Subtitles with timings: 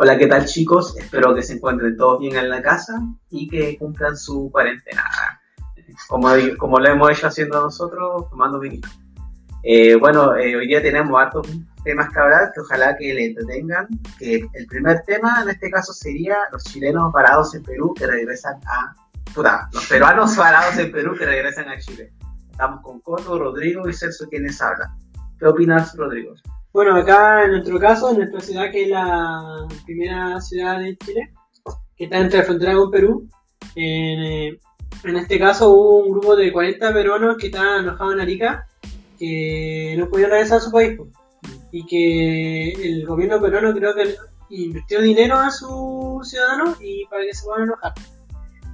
[0.00, 0.96] Hola, ¿qué tal chicos?
[0.96, 5.02] Espero que se encuentren todos bien en la casa y que cumplan su cuarentena.
[6.06, 8.88] Como, como lo hemos hecho haciendo nosotros, tomando vinito.
[9.64, 11.48] Eh, bueno, eh, hoy día tenemos hartos
[11.82, 13.88] temas que hablar que ojalá que le entretengan.
[14.20, 18.54] Que el primer tema en este caso sería los chilenos parados en Perú que regresan
[18.66, 18.94] a...
[19.34, 22.12] Puta, los peruanos parados en Perú que regresan a Chile.
[22.52, 24.96] Estamos con Coto, Rodrigo y Celso quienes hablan.
[25.40, 26.34] ¿Qué opinas, Rodrigo?
[26.72, 31.32] Bueno, acá en nuestro caso, en nuestra ciudad, que es la primera ciudad de Chile,
[31.96, 33.28] que está entre la frontera con Perú,
[33.74, 34.58] en, eh,
[35.04, 38.66] en este caso hubo un grupo de 40 peruanos que estaban enojados en Arica,
[39.18, 40.98] que no podían regresar a su país,
[41.72, 44.16] y que el gobierno peruano creo que
[44.50, 47.92] invirtió dinero a sus ciudadanos y para que se puedan enojar.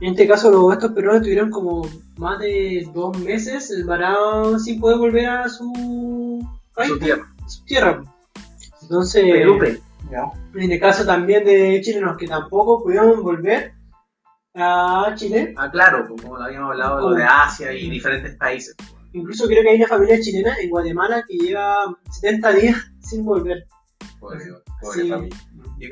[0.01, 4.99] En este caso, los estos peruanos tuvieron como más de dos meses varados sin poder
[4.99, 7.34] volver a su país su tierra.
[7.65, 8.03] Tierra.
[8.83, 9.79] Entonces, Perú, Perú.
[10.55, 13.73] en el caso también de chilenos que tampoco pudieron volver
[14.55, 18.77] a Chile, Ah, claro, pues, como habíamos hablado, lo de Asia y diferentes países.
[19.13, 23.67] incluso creo que hay una familia chilena en Guatemala que lleva 70 días sin volver.
[24.21, 24.39] Pobre,
[24.81, 25.09] pobre Sí.
[25.11, 25.39] familia.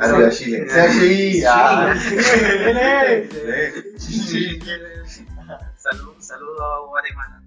[0.00, 0.66] Arriba creo- Chile.
[0.90, 1.94] Sí, ah.
[3.98, 3.98] Sí.
[3.98, 4.58] Sí.
[5.76, 7.42] Salud, saludo a Guatemala.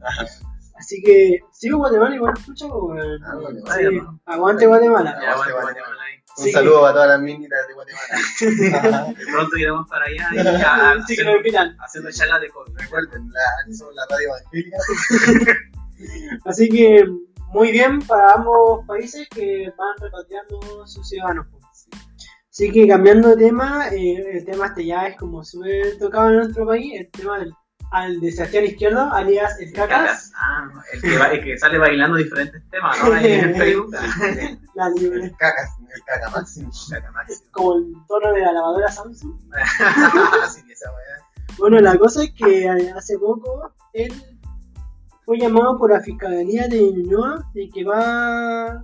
[0.78, 2.66] Así que, sigo Guatemala igual escucha.
[2.68, 3.76] Ah.
[3.78, 5.12] Sí, aguante Guatemala.
[5.12, 5.96] Aguante Guatemala.
[6.38, 6.52] Un Sí.
[6.52, 9.14] saludo a todas las minitas de Guatemala.
[9.18, 12.78] De pronto iremos para allá y ya Sí que haciendo, haciendo charlas de COVID.
[12.78, 14.78] Recuerden, la, somos la radio evangélica.
[16.46, 17.06] Así que,
[17.54, 21.48] muy bien para ambos países que van repatriando sus ciudadanos.
[21.52, 21.64] pues.
[22.52, 26.36] Así que cambiando de tema, eh, el tema este ya es como súper tocado en
[26.38, 27.54] nuestro país, el tema del
[27.92, 32.18] al de Sebastián Izquierdo, alias el Cacas, Ah, el que, va- el que sale bailando
[32.18, 33.14] diferentes temas, ¿no?
[33.14, 33.92] Ahí en Facebook.
[34.74, 36.72] la libre, El cacas, el caca máximo.
[37.52, 39.40] Como el tono de la lavadora Samsung.
[40.44, 41.56] Así que esa weá.
[41.58, 44.12] Bueno, la cosa es que eh, hace poco él
[45.26, 48.84] fue llamado por la Fiscalía de Ñuñoa de que va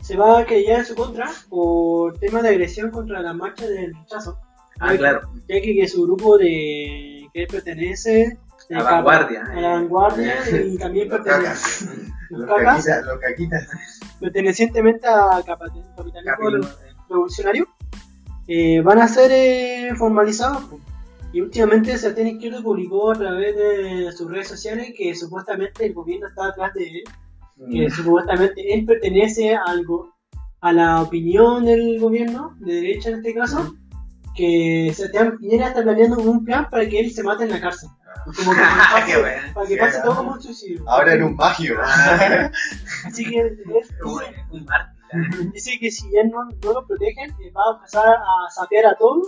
[0.00, 3.94] se va a querellar en su contra por temas de agresión contra la marcha del
[3.94, 4.38] rechazo.
[4.80, 5.20] Ah, claro.
[5.48, 10.34] Ya que, que su grupo de que él pertenece de La vanguardia, a la vanguardia
[10.64, 11.86] y también pertenece
[12.30, 12.86] los cacas.
[13.04, 13.68] los caquitas.
[14.20, 16.70] pertenecientemente a capitalismo
[17.08, 17.66] revolucionario.
[18.46, 20.64] Eh, van a ser eh, formalizados.
[21.32, 26.26] Y últimamente Sebastián Izquierdo publicó a través de sus redes sociales que supuestamente el gobierno
[26.26, 27.04] está atrás de él,
[27.70, 30.14] que supuestamente él pertenece a algo,
[30.60, 33.76] a la opinión del gobierno, de derecha en este caso,
[34.40, 37.88] que Sebastián Piñera está planeando un plan para que él se mate en la cárcel.
[38.36, 39.54] Como que Ah, Qué pase- bueno.
[39.54, 40.82] para que pase todo como un suicidio.
[40.88, 41.76] Ahora en un magio.
[43.06, 43.58] Así que él-
[44.66, 45.52] mártir.
[45.52, 48.94] dice que si él no, no lo protegen, eh, va a empezar a sapear a
[48.96, 49.26] todos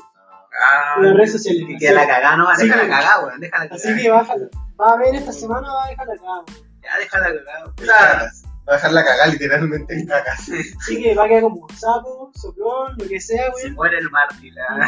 [0.54, 1.64] Ah, las redes sociales.
[1.66, 4.36] que queda la cagada, no, Así déjala que- cagar, weón, déjala Así que va a,
[4.80, 6.52] va a ver esta semana, va a dejar acá.
[6.82, 8.30] Ya, déjala cagar.
[8.64, 8.70] Puta.
[8.70, 10.48] Va a dejar la cagada literalmente en cacas.
[10.78, 13.70] Así que va a quedar como sapo, soplón, lo que sea, se güey.
[13.72, 14.54] muere el mártir.
[14.68, 14.86] ah.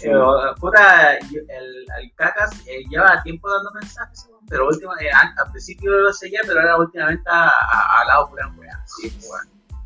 [0.00, 5.32] Pero, puta, yo- el, el Cacas eh, lleva tiempo dando mensajes, pero última, eh, an-
[5.38, 8.82] al principio lo seguía, pero ahora últimamente ha ha hablado pura weá.
[8.86, 9.16] Sí.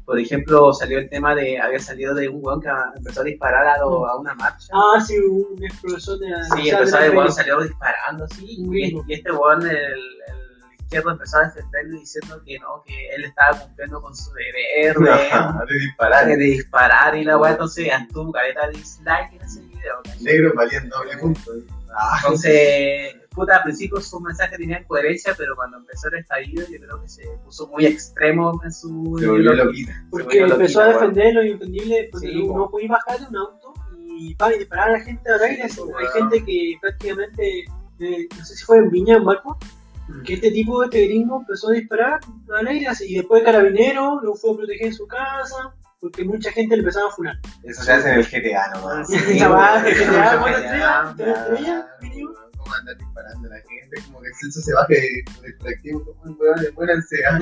[0.06, 3.66] Por ejemplo, salió el tema de, había salido de un weón que empezó a disparar
[3.66, 4.68] a, lo- a una marcha.
[4.72, 6.28] Ah, sí, un explosor de.
[6.54, 7.28] Sí, empezó red.
[7.28, 8.56] salió disparando así.
[8.60, 10.35] Un Y, y este weón, el, el
[10.86, 15.10] izquierdo, empezó a defenderlo diciendo que no, que él estaba cumpliendo con su deber de,
[15.10, 16.26] de disparar.
[16.26, 17.52] de disparar y la weá.
[17.52, 19.97] Entonces, tuvo careta de dislike en ese video.
[20.04, 20.22] ¿cachai?
[20.22, 21.52] Negro valían doble punto.
[21.98, 26.78] Ah, Entonces, puta, al principio sus mensajes tenían coherencia, pero cuando empezó el estallido, yo
[26.78, 29.16] creo que se puso muy extremo en su.
[29.18, 29.53] se volvió
[30.10, 32.58] Porque volvió empezó a defender lo indefendible, porque Sí, no, po.
[32.58, 33.74] no podía bajar de un auto
[34.18, 35.68] y, pa, y disparar a la gente al aire.
[35.68, 37.60] Sí, Hay gente que prácticamente,
[38.00, 39.58] eh, no sé si fue en Viña, en Barco,
[40.24, 42.20] que este tipo, este gringo, empezó a disparar
[42.58, 46.50] al aire y después el carabinero lo fue a proteger en su casa, porque mucha
[46.53, 47.36] gente le empezaba a funar.
[47.62, 49.08] Eso se hace en el GTA nomás.
[49.08, 51.16] Sí, Sí, GTA, mucho ¿cuántas GTA, estrellas?
[51.16, 51.84] ¿Tres Ya, estrellas?
[52.03, 52.30] mínimo?
[52.58, 53.97] ¿Cómo andar disparando a la gente?
[54.06, 57.16] Como que el Celso se baje del colectivo, como el weón, muéranse.
[57.30, 57.38] ah.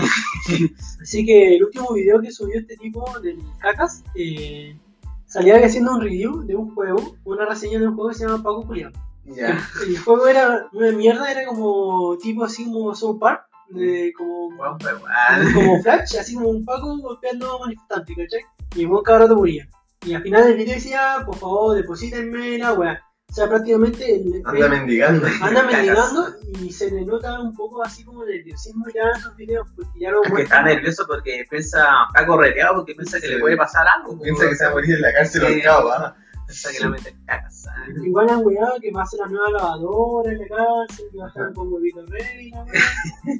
[1.02, 4.78] Así que el último video que subió este tipo del Cacas eh,
[5.26, 8.42] salía haciendo un review de un juego, una reseña de un juego que se llama
[8.42, 8.92] Paco Culiao.
[9.26, 9.58] Ya.
[9.86, 14.76] El juego era una mierda, era como tipo así como South Park, de, como, ah,
[15.54, 18.40] como Flash, así como un Paco golpeando a manifestantes, ¿cachai?
[18.76, 19.66] Y el buen cabrón moría.
[20.04, 23.00] Y al final del video decía, por favor, deposítenme la weá.
[23.30, 25.26] O sea, prácticamente el Anda mendigando.
[25.40, 26.28] anda mendigando
[26.60, 30.10] y se le nota un poco así como nerviosismo ya en esos videos, porque ya
[30.10, 33.32] lo Es que está nervioso porque piensa, está correteado porque piensa que Sí.
[33.34, 34.20] le puede pasar algo.
[34.20, 35.46] Piensa que se va a morir en la cárcel Sí.
[35.66, 36.16] ahorcado, ¿ah?
[36.62, 36.96] Que la
[37.26, 37.66] cagas.
[38.04, 41.24] Igual han weado que va a ser la nueva lavadora en la cárcel, que va
[41.24, 42.82] a estar con huevito rey, la weá.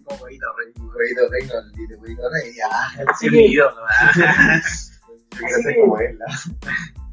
[0.05, 1.55] Como huevito re- Huevito rey, no,
[1.95, 3.05] el huevito rey, ya.
[3.11, 3.53] Así que.
[3.53, 3.69] Yo
[5.81, 6.19] como él,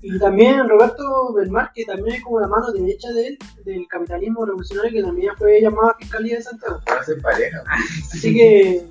[0.03, 4.45] y también Roberto Belmar, que también es como la mano derecha de él, del capitalismo
[4.45, 6.80] revolucionario, que también fue llamado a Fiscalía de Santiago.
[7.06, 7.63] Ser pareja.
[8.12, 8.83] Así que,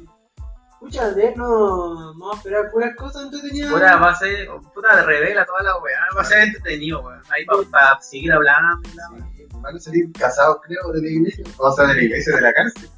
[0.80, 3.72] escucha, de él no vamos a esperar puras cosas entretenidas.
[3.72, 7.20] Puta, va a ser, puta, revela toda la weá, va a ser entretenido, weón.
[7.30, 8.88] Ahí para seguir hablando.
[8.88, 11.44] Sí, Van a salir casados, creo, de la iglesia.
[11.58, 12.88] O sea, de la iglesia, de la cárcel.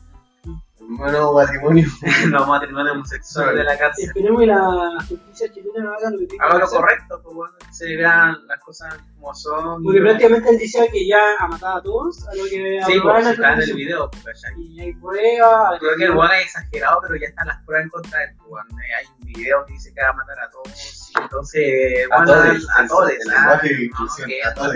[0.98, 1.86] Nuevo matrimonio.
[2.28, 4.04] Los matrimonios homosexuales de la cárcel.
[4.06, 6.80] Esperemos que la justicia chilena haga lo que tenga Haga que lo hacer.
[6.80, 9.82] correcto, pues bueno, se vean las cosas como son.
[9.82, 13.26] Porque prácticamente él decía que ya ha matado a todos, a lo que Sí, pues
[13.26, 14.42] está en el video, pues.
[14.58, 15.78] Y hay pruebas.
[15.80, 18.30] Creo que el weón es exagerado, pero ya están las pruebas en contra de él.
[18.48, 18.64] pues,
[18.98, 21.10] Hay un video que dice que va a matar a todos.
[21.18, 23.12] Y entonces, A bueno, todos, a todos.
[23.36, 24.74] ah, no, inclusión, que- a todos.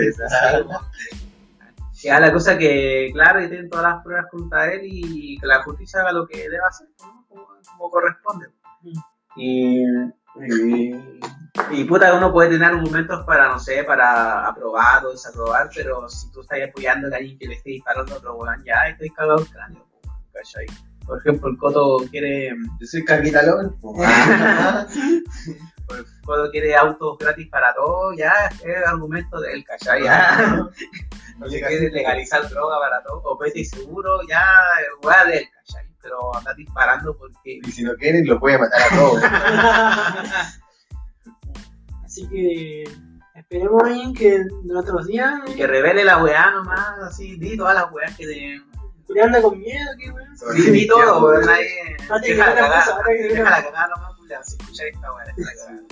[2.07, 5.47] Sí, Ya la cosa que, claro, que tienen todas las pruebas contra él y que
[5.47, 7.25] la justicia haga lo que debe hacer, ¿no?
[7.27, 8.47] como, como corresponde.
[8.81, 8.99] Mm.
[9.35, 9.83] Y,
[10.39, 10.95] y,
[11.71, 16.31] y, puta, uno puede tener argumentos para, no sé, para aprobar o desaprobar, pero si
[16.31, 19.39] tú estás apoyando a alguien que le esté disparando a otro weón, ya estoy cagado
[19.39, 19.85] el cráneo,
[20.33, 20.65] ¿cachai?
[21.05, 22.49] Por ejemplo, el Coto quiere,
[22.79, 23.77] Yo soy capitalón.
[24.03, 28.33] Ah, el Coto quiere autos gratis para todos, ya
[28.63, 30.03] es argumento de él, ¿cachai?
[30.03, 30.69] Ya.
[31.37, 34.43] No Si sé quiere legalizar droga para todo, o pete y seguro, ya
[35.03, 35.85] weá de él, ¿cachai?
[36.01, 37.59] Pero andar disparando porque.
[37.63, 39.21] Y si no quieren, lo puede matar a todos.
[42.05, 42.85] Así que
[43.35, 47.91] esperemos ahí que durante los días que revele la weá nomás, así, di todas las
[47.91, 48.61] weas que te.
[49.05, 50.35] Julián anda con miedo, que weón.
[50.55, 51.45] Di, di todo, weón,
[52.21, 55.83] Deja la cagada, deja la cagada nomás, Julián, si escuchas esta weá, deja la cagada.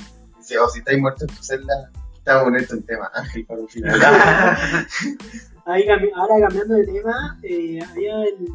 [0.64, 1.92] O si estáis muertos en tu celda,
[2.26, 3.12] estamos en esto en tema.
[3.14, 4.00] Ángel para un final.
[5.66, 5.84] Ahí
[6.16, 8.46] ahora cambiando de tema, eh, había el.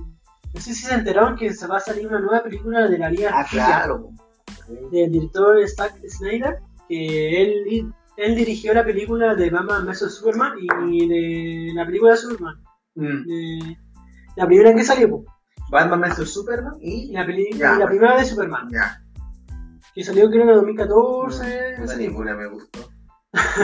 [0.52, 3.08] No sé si se enteraron que se va a salir una nueva película de la
[3.10, 4.10] Liga Ah, Justicia, claro.
[4.90, 6.58] del director Zack Snyder,
[6.88, 10.54] que él, él dirigió la película de Batman vs Superman
[10.88, 12.60] y de la película de Superman,
[12.96, 13.22] Mm.
[13.28, 13.78] de
[14.36, 15.24] la primera que salió,
[15.70, 17.76] Batman vs Superman y la, peli- Ya.
[17.76, 19.00] y la primera de Superman, Ya,
[19.94, 21.38] que salió creo en el 2014.
[21.38, 22.24] puta, ese tiempo.
[22.24, 22.89] ninguna me gustó.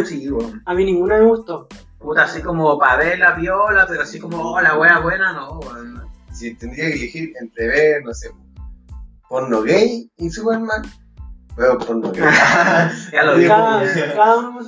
[0.05, 0.29] Sí.
[0.65, 1.69] A mí ninguna me gustó.
[1.99, 5.59] Puta, así como para ver la viola, pero así como, oh, la wea buena, no,
[5.61, 6.05] weón.
[6.33, 8.31] Si tendría que elegir entre ver, no sé,
[9.29, 10.83] porno gay y Superman,
[11.57, 12.23] veo porno gay.
[13.13, 13.47] Ya lo vi.
[13.47, 14.61] Cada, cada uno.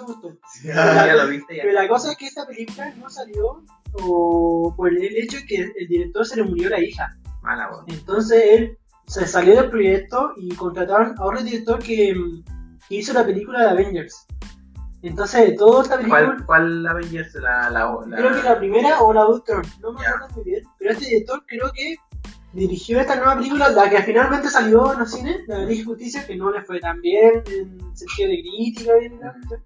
[0.64, 1.62] Ya lo viste, ya.
[1.62, 3.62] Pero la cosa es que esta película no salió
[4.02, 7.14] o por el hecho de que el director se le murió la hija.
[7.42, 7.84] Mala, weón.
[7.88, 12.44] Entonces él se salió del proyecto y contrataron a otro director que, mm,
[12.88, 14.26] que hizo la película de Avengers.
[15.02, 17.34] Entonces, toda esta película, ¿Cuál, cuál Avengers?
[17.36, 20.44] La, la, la, creo que la primera o la de Ultron, no me acuerdo muy
[20.44, 21.96] bien, pero este director creo que
[22.52, 26.26] dirigió esta nueva película, la que finalmente salió en los cines, la de Liga Justicia,
[26.26, 29.64] que no le fue tan bien en sentido de crítica, la cuestión.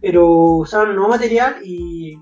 [0.00, 2.18] pero usaron nuevo material y,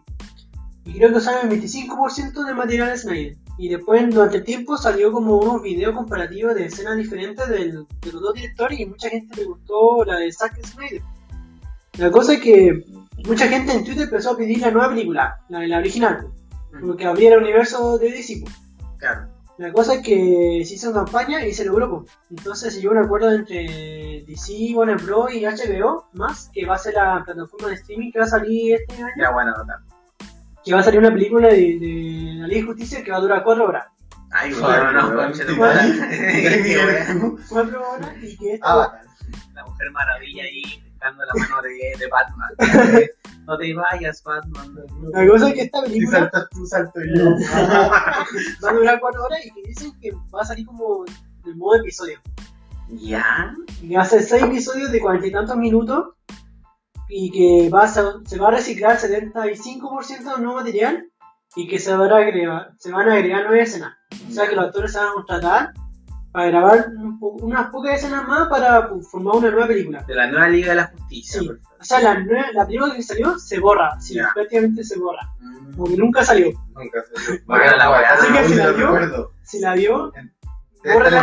[0.85, 3.37] y creo que usaron el 25% del material de Snyder.
[3.59, 8.13] Y después, durante el tiempo, salió como unos videos comparativos de escenas diferentes del- de
[8.13, 11.03] los dos directores y mucha gente le gustó la de Zack Snyder.
[11.99, 12.85] La cosa es que
[13.27, 16.29] mucha gente en Twitter empezó a pedir la nueva película, la de la original,
[16.81, 18.41] porque abriera el universo de DC.
[18.45, 18.51] po.
[18.99, 19.29] Claro.
[19.59, 21.91] La cosa es que se hizo campaña y se logró.
[21.91, 22.05] po.
[22.31, 25.35] Entonces se llegó a un acuerdo entre DC, Warner Bros.
[25.35, 28.77] y HBO, más que va a ser la plataforma de streaming que va a salir
[28.77, 29.13] este año.
[29.19, 29.77] Ya, bueno, total.
[30.65, 33.21] Que va a salir una película de, de la Liga de Justicia que va a
[33.21, 33.87] durar 4 horas.
[34.33, 35.35] Ay, bueno, no, wea.
[37.49, 39.01] 4 horas y que esto, Ah,
[39.55, 40.63] La mujer maravilla ahí
[41.01, 43.09] pescando la mano de, de Batman.
[43.47, 44.77] No te vayas, Batman.
[45.13, 47.25] la cosa es que esta si película saltas tú, salto yo.
[48.65, 51.05] va a durar 4 horas y que dicen que va a salir como
[51.43, 52.21] del modo episodio.
[52.91, 53.53] ¿Ya?
[53.83, 56.15] Y va ser 6 episodios de cuarenta y tantos minutos
[57.09, 61.11] y que va a se va a reciclar 75% del nuevo material
[61.57, 63.97] y que se van a agregar, se van a agregar nueve escenas.
[64.29, 65.73] O sea que los actores se van a contratar
[66.33, 70.03] para grabar un po- unas pocas escenas más para pues, formar una nueva película.
[70.03, 71.41] De la nueva Liga de la Justicia.
[71.41, 71.49] Sí.
[71.49, 75.29] O sea, la, la película que salió se borra, sí, prácticamente se borra,
[75.77, 76.51] porque nunca salió.
[76.75, 78.13] Nunca se Bueno, la weá.
[78.13, 79.31] Así que si la vio-.
[79.43, 80.13] Si la vio,
[80.83, 81.23] Borra la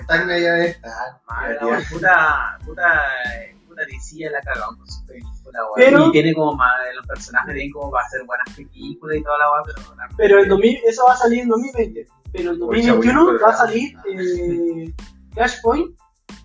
[0.00, 1.20] está en ella de esta.
[1.28, 2.92] Madre, la wea, puta, puta,
[3.36, 5.32] eh, puta DC la cagado con su película.
[5.76, 9.38] Pero- Y tiene como más, los personajes tienen como para hacer buenas películas y toda
[9.38, 12.06] la weá, pero la- Pero en 2000, eso va a salir en 2020.
[12.32, 14.92] Pero en Pues, 2021 chabuín, va a salir eh,
[15.32, 15.96] Flashpoint,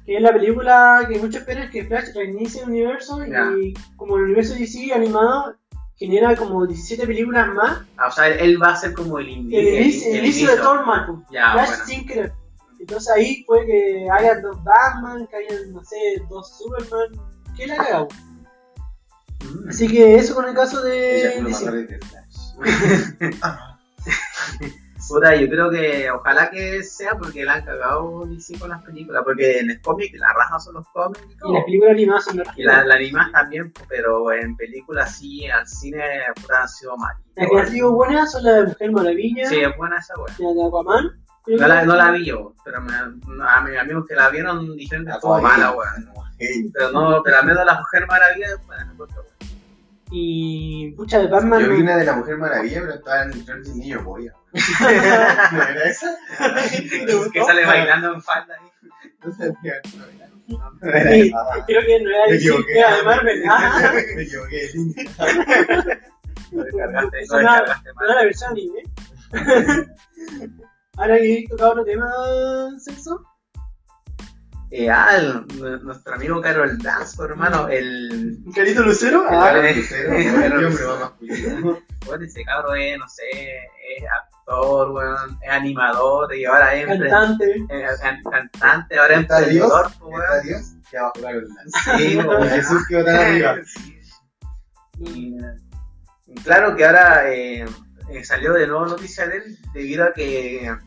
[0.05, 3.51] que es la película que muchos esperan que Flash reinicie el universo Ya.
[3.59, 5.55] y como el universo DC animado
[5.95, 7.81] genera como 17 películas más.
[7.97, 10.57] Ah, o sea, él va a ser como el indi- El, inicio- el inicio de
[10.57, 11.23] el.
[11.31, 11.85] Ya, Flash bueno.
[11.85, 12.33] sin querer.
[12.81, 15.97] Entonces ahí puede que haya dos Batman, que haya, no sé,
[16.29, 17.09] dos Superman.
[17.55, 18.07] ¿Qué la cagado?
[19.43, 19.69] Mm.
[19.69, 21.43] Así que eso con el caso de
[25.07, 29.23] Puta, yo creo que ojalá que sea porque la han cagado DC con las películas,
[29.25, 32.57] porque en el cómic la raja son los cómics y las películas animadas son las
[32.57, 36.01] Y la, la animas también, pero en películas sí, al cine
[36.35, 37.15] puta han sido mal.
[37.35, 40.33] Las que han sido buenas son las de Mujer Maravilla, Sí, es buena esa weá.
[40.39, 41.21] la de Aquaman.
[41.47, 45.05] No la, no la vi yo, pero me- a mis amigos que la vieron dijeron
[45.05, 45.73] que estuvo mala,
[46.37, 46.69] hey.
[46.73, 48.59] Pero no, pero al menos la Mujer Maravilla es
[48.91, 49.47] encuentro buena.
[50.11, 51.61] Y pucha de Batman.
[51.61, 54.33] Yo vi no- una de la Mujer Maravilla, pero estaba en el del niño polla.
[55.51, 56.15] ¿No era esa?
[57.31, 58.69] que sale bailando en falda ahí.
[59.23, 59.73] No sabía.
[60.47, 62.79] No, Sí, Ah, creo que no era equivoqué.
[62.79, 63.43] era de Marvel.
[64.15, 64.69] Me equivoqué.
[66.51, 68.83] no Es era la versión anime.
[71.01, 72.07] Ahora que he tocado otro tema,
[72.79, 73.25] sexo.
[74.69, 78.39] Eh, ah, el- nuestro amigo Carol Dance, pues, hermano, el.
[78.45, 79.25] ¿Un carito lucero?
[79.29, 81.79] Ah, Ah, el lucero, el hombre masculino.
[82.05, 87.51] Bueno, ese cabro es, no sé, es actor, weón, es animador y ahora es cantante.
[87.69, 90.45] eh, can- cantante, ahora es emprendedor, pues, ¿Está weón.
[90.47, 90.71] Dios?
[90.93, 91.97] Ya va a jugar el lance.
[91.97, 92.47] Sí, weón.
[92.49, 93.55] Jesús quedó tan arriba.
[95.03, 95.35] Y,
[96.27, 97.65] y claro que ahora eh,
[98.09, 100.77] eh, salió de nuevo noticia de él debido a que eh,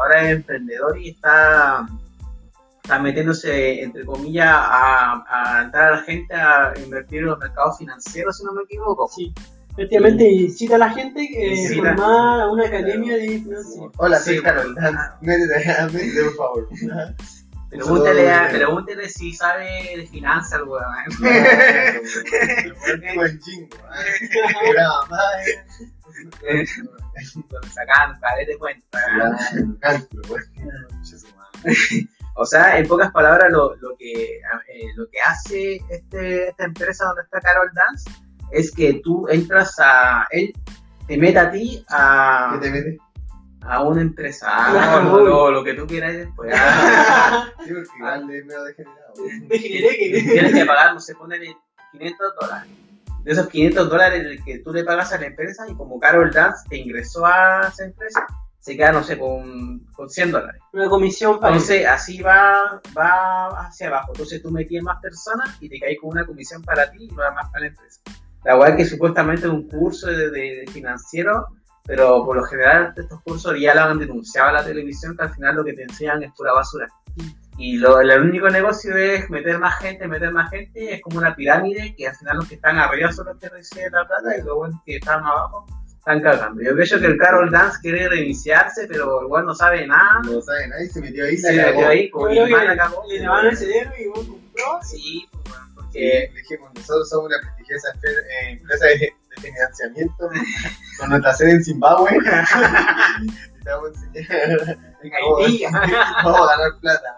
[0.00, 1.86] ahora es emprendedor y está,
[2.82, 7.78] está metiéndose, entre comillas, a, a entrar a la gente a invertir en los mercados
[7.78, 9.08] financieros, si no me equivoco.
[9.14, 9.32] Sí.
[9.72, 13.92] Efectivamente, incita a la gente que formar a una academia de financiación.
[13.98, 14.74] Hola, soy Sí, Carol.
[14.74, 14.98] Dance.
[15.20, 16.68] Métete, métete, por favor.
[17.68, 20.84] Pregúntale, a- pregúntele si sabe de finanzas, el weón.
[23.16, 23.68] Buen chingo.
[23.76, 24.28] ¿eh?
[26.24, 26.66] Donde
[28.20, 28.56] pared de.
[32.38, 34.40] O sea, en pocas palabras, lo, lo que, eh,
[34.94, 38.10] lo que hace este, esta empresa donde está Carol Dance
[38.52, 40.26] es que tú entras a.
[40.30, 40.52] Él
[41.06, 42.98] te mete a ti ¿Qué a, te metes?
[43.62, 44.46] a una empresa.
[44.70, 44.78] Claro.
[44.78, 46.52] Ah, lo, lo- que tú quieras después.
[46.54, 49.14] Ah, Sí, porque igual es medio degenerado.
[49.48, 50.22] Degeneré que.
[50.22, 51.56] tienes que pagar, no sé, ponerle
[51.92, 52.70] 500 dólares.
[53.26, 56.64] De esos 500 dólares que tú le pagas a la empresa y como Carol Dance
[56.68, 58.24] te ingresó a esa empresa,
[58.60, 60.60] se queda, no sé, con, con 100 dólares.
[60.72, 61.54] Una comisión para.
[61.54, 64.12] Entonces así va, va hacia abajo.
[64.12, 67.32] Entonces tú metías más personas y te caes con una comisión para ti y va
[67.32, 68.00] más para la empresa.
[68.44, 71.46] La weá que supuestamente es un curso de, de- de financiero,
[71.86, 75.32] pero por lo general estos cursos ya lo han denunciado a la televisión que al
[75.34, 76.86] final lo que te enseñan es pura basura.
[77.58, 81.34] Y lo, el único negocio es meter más gente, meter más gente, es como una
[81.34, 84.42] pirámide que al final los que están arriba son los que reciben la plata y
[84.42, 85.64] los buenos que están abajo
[85.96, 86.62] están cagando.
[86.62, 90.20] Yo creo que el Carol Dance quiere reiniciarse, pero igual no sabe nada.
[90.24, 91.36] No sabe nadie, se metió ahí.
[91.38, 93.02] Se metió ahí, como y la que cagó.
[93.08, 94.78] le lavaron el cerebro y vos compró.
[94.82, 99.48] Sí, pues, bueno, porque Que dijimos, nosotros somos una prestigiosa espe- eh, empresa de, de
[99.50, 100.28] financiamiento
[100.98, 102.10] con nuestra sede en Zimbabue.
[103.22, 103.26] y
[103.62, 105.72] te vamos a enseñar
[106.22, 107.16] cómo ganar plata.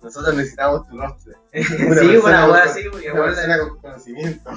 [0.00, 1.32] Nosotros necesitamos tu rostro.
[1.52, 4.50] Sí, una wea así, porque Una persona con conocimiento.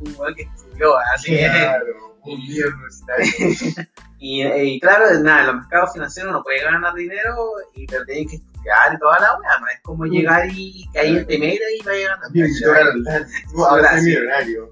[0.00, 1.36] un weón que estudió, así.
[1.36, 1.84] Claro,
[2.22, 3.86] un líder universitario.
[4.18, 8.28] Y, y claro, nada, en los mercados financieros no puede ganar dinero, y, pero tienen
[8.28, 10.10] que estudiar musical, toda la weá, no es como mm.
[10.10, 12.28] llegar y caer de primera y va a llegar a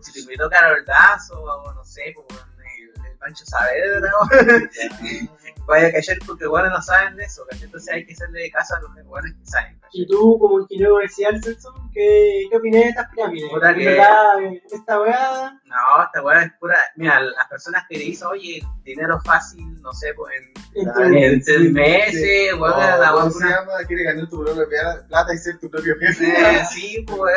[0.02, 4.12] Si te tocar el brazo, o no sé, pues, como el, el Pancho Saavedra,
[5.69, 7.65] vaya a callar porque bueno no saben de eso, ¿cachai?
[7.67, 9.89] Entonces hay que hacerle caso a los buenos que saben, ¿cachai?
[9.93, 13.51] Y tú, como ingeniero comercial, Celso, ¿qué, qué opinas de estas pirámides?
[13.51, 15.61] Que- eh, Esta weá.
[15.65, 16.77] No, esta weá es pura.
[16.97, 20.35] Mira, las personas que le dicen, oye, dinero fácil, no sé, pues
[20.75, 23.73] en, en seis meses, No, weón, la weá ¿Cómo se llama?
[23.87, 26.29] Quiere ganar tu propia plata y ser tu propio jefe.
[26.29, 27.35] Eh, Sí, pues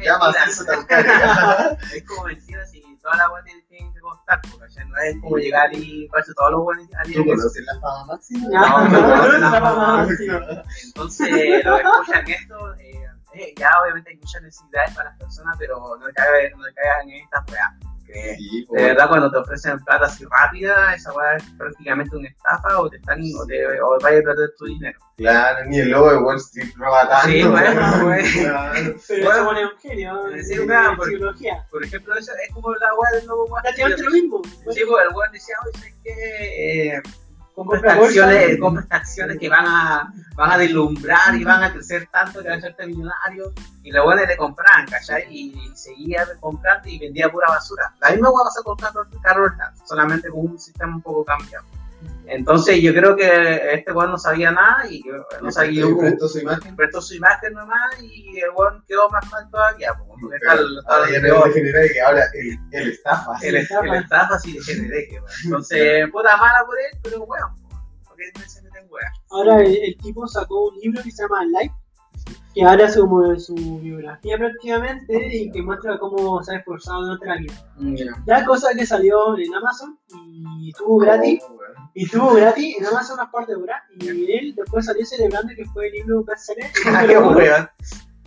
[0.00, 0.86] es a eso tan
[1.94, 5.36] Es como mentira si toda la weá tienen que costar, porque ya no es como
[5.36, 8.48] llegar y verse todos los weones a ¿Tú conoces la fama máxima?
[8.48, 10.62] No, no, conoces la fama máxima.
[10.84, 16.06] Entonces, escuchan esto, eh, eh, ya obviamente hay muchas necesidades para las personas, pero no
[16.14, 18.82] caigan, no caigan en estas weas porque Sí, de pues.
[18.82, 22.96] verdad cuando te ofrecen plata así rápida, esa weá es prácticamente una estafa o te
[22.96, 24.98] están o te o vayas a perder tu dinero.
[25.16, 27.28] Claro, ni el lobo de Wall Street roba tanto.
[27.28, 28.32] Sí, bueno, güey.
[28.32, 28.94] Claro.
[29.08, 31.66] Pero Bueno, eso pone un genio sí, claro, porque- psicología.
[31.70, 33.86] Por ejemplo, eso es como la weá del nuevo Wall Street.
[33.86, 34.42] Prácticamente lo mismo.
[34.72, 37.02] Sí, pues el weón decía, oye, ¿sabes qué?
[37.54, 38.24] Compra Compra estas bolsa.
[38.24, 42.48] acciones, compra acciones que van a, van a deslumbrar y van a crecer tanto que
[42.48, 43.52] van a hacerte millonario.
[43.82, 45.26] Y los buenos le compraban, ¿cachai?
[45.30, 47.92] Y, seguía comprando y vendía pura basura.
[48.00, 51.64] La misma hueá pasa con Dance, solamente con un sistema un poco cambiado.
[52.26, 55.02] Entonces yo creo que este weón no sabía nada y
[55.42, 56.76] no sabía, Y prestó su imagen.
[56.76, 59.92] prestó su imagen nomás y el weón quedó más mal todavía.
[59.98, 60.54] porque está-
[61.86, 63.32] y que ahora el, el estafa.
[63.42, 63.62] el, el
[64.02, 65.26] estafa sí de deje, weón.
[65.44, 67.50] Entonces, puta mala por él, pero weón,
[68.04, 69.12] porque se meten weón.
[69.30, 71.74] Ahora el, el tipo sacó un libro que se llama Life,
[72.54, 77.36] que habla sobre su biografía prácticamente y que muestra cómo se ha esforzado en otra
[77.36, 78.16] vida.
[78.26, 79.98] La cosa que salió en Amazon
[80.58, 81.58] y estuvo gratis, Oh,
[81.94, 85.64] y estuvo gratis en Amazon unas par de horas, y él después salió celebrando que
[85.66, 87.68] fue el libro bestseller, el Ah, qué número uno,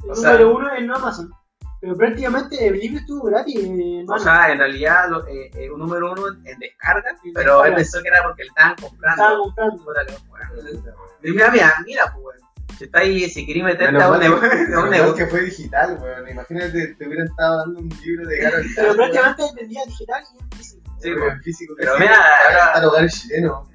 [0.04, 1.32] el número uno en Amazon.
[1.82, 5.80] Pero prácticamente el libro estuvo gratis, eh, O sea, en realidad, lo, eh, eh, un
[5.80, 7.76] número uno en, descarga, pero él descarga.
[7.76, 9.24] pensó que era porque le estaban comprando.
[9.24, 10.14] Estaba comprando.
[11.22, 12.45] Mira, mira, mira, pues.
[12.78, 14.80] Si está ahí, si queréis meterte a un negocio, que- a
[15.28, 16.28] fue digital, weón.
[16.30, 20.50] Imagínate, te hubieran estado dando un libro de Carol Pero prácticamente vendía digital y en
[20.58, 20.92] físico.
[21.02, 21.74] Sí, weón, físico.
[21.78, 22.16] Pero mira,
[22.48, 23.68] ahora- hasta hogares chilenos.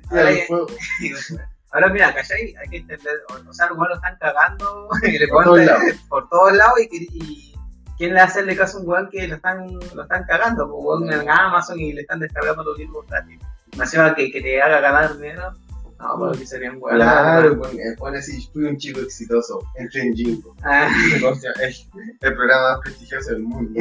[1.73, 2.55] Ahora mira, ¿cachai?
[2.61, 5.81] Hay que entender, o, o sea, los lo están cagando y le Por ponen todos
[5.81, 6.01] lados.
[6.09, 7.55] por todos lados y,
[7.97, 10.69] ¿quién le hace caso a un weón que lo están, lo están cagando?
[10.69, 13.39] Pues weón en Amazon y le están descargando los libros gratis.
[13.77, 15.53] Nació que, que te haga ganar dinero.
[16.01, 16.97] No, pues que serían weón.
[16.97, 20.57] Claro, eh, pone así, fui un chico exitoso, entré en Jingo.
[20.63, 20.89] Ah,
[21.63, 21.87] es
[22.21, 23.81] el programa más prestigioso del mundo.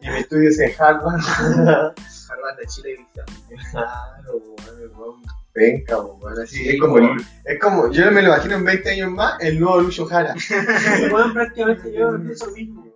[0.00, 1.20] Y mi estudio es en Harvard.
[1.20, 3.26] Harvard de Chile Visión.
[3.70, 4.38] Claro,
[4.96, 5.22] weón,
[5.52, 6.98] penca, weón, así, es como,
[7.44, 10.34] es como, yo me lo imagino en 20 años más, el nuevo Lucho Jara,
[11.10, 12.86] Bueno, prácticamente yo pienso lo mismo.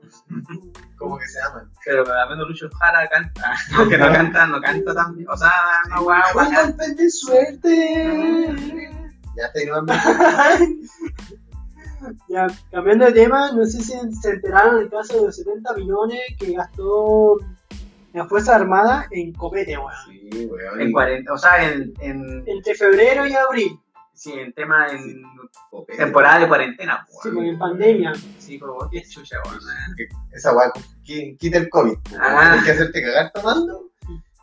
[1.04, 1.70] Como que se llaman.
[1.84, 3.54] Pero al menos Lucho Jara canta.
[3.76, 5.28] Aunque no canta, no canta tan bien.
[5.28, 5.52] O sea,
[5.90, 6.22] no, weón.
[6.34, 8.90] golpe de suerte.
[9.36, 9.86] Ya no han
[12.28, 16.20] ya, cambiando de tema, no sé si se enteraron del caso de los 70 millones
[16.38, 17.38] que gastó
[18.12, 19.90] la Fuerza Armada en copete, weón.
[20.06, 20.80] Sí, weón.
[20.80, 23.80] En 40, o sea, en, en, Entre febrero y abril,
[24.14, 25.22] sí, en tema, en
[25.96, 27.06] temporada de cuarentena.
[27.22, 28.12] sí, porque en pandemia.
[28.38, 29.60] Sí, vos, qué chucha, weón.
[30.32, 30.72] Esa weá,
[31.04, 31.96] qui- quita el COVID.
[32.18, 32.48] Ah.
[32.52, 33.90] Tienes que hacerte cagar tomando.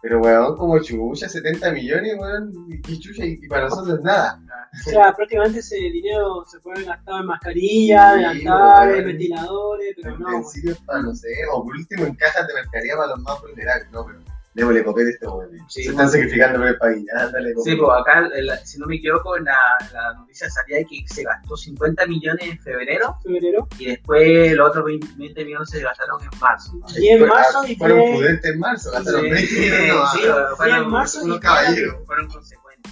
[0.04, 4.40] Pero weón, como chucha, 70 millones, weón, y qué chucha, y, y para nosotros nada.
[4.88, 9.06] O sea, prácticamente ese dinero se puede gastar en mascarillas, Sí, delantales, weón.
[9.06, 10.28] ventiladores, pero no.
[10.30, 13.92] Utensilios para, no sé, o por último en cajas de mercadería para los más vulnerables,
[13.92, 14.20] no, pero
[14.54, 15.62] démosle copete a weones.
[15.70, 16.12] Sí, Se están weón.
[16.12, 19.58] sacrificando por el país, ándale Sí, pues acá, el- si no me equivoco, en la,
[19.94, 23.68] la noticia salía que se gastó 50 millones en febrero febrero.
[23.80, 26.74] y después los otros 20 20 millones se gastaron en marzo.
[26.98, 30.10] Y en marzo y Fueron fue- prudentes en marzo, gastaron Sí, 20 millones.
[30.14, 31.96] sí, no, fueron, en marzo unos caballeros.
[32.06, 32.92] fueron consecuentes.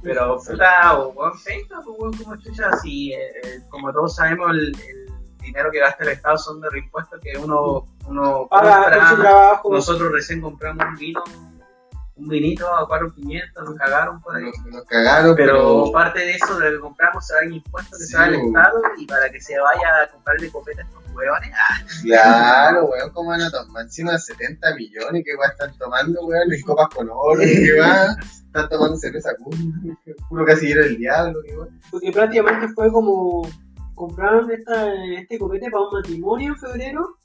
[0.00, 4.52] Pero puta, o buen feito, o buen como chucha, si eh, eh, como todos sabemos
[4.52, 4.97] el, el
[5.48, 9.72] dinero que gasta el Estado son de impuestos que uno, uno su trabajo.
[9.72, 11.22] Nosotros recién compramos un vino,
[12.16, 14.44] un vinito a 4.500, nos cagaron por ahí.
[14.44, 15.92] Nos, nos cagaron, Pero pero.
[15.92, 18.24] parte de eso, de lo que compramos, se va en impuestos que Sí, se va
[18.24, 18.34] al.
[18.34, 23.10] Estado y para que se vaya a comprarle copeta a estos hueones, ah, Claro, weón,
[23.12, 23.82] ¿cómo van a tomar?
[23.84, 26.52] Encima 70 millones, ¿qué weón están tomando, weón?
[26.52, 28.16] Y copas con oro, ¿qué va?
[28.46, 29.56] Están tomando cerveza puro,
[30.28, 31.80] puro casillero del diablo, ¿qué weón?
[31.90, 33.48] Porque prácticamente fue como
[33.98, 37.16] compraron esta, este copete para un matrimonio en febrero,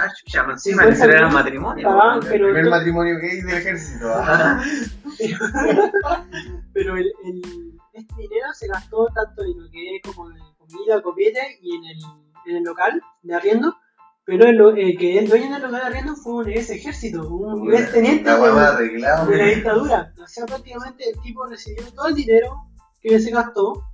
[0.00, 1.88] ah, chucha, más encima Sí, le el- matrimonio.
[1.88, 2.14] Weón.
[2.22, 4.60] El pero primer esto- matrimonio gay del ejército, ¿ah?
[6.72, 11.00] pero el, el- este dinero se gastó tanto en lo que es como en comida,
[11.02, 11.98] copete y en el,
[12.46, 13.76] en el local de arriendo,
[14.24, 17.72] pero el, el que el dueño del local de arriendo fue un ex ejército, un
[17.72, 18.98] ex teniente de, de
[19.36, 20.12] la dictadura.
[20.20, 22.64] O sea, prácticamente el tipo recibió todo el dinero
[23.00, 23.84] que se gastó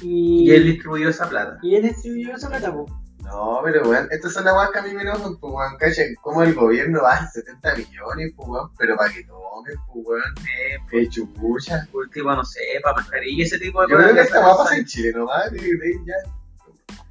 [0.00, 1.58] y, Y él distribuyó esa plata.
[1.62, 2.72] y él distribuyó esa plata.
[2.72, 2.86] po.
[3.24, 6.02] No, pero weón, estas son las weas que a mí me enojan, pues weón, cacha,
[6.22, 10.34] como el gobierno va a 70 millones, pues weón, pero para que tomen, pues weón,
[10.46, 11.86] Eh, qué chupucha.
[11.92, 14.78] último, no sé, para mascarilla, ese tipo de Yo creo que esta va a pasar
[14.78, 16.14] en Chile nomás, de, de ahí ya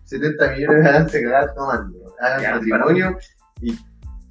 [0.06, 3.18] 70 millones háganse cagar tomando, hagan matrimonio
[3.62, 3.78] y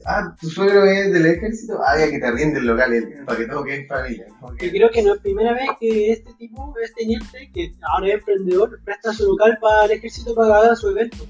[0.07, 3.39] ah, tu suegro es del ejército, ah, ya que te arriende el local él, para
[3.39, 4.27] que todo quede en familia.
[4.59, 8.15] Que creo que no es primera vez que este tipo, este teniente, que ahora es
[8.15, 11.27] emprendedor, presta su local para el ejército para que haga su evento.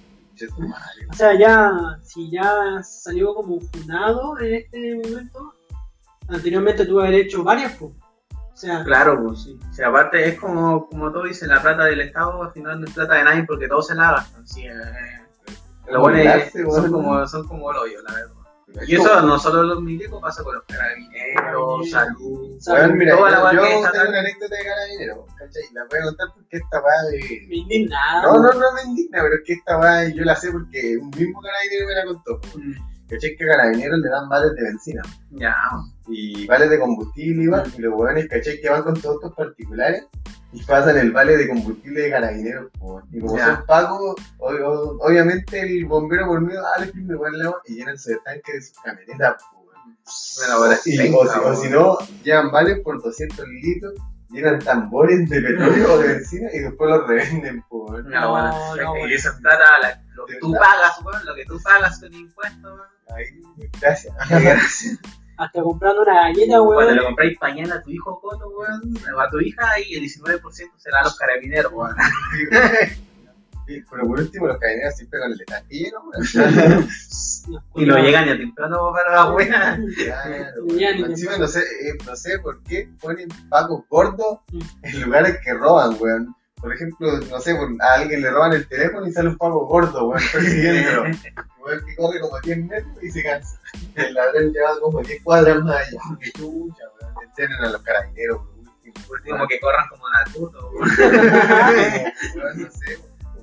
[1.11, 5.55] O sea, ya, si ya salió como funado en este momento,
[6.29, 7.93] anteriormente tuvo que haber hecho varias, pues.
[7.93, 9.59] O sea, Claro, pues sí.
[9.71, 12.87] O sea, aparte es como, como tú dices, la plata del Estado al final no
[12.87, 14.47] es plata de nadie porque todos se la gastan.
[14.47, 14.73] Sí, eh,
[15.91, 18.36] lo bueno es son como, son como el hoyo, la verdad.
[18.87, 22.81] Y eso como- no solo los milicos, pasa con los carabineros, salud, Salud.
[22.89, 25.63] Weón, mira, toda la yo, weá yo tengo está una anécdota de carabinero, ¿cachai?
[25.73, 27.47] La voy a contar porque esta weá de...
[27.49, 28.23] me indignaba.
[28.23, 31.11] No, no, no me indigna, pero es que esta weá yo la sé porque un
[31.11, 32.41] mismo carabinero me la contó.
[32.41, 32.59] po.
[33.09, 33.37] ¿Cachai?
[33.37, 35.55] Que a carabineros le dan vales de benzina Ya,
[36.09, 37.73] y vales de combustible igual.
[37.77, 38.61] Y los weones, ¿cachai?
[38.61, 40.05] Que van con todos autos particulares
[40.53, 42.71] y pasan el vale de combustible de carabineros.
[42.79, 43.03] po.
[43.11, 43.47] Y como Ya.
[43.57, 48.17] son pagos, obviamente el bombero por miedo, ah, le igual el agua y llenan su
[48.25, 49.37] tanque de sus camionetas.
[50.59, 53.95] bueno, Y- o, si, o si no, llevan vales por 200 litros,
[54.31, 57.63] llenan tambores de petróleo o de benzina y después los revenden.
[57.69, 58.09] Po, weón.
[58.11, 59.15] No, bueno, No, es no, que bueno.
[59.15, 62.81] eso es plata, la- lo que tú pagas, weón, lo que tú pagas con impuestos.
[63.09, 63.43] Ahí,
[63.81, 64.15] gracias.
[65.39, 66.97] Hasta comprando una galleta, Cuando weón.
[66.97, 68.81] le compráis pañal a tu hijo Coto, weón,
[69.15, 71.95] o a tu hija, y el 19% será a los carabineros, weón.
[73.67, 76.89] Sí, pero por último, los carabineros siempre con el letal lleno, weón.
[77.75, 79.35] Y no llegan ni a temprano para la.
[79.37, 80.97] Claro, Ya, weón.
[80.97, 84.39] ni Encima no sé, eh, no sé por qué ponen pagos gordos
[84.83, 86.35] en lugares que roban, weón.
[86.61, 90.09] Por ejemplo, no sé, a alguien le roban el teléfono y sale un pago gordo,
[90.09, 91.05] weón, persiguiéndolo.
[91.67, 93.61] Weón que corre como 10 metros y se cansa.
[93.97, 96.01] El ladrón lleva como 10 cuadras más allá.
[96.21, 97.15] Que chucha, weón.
[97.25, 98.95] Entrenen a los carabineros, por último.
[99.09, 100.89] Por último, que corran como Naruto, weón.
[102.37, 102.99] Weón, no sé,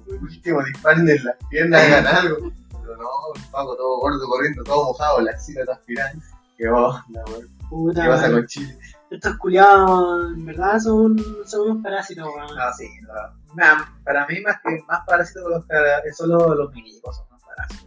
[0.06, 2.52] por último disparen en las piernas, hagan algo.
[2.72, 6.24] Pero no, un pago todo gordo corriendo, todo mojado, la axila transpirando.
[6.58, 7.50] Qué onda, weón.
[7.70, 8.78] Puta, ¿Qué pasa con Chile?
[9.10, 12.56] Estos culiados, en verdad, son, son unos parásitos, weón.
[12.56, 13.54] No, sí, no.
[13.56, 17.42] Ma- para mí, más que más parásitos que los son los, los milicos, son más
[17.44, 17.83] parásitos.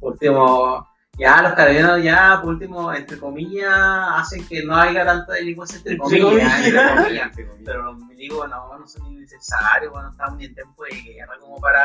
[0.00, 0.06] La.
[0.06, 0.86] Por último,
[1.18, 5.92] ya los carabineros, ya, por último, entre comillas, hacen que no haya tanta delincuencia, entre
[5.94, 7.26] Entre comillas, comillas.
[7.26, 7.64] entre comillas.
[7.66, 10.90] Pero los milicos no, no son ni necesarios, bueno, no estamos ni en tiempo de
[11.12, 11.84] guerra como para.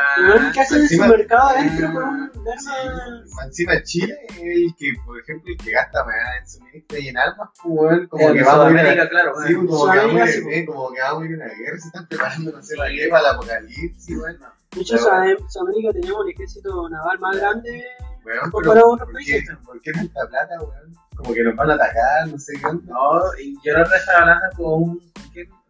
[0.54, 3.44] ¿qué hacen en su mercado adentro con un arma?
[3.44, 7.18] Encima Chile es el que, por ejemplo, el que gasta más en suministro y en
[7.18, 9.08] armas, pues, como que va a morir.
[9.10, 9.66] Claro, Sí, weón.
[9.66, 11.78] como que, va a Sudamérica, morir, sí, eh, como que va a morir una guerra,
[11.78, 14.38] se están preparando, no sé, qué, para el apocalipsis, weón.
[14.72, 17.84] De hecho, en Sudamérica tenemos un ejército naval más grande.
[18.26, 19.44] Weón, pero ¿por qué.
[19.64, 20.92] ¿por qué tanta plata, weón?
[21.16, 22.72] Como que nos van a atacar, no sé qué.
[22.84, 25.12] No, y yo la otra estaba hablando con un.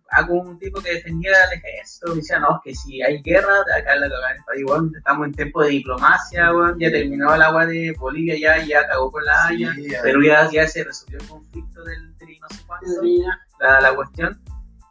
[0.09, 3.53] Ah, con un tipo que defendía al ejército, y decía, no, que si hay guerra,
[3.77, 7.43] acá en la el país, weón, estamos en tiempo de diplomacia, weón, ya terminó el
[7.43, 10.01] agua de Bolivia ya, ya acabó con la Haya, Sí, ya.
[10.03, 12.87] Perú ya, ya se resolvió el conflicto del tri no sé cuánto,
[13.59, 14.41] la, la cuestión,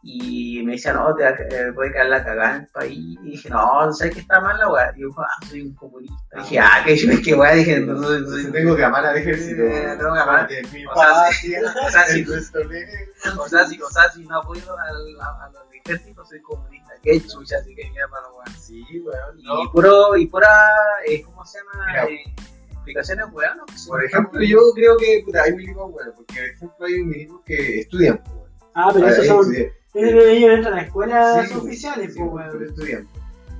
[0.07, 3.49] y me decía, no, te eh, puede caer la cagada en el país, y dije,
[3.49, 4.93] no, ¿sabes qué está mal la weá?
[4.95, 8.17] Y yo, ah, soy un comunista, dije, ah, que yo, que weá, dije, no, soy-
[8.17, 9.63] Entonces tengo que amar al ejército.
[9.63, 10.51] Eh, tengo que amar.
[10.51, 12.13] es O sea, patria, o sea, es
[13.69, 16.93] si, o sea, si no apoyo al, a, a los ejércitos, soy comunista.
[17.01, 18.45] Qué chucha, así que mira para weón.
[18.59, 19.71] Sí, weón, Y no.
[19.71, 20.47] puro, y pura,
[21.07, 22.03] eh, ¿cómo se llama?
[22.09, 22.23] Eh,
[22.71, 23.57] explicaciones weón.
[23.57, 23.65] ¿no?
[23.87, 27.79] Por ejemplo, yo creo que puta, hay milicos buenos, porque por ejemplo hay milicos que
[27.79, 28.21] estudian.
[28.75, 29.51] Ah, pero esos son.
[29.95, 32.69] Estudian- Ellos entran a escuelas Sí, oficiales, sí, pues, pero weón.
[32.69, 33.07] estudian.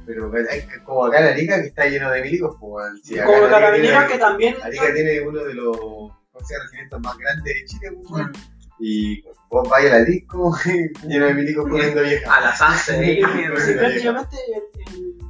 [0.06, 3.00] Pero hay, como acá en Arica que está lleno de milicos, pues, weón.
[3.04, 4.56] Sí, Como carabineros que también.
[4.62, 6.64] Arica tiene uno de los ¿cómo se llama?
[6.66, 8.30] regimientos más grandes de Chile, pues, weón.
[8.32, 8.56] Mm.
[8.78, 10.54] Y vos vais a la disco,
[11.08, 12.28] lleno de milicos poniendo viejas.
[12.30, 13.24] A las 11 de ahí, Sí,
[13.66, 14.64] Sí, prácticamente el,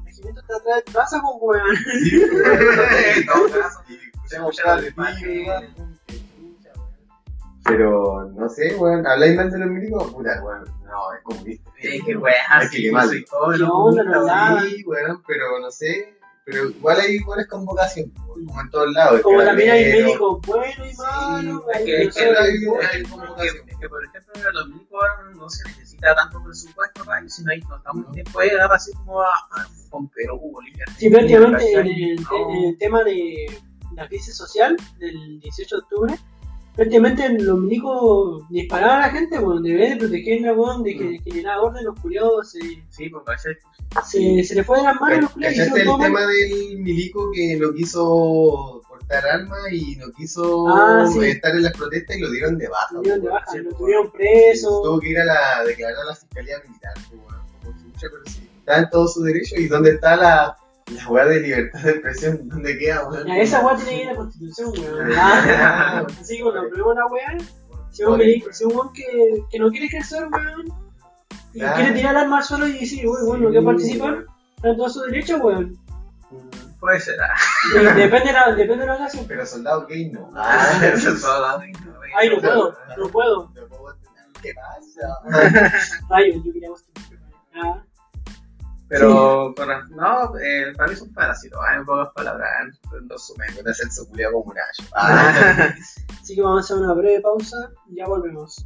[0.04, 1.76] regimiento está atrás de tu casa, pues, weón.
[2.04, 2.26] Sí,
[5.48, 6.00] weón.
[7.63, 10.12] Pero, no sé, weón, ¿habláis mal de los milicos?
[10.13, 11.71] Puta, weón, no, es comunista.
[11.71, 13.10] Weón, que sí, quemarlo.
[13.12, 14.25] soy todo ¿Qué lo onda, comunista, no?
[14.25, 14.29] weón.
[14.60, 14.65] Ah.
[14.69, 16.12] Sí, weón, pero no sé.
[16.45, 19.21] Pero igual hay iguales con vocación, weón, como en todos lados.
[19.21, 21.62] Como también hay médicos buenos y malos.
[21.73, 26.43] Es que, es que, que- que, por ejemplo, los milicos ahora no se necesita tanto
[26.43, 29.27] presupuesto para ellos, sino ahí no estamos en tiempo de guerra así como a,
[29.89, 30.86] con Perú, Bolivia.
[30.97, 31.65] Sí, prácticamente
[32.21, 32.49] No.
[32.69, 33.60] el tema de
[33.95, 36.15] la crisis social del 18 de octubre,
[36.75, 41.19] prácticamente los milicos disparaban a la gente, bueno, de vez de protegerla, bueno, de que
[41.23, 42.59] generar orden, los culiados se,
[42.89, 43.53] Sí, pues ¿cachai?
[44.05, 46.77] se, se le fue de las manos los culiados y ¿Cachaste hicieron el tema del
[46.79, 51.19] milico que no quiso portar armas y no quiso Ah, sí.
[51.25, 52.93] estar en las protestas y lo dieron de baja?
[52.93, 53.39] Lo dieron de weón?
[53.39, 54.81] baja, lo pues, tuvieron preso.
[54.83, 58.23] Tuvo que ir a la declarar a la fiscalía militar, pues, weón, como chucha, pero
[58.25, 58.49] sí.
[58.59, 60.57] Está en todo su derecho y dónde está la,
[60.91, 63.28] la weá de libertad de expresión, ¿dónde queda, weón?
[63.32, 65.12] Esa weá tiene que ir a la constitución, weón.
[65.17, 67.38] Ah, Así que cuando probemos la weá,
[67.91, 70.65] si un weón que, que no quiere ejercer, weón,
[71.54, 71.76] y Claro.
[71.78, 74.26] quiere tirar armas suelo y decir, uy, bueno, que participar,
[74.58, 75.76] está en todo su derecho, weón.
[76.80, 77.15] Puede ser.
[77.21, 77.34] ah.
[77.95, 79.26] Depende de la, depende de la ocasión.
[79.28, 80.30] Pero soldado gay no.
[80.36, 81.58] Ah, eso es todo.
[81.60, 83.52] Ay, no, Ay, no puedo, no puedo.
[83.56, 85.80] No puedo tener- ¿Qué pasa?
[86.12, 86.84] Ay, yo quería vos.
[87.58, 87.82] Ah,
[88.88, 91.60] Pero, con la- no, eh, para mí parásitos.
[91.67, 92.50] Hay pocas palabras
[92.93, 93.48] en resumen.
[93.56, 94.89] Voy a hacer su culiao como un ayo.
[94.95, 95.74] Ah,
[96.21, 98.63] Así que vamos a hacer una breve pausa y ya volvemos.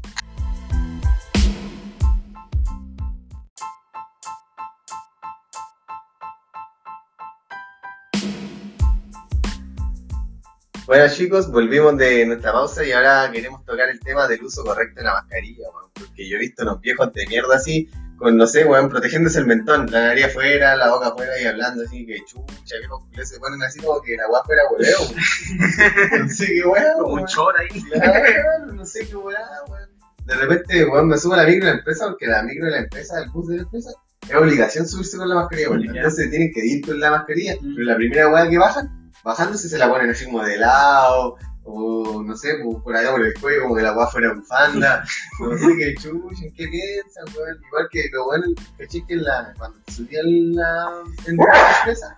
[10.86, 15.00] Bueno chicos, volvimos de nuestra pausa y ahora queremos tocar el tema del uso correcto
[15.02, 18.66] de la mascarilla, porque yo he visto unos viejos de mierda así, con no sé,
[18.66, 22.78] weón, protegiéndose el mentón, la nariz afuera, la boca afuera y hablando así, que chucha,
[22.80, 26.22] viejos culiados se ponen así como que la weá fuera weón.
[26.28, 27.82] no sé qué weá, Como un chor ahí.
[27.82, 29.90] Claro, no sé qué weá, weón.
[30.26, 32.72] De repente, weón, me subo a la micro de la empresa porque la micro de
[32.72, 33.90] la empresa, el bus de la empresa,
[34.30, 35.96] es obligación subirse con la mascarilla, weón.
[35.96, 37.76] Entonces tienen que ir con la mascarilla, Mm.
[37.76, 41.36] pero la primera weá que bajan, bajándose se la ponen así como de lado,
[41.72, 45.04] o no sé, por allá por el cuello, como que la weá fuera bufanda,
[45.40, 47.58] no sé qué chucha, qué piensan, weón.
[47.68, 48.46] Igual que lo bueno,
[48.78, 50.90] caché que en la, cuando te subí a la,
[51.28, 52.18] en la empresa,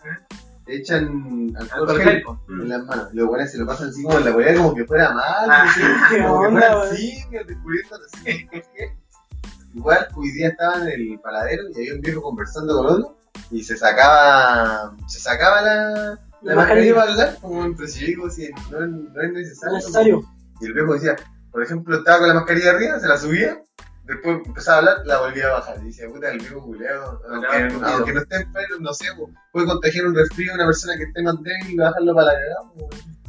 [0.65, 3.09] te echan alcohol gel en las manos.
[3.13, 5.73] Los buenos se lo pasan así como en la polera como que fuera mal, Ah,
[6.09, 6.93] qué como que onda, fuera weón.
[6.93, 8.47] así, descubriendo así.
[9.73, 13.17] Igual, hoy día estaba en el paladero y había un viejo conversando con otro
[13.51, 16.95] y se sacaba, se sacaba la, la La mascarilla mascarilla.
[16.95, 19.75] para hablar, como en si yo digo, si no, no es necesario.
[19.77, 20.21] necesario.
[20.59, 21.15] Y el viejo decía,
[21.51, 23.61] por ejemplo, estaba con la mascarilla arriba, se la subía,
[24.03, 25.77] después empezaba a hablar, la volvía a bajar.
[25.81, 27.21] Y decía, puta, el viejo culeado,
[27.91, 29.05] aunque, no esté enfermo, no sé,
[29.51, 32.33] puede contagiar un resfrío a una persona que esté más débil y bajarlo para la
[32.33, 32.61] cagada.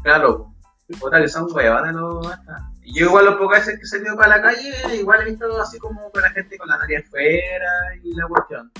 [0.03, 0.55] Claro,
[1.01, 2.69] puta que son huevones los basta.
[2.85, 5.61] Y Yo igual los pocas veces que he salido para la calle, igual he visto
[5.61, 7.71] así como con la gente con la nariz afuera
[8.03, 8.71] y la cuestión.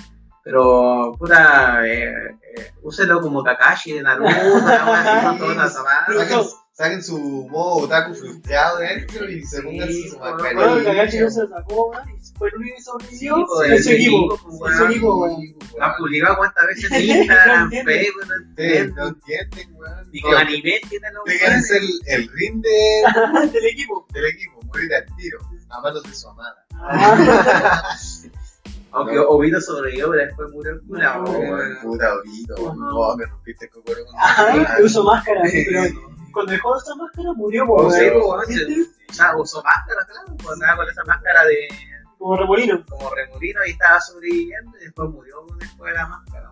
[0.45, 6.17] Pero, puta, eh, eh, úselo como Kakashi de Naruto, una las zapatas.
[6.17, 6.41] Saquen,
[6.73, 10.19] saquen su modo otaku frustrado dentro y se pongan Sí, su.
[10.19, 11.93] Bueno, Kakashi no se sacó,
[12.37, 13.37] fue el único que sobrevivió.
[13.37, 14.35] En su el equipo.
[14.35, 15.39] equipo, po, En su equipo.
[15.81, 17.71] Han publicado cuántas veces en Instagram.
[17.71, 19.03] Facebook, no Sí, entiendo.
[19.03, 20.09] no entienden, weón.
[20.13, 21.69] Y con anime tienen los weones.
[21.69, 24.07] ser el ring de- Del equipo.
[24.13, 25.39] del equipo, morir al tiro,
[25.71, 26.67] a manos de su amada.
[28.93, 31.23] Aunque Ovidio sobrevivió, pero después murió el curado.
[31.25, 31.79] No, weón.
[31.83, 32.07] puta.
[32.07, 32.75] Ajá.
[32.77, 35.83] No, me rompiste el cocoro con ah, la Usó máscara, pero
[36.33, 38.23] cuando dejó de usar máscara murió, po, O sea, weón.
[38.47, 41.69] pues, weón, ya usó máscara, claro, pues andaba con esa máscara de
[42.19, 42.85] Como remolino.
[42.89, 46.51] como remolino y estaba sobreviviendo y después murió después de la máscara.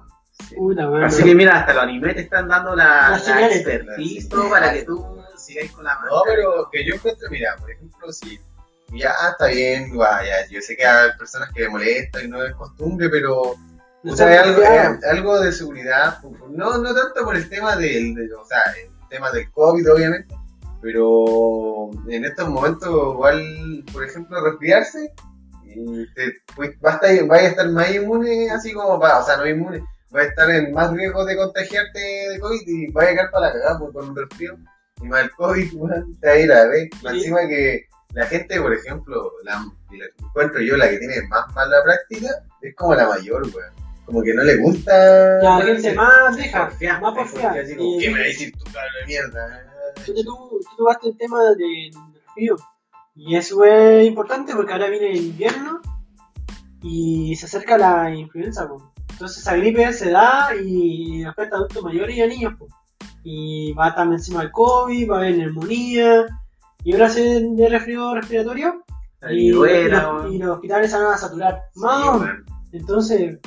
[0.56, 1.04] Puta, weón.
[1.04, 4.84] Así que mira, hasta los animes te están dando la, Las la expertise para que
[4.84, 5.04] tú
[5.36, 6.14] sigáis con la máscara.
[6.16, 8.40] No, pero que yo encuentro, mira, por ejemplo, si
[8.92, 12.44] ya está bien, guay, ya, yo sé que hay personas que le molestan y no
[12.44, 16.18] es costumbre, pero o sea, algo, eh, de seguridad,
[16.50, 20.34] no, no tanto por el tema del, de- o sea, el tema del COVID, obviamente,
[20.80, 25.12] pero en estos momentos, igual, por ejemplo, resfriarse,
[25.64, 29.24] y te, pues, va a estar, vaya a estar más inmune, así como para, o
[29.24, 33.10] sea, no inmune, va a estar en más riesgo de contagiarte de COVID y vaya
[33.10, 34.56] a quedar para la cagada pues, con un resfrío.
[35.02, 35.70] Y más el COVID,
[36.20, 36.88] te va a ir a ver.
[37.04, 41.76] Encima que la gente, por ejemplo, la, la- encuentro yo la que tiene más mala
[41.84, 42.28] práctica,
[42.62, 43.72] es como la mayor, weón.
[44.04, 45.38] Como que no le gusta.
[45.40, 47.14] La gente más deja, Porfía, más
[47.78, 49.66] Y- ¿qué me va a decir tu cabrón de mierda?
[50.04, 51.90] Tú, tú, tocaste el tema del
[52.34, 52.56] frío.
[53.14, 55.80] Y eso es importante porque ahora viene el invierno
[56.82, 58.68] y se acerca la influenza.
[59.10, 62.54] Entonces esa gripe se da y afecta a adultos mayores y a niños.
[62.58, 62.66] po.
[63.22, 66.26] Y va también encima el COVID, va a haber neumonía
[66.84, 68.84] y ahora se de resfrío respiratorio
[69.30, 71.62] y, y los, y los hospitales se van a saturar.
[71.74, 72.30] Más,
[72.72, 73.38] entonces,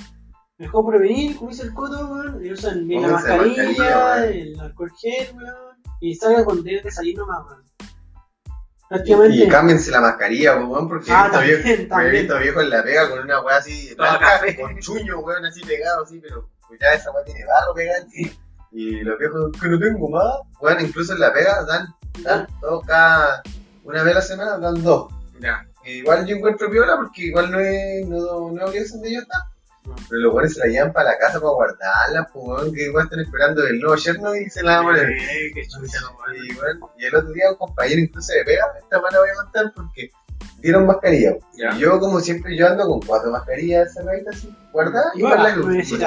[0.57, 5.35] mejor prevenir, como dice el coto, weón, y usan bien la mascarilla, el alcohol gel,
[5.35, 7.63] weón, y salgan cuando tengan que salir nomás, weón.
[8.89, 9.37] Prácticamente.
[9.37, 13.41] Y cámbiense la mascarilla, weón, porque Ah, he visto viejo- en la pega con una
[13.41, 17.45] weá así, blanca, con chuño, weón, así pegado, así, pero pues ya esa weá tiene
[17.45, 18.31] barro encima.
[18.73, 21.87] Y los viejos, que no tengo más, weón, incluso en la pega dan,
[22.23, 23.43] dan dos cada,
[23.83, 25.13] una vez a la semana dan dos.
[25.39, 25.65] Ya.
[25.85, 29.41] Y igual yo encuentro piola porque igual no es, no, no obligación de ellos estar.
[30.09, 33.19] Pero los weones se la llevan para la casa para guardarla, pues, que igual están
[33.19, 35.09] esperando el nuevo Chernobyl y se la van a poner.
[35.11, 39.43] Y, bueno, y el otro día un compañero incluso de pega, esta mano voy a
[39.43, 40.09] contar porque
[40.59, 41.35] dieron mascarilla.
[41.53, 45.43] Y yo como siempre yo ando con cuatro mascarillas cerraditas así, guardadas y Igual, con
[45.43, 45.99] la cruz.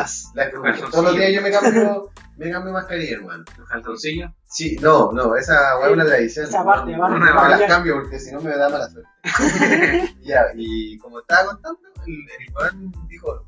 [0.91, 3.45] Todos los días yo me cambio, me cambio mascarilla, hermano.
[3.59, 4.31] Los calzoncillos.
[4.45, 6.47] Sí, no, no, esa weá es una tradición.
[6.47, 7.67] Esa parte, no, aparte, no, no, las ya.
[7.67, 9.11] cambio porque si no me da mala suerte.
[10.23, 13.45] ya, y como estaba contando, el, el weón dijo,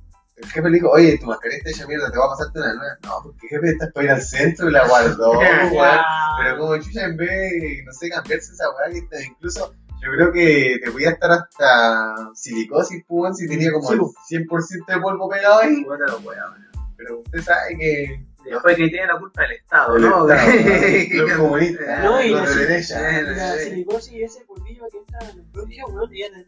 [0.49, 2.99] jefe le dijo, oye, tu mascarilla está hecha mierda, te va a pasarte una nueva.
[3.05, 5.99] No, porque jefe, estás para ir al centro y la guardó, weón.
[6.43, 10.11] Pero como chucha, en vez de, no sé, cambiarse esa weá, que está- incluso yo
[10.13, 14.57] creo que te podía estar hasta silicosis, pues, weón, si tenía como Sí, el po.
[14.57, 15.85] 100% de polvo pegado ahí.
[15.85, 16.69] Wea, weón.
[16.97, 18.28] Pero usted sabe que.
[18.45, 20.31] Después que tiene la culpa del Estado, el ¿no?
[20.31, 20.53] Estado,
[21.27, 23.19] los comunistas, No, y los la- de derecha.
[23.19, 26.47] Eh, La silicosis y ese polvillo que entra en los bronquios, weón, ya te-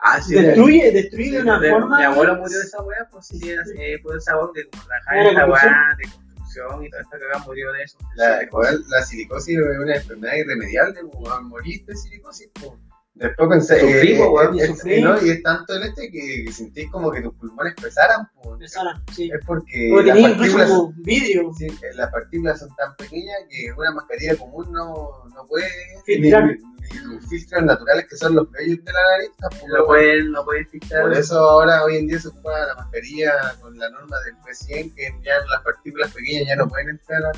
[0.00, 1.98] Ah, sí, destruye, destruye de una forma.
[1.98, 3.40] Mi abuelo murió de esa weá, pues sí,
[3.78, 5.72] eh, por esa weá que como trabajaba en construcción.
[5.72, 7.98] weá de construcción y toda esta cagada murió de eso.
[8.14, 8.40] La,
[8.88, 12.72] la silicosis es una enfermedad irremediable, pues, moriste de silicosis, pues.
[13.18, 14.94] Después pensé, Sufrí, eh, weón, es- sufrí.
[14.94, 15.22] es- ¿no?
[15.26, 18.54] y es tanto el este que, que sentís como que tus pulmones pesaran, pues.
[18.54, 19.30] Empezaron, sí.
[19.32, 21.50] Es porque Porque las partículas, como vidrio.
[21.58, 25.66] sí, eh, las partículas son tan pequeñas que una mascarilla común no, no puede
[26.06, 26.44] Filtrar.
[26.46, 30.30] Ni, ni los filtros naturales que son los vellos de la nariz tampoco No pueden,
[30.32, 31.02] no pueden filtrar.
[31.02, 34.94] Por eso ahora hoy en día se ocupa la mascarilla con la norma del P100
[34.94, 37.34] que ya las partículas pequeñas ya no pueden entrar al...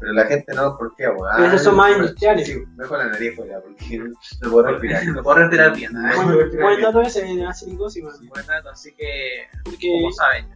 [0.00, 1.04] Pero la gente no, ¿por qué?
[1.36, 2.46] Pero esos son más Bueno, industriales.
[2.46, 3.98] Sí, mejor la nariz fuera porque
[4.42, 5.06] no puedo respirar.
[5.06, 5.92] No puedo respirar bien.
[5.92, 8.28] Bueno, Buen, dato ese silicosis, weón.
[8.28, 10.46] Buen dato, así que, Porque como saben,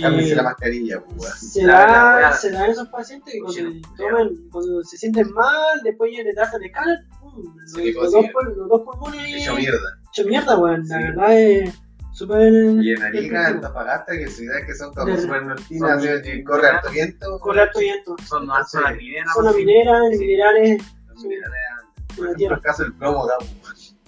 [0.00, 4.82] Cámbiense la mascarilla, pues, se da, se da en esos pacientes que cuando, toman, cuando
[4.84, 7.54] se sienten mal, después ya le tratan de escala, pum,
[7.94, 9.98] los, dos, pul- los dos pulmones Hecho mierda.
[10.10, 10.88] hecho mierda, weón.
[10.88, 11.81] La verdad es
[12.12, 12.52] súper.
[12.52, 13.54] Y en Arica, en.
[13.56, 16.04] Antofagasta, que ciudades que son como súper nortinas,
[16.46, 17.38] corre harto viento.
[17.40, 18.16] Corre harto viento.
[18.26, 19.32] son más zonas mineras.
[19.34, 20.82] Zona minera, minerales,
[21.14, 21.58] Son minerales.
[22.10, 23.26] en Por ejemplo, el caso del plomo,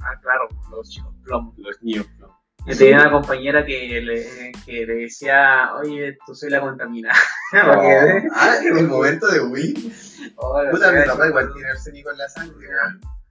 [0.02, 1.54] Ah, claro, los chicos plomo.
[1.56, 2.34] los niños plomo.
[2.66, 7.14] Yo tenía una compañera que le, que le decía, oye, tú soy la contaminada.
[7.52, 9.76] Porque- Ah, en el momento de huir.
[10.36, 12.66] Oh, Puta, mi papá igual tiene arsénico en la sangre.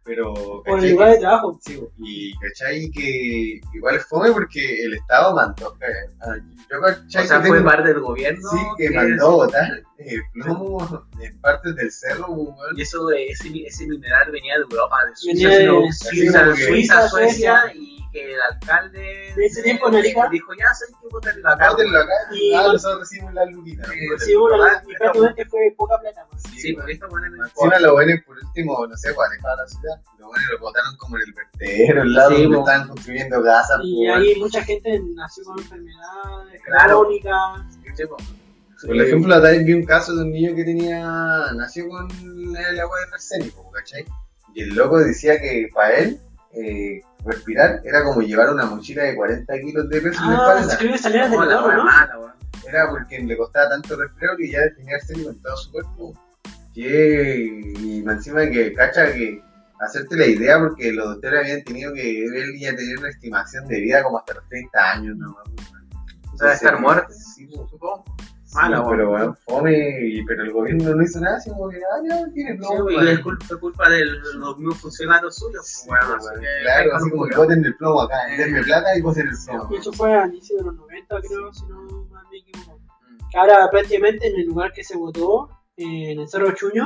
[0.06, 0.92] Pero, Por el ¿cachai?
[0.92, 1.60] lugar de trabajo.
[1.62, 1.90] Sí, bo.
[1.98, 5.76] y cachai que igual es fome porque el Estado mandó.
[5.82, 8.50] eh, Yo O cachai sea, que fue tengo- parte del gobierno.
[8.50, 12.58] Sí, que mandó a botar eh, plomo en partes del cerro, weón.
[12.78, 16.56] Y eso, ese, ese mineral venía de Europa, de Venía Suiza, de sino- Suiza, Suiza,
[16.68, 20.30] Suiza, Suecia, y que el alcalde De ese tiempo en Arica.
[20.32, 21.70] dijo, ya sé que acá.
[21.72, 23.46] Bótenlo acá, Y- nosotros recibimos la
[24.20, 26.40] Sí, bueno, la- y prácticamente fue poca plata, weón.
[26.56, 29.68] Sí, por esto ponen el Encima los buenos, por último, no sé, para alejar la
[29.68, 32.60] ciudad, los buenos lo botaron como en el vertedero, el lado donde bo.
[32.62, 33.80] estaban construyendo casas.
[33.84, 37.62] Y po, ahí mucha gente nació con enfermedades crónicas.
[38.86, 41.02] Por ejemplo, también vi un caso de un niño que tenía,
[41.56, 44.06] nació con el agua de arsénico, ¿cachai?
[44.54, 46.20] Y el loco decía que para él,
[46.56, 50.60] eh, respirar era como llevar una mochila de 40 kilos de peso en la Ah,
[50.60, 50.74] espalda.
[51.68, 51.84] la ¿no?
[51.84, 52.34] mala, weón.
[52.68, 56.14] Era porque le costaba tanto respirar que ya tenía arsénico en todo su cuerpo.
[56.74, 59.42] Que, y encima que, cacha, que
[59.80, 63.80] hacerte la idea, porque los doctores habían tenido que él ya tener una estimación de
[63.80, 65.36] vida como hasta los 30 años, ¿no?
[66.34, 67.70] O sea, estar muerto, Sí, pues.
[68.54, 68.68] Supongo.
[68.68, 69.20] Sí, Mala, pero weón.
[69.20, 72.52] bueno, fome, y- pero el gobierno no hizo nada, así como que, ah, ya, tiene
[72.52, 72.90] Sí, plomo.
[72.92, 75.66] y es culpa, culpa de los mismos funcionarios suyos.
[75.68, 78.38] Sí, bueno, así que- claro, así como que voten el plomo acá, Eh.
[78.38, 79.76] denme plata y voten el plomo.
[79.78, 81.82] Eso fue al inicio de los 90, creo, si no
[82.32, 82.80] me equivoco.
[83.10, 83.38] Mm.
[83.38, 86.86] Ahora prácticamente en el lugar que se votó, eh, en el Cerro Chuño,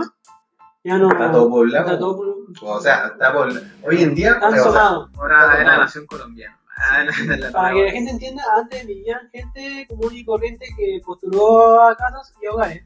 [0.84, 1.86] ya no Está todo poblado.
[1.86, 3.50] está todo por- O sea, está por,
[3.84, 4.82] hoy en día, Están o sea.
[5.18, 6.57] Ahora es la nación colombiana.
[6.80, 7.06] Ah,
[7.52, 12.34] Para que la gente entienda, antes vivían gente común y corriente que postuló a casas
[12.42, 12.84] y hogares.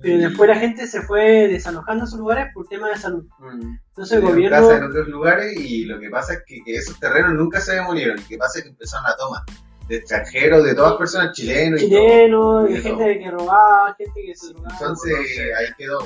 [0.00, 3.24] Pero después la gente se fue desalojando esos lugares por temas de salud.
[3.40, 3.76] Mm.
[3.88, 4.56] Entonces el gobierno.
[4.56, 7.74] casa en otros lugares y lo que pasa es que, que esos terrenos nunca se
[7.74, 8.16] demolieron.
[8.16, 9.42] Lo que pasa es que empezaron a tomar
[9.88, 11.80] de extranjeros, de todas personas chilenos.
[11.80, 11.88] todo.
[11.88, 12.98] chilenos, Y de todo.
[12.98, 14.72] gente que robaba, gente que se drogaba.
[14.80, 15.14] Entonces
[15.58, 15.98] ahí quedó.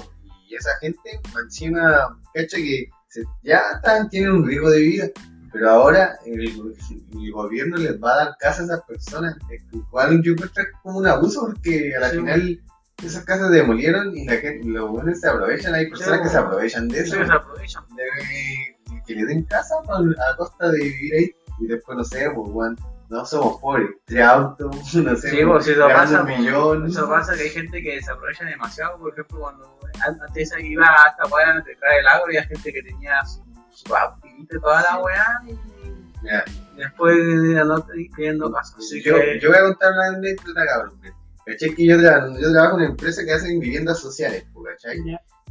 [0.49, 5.05] Y esa gente, encima, cacha que se- ya están, tienen un riesgo de vida.
[5.53, 9.37] Pero ahora el, el gobierno les va a dar casas a esas personas.
[9.49, 12.17] Que Igual yo creo que es como un abuso porque a la Sí.
[12.19, 12.61] final
[13.05, 15.75] esas casas se demolieron y la gente, los buenos se aprovechan.
[15.75, 17.17] Hay personas Sí, que se aprovechan de eso.
[17.19, 17.85] Sí, se aprovechan.
[17.97, 22.49] de que le den casa a costa de vivir ahí y después no sé, pues
[22.51, 22.77] weón,
[23.09, 26.87] no somos pobres, tres autos, no sé, Sí, pues si eso pasa, un millón.
[26.87, 31.27] eso pasa que hay gente que se aprovecha demasiado, por ejemplo, cuando antes iba hasta
[31.35, 34.83] weá a traer el agro y hay gente que tenía su, su autito y toda
[34.83, 35.57] la weá y
[36.77, 37.17] después
[37.61, 38.77] andando pidiendo casas.
[38.79, 41.01] Así yo, que yo voy a contar una anécdota, cabrón.
[41.45, 41.75] ¿Cachai?
[41.75, 45.01] Que yo, tra- yo trabajo en una empresa que hacen viviendas sociales, pues, ¿cachai?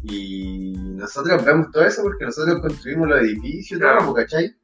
[0.04, 4.00] Y nosotros vemos todo eso porque nosotros construimos los edificios, Claro.
[4.00, 4.56] todo, pues, ¿cachai?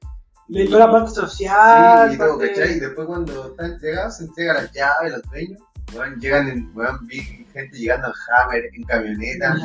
[0.47, 2.10] De toda la parte social.
[2.10, 2.78] Sí, y todo, ¿cachai?
[2.78, 5.60] Y después cuando está entregado, se entrega las llaves, los dueños.
[5.93, 7.20] Weón, llegan en, weón, vi
[7.53, 9.55] gente llegando en Hammer, en camioneta.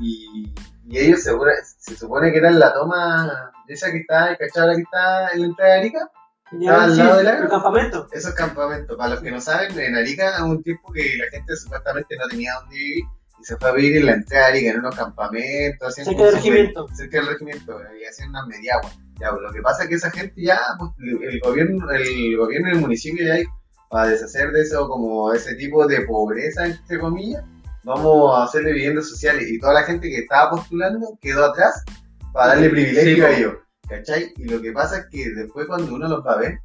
[0.00, 0.52] Y,
[0.88, 4.66] y ellos segura- se supone que eran la toma de esa que está, ¿cachai?
[4.68, 6.10] La que está en la entrada de Arica.
[6.52, 8.06] Estaba al lado de la el campamento.
[8.12, 11.56] Esos campamentos, para los que no saben, en Arica hubo un tiempo que la gente
[11.56, 13.04] supuestamente no tenía dónde vivir
[13.40, 16.34] y se fue a vivir en la entrada de Arica, en unos campamentos, Cerca del
[16.34, 16.86] regimiento.
[16.94, 18.96] cerca del regimiento, y hacían unas mediaguas.
[19.18, 22.68] Ya, pues, lo que pasa es que esa gente ya, pues, el gobierno, el gobierno
[22.68, 23.42] del municipio ya
[23.90, 27.42] para deshacer de eso, como ese tipo de pobreza, entre comillas,
[27.84, 29.46] vamos a hacerle viviendas sociales.
[29.48, 31.84] Y toda la gente que estaba postulando quedó atrás
[32.32, 33.54] para darle privilegio Sí, a ellos.
[33.88, 34.32] ¿Cachai?
[34.36, 36.58] Y lo que pasa es que después cuando uno los va a ver,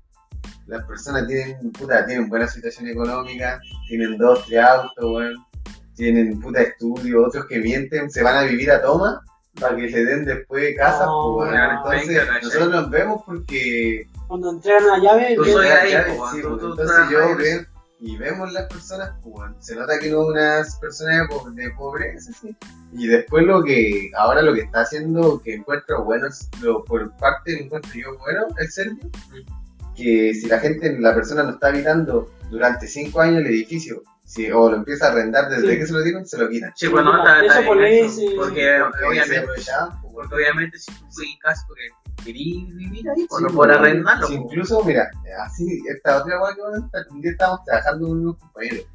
[0.67, 5.33] las personas tienen, puta, tienen buena situación económica, tienen dos, tres autos,
[5.95, 9.21] tienen puta estudio, otros que mienten, se van a vivir a toma
[9.59, 14.97] para que le den después casas, pues, Entonces, nosotros nos vemos porque Cuando entregan la
[14.99, 17.65] llave, Tú soy ahí, ya, po, sí, tú- tú entonces yo veo
[18.01, 21.69] y vemos las personas, pues, bueno, se nota que no unas personas de, po- de
[21.71, 22.55] pobreza, sí.
[22.93, 27.11] Y después lo que, ahora lo que está haciendo, que encuentro bueno, es lo, por
[27.17, 29.09] parte del encuentro yo bueno, el servicio,
[29.95, 34.49] que si la gente, la persona no está habitando durante cinco años el edificio, si,
[34.51, 35.77] o lo empieza a arrendar desde Sí.
[35.79, 36.71] que se lo dieron, se lo quitan.
[36.75, 38.33] Sí, pues no, está, Eso está por bien ley, eso, sí.
[38.35, 40.01] Porque obviamente, bueno.
[40.19, 41.83] Porque obviamente si tú fui caso porque
[42.25, 44.27] querías vivir ahí, pues Sí, no por pues, arrendarlo.
[44.27, 44.37] pues.
[44.39, 45.09] incluso, mira,
[45.45, 46.55] así, esta otra cosa
[46.91, 48.85] que un día estábamos trabajando con unos compañeros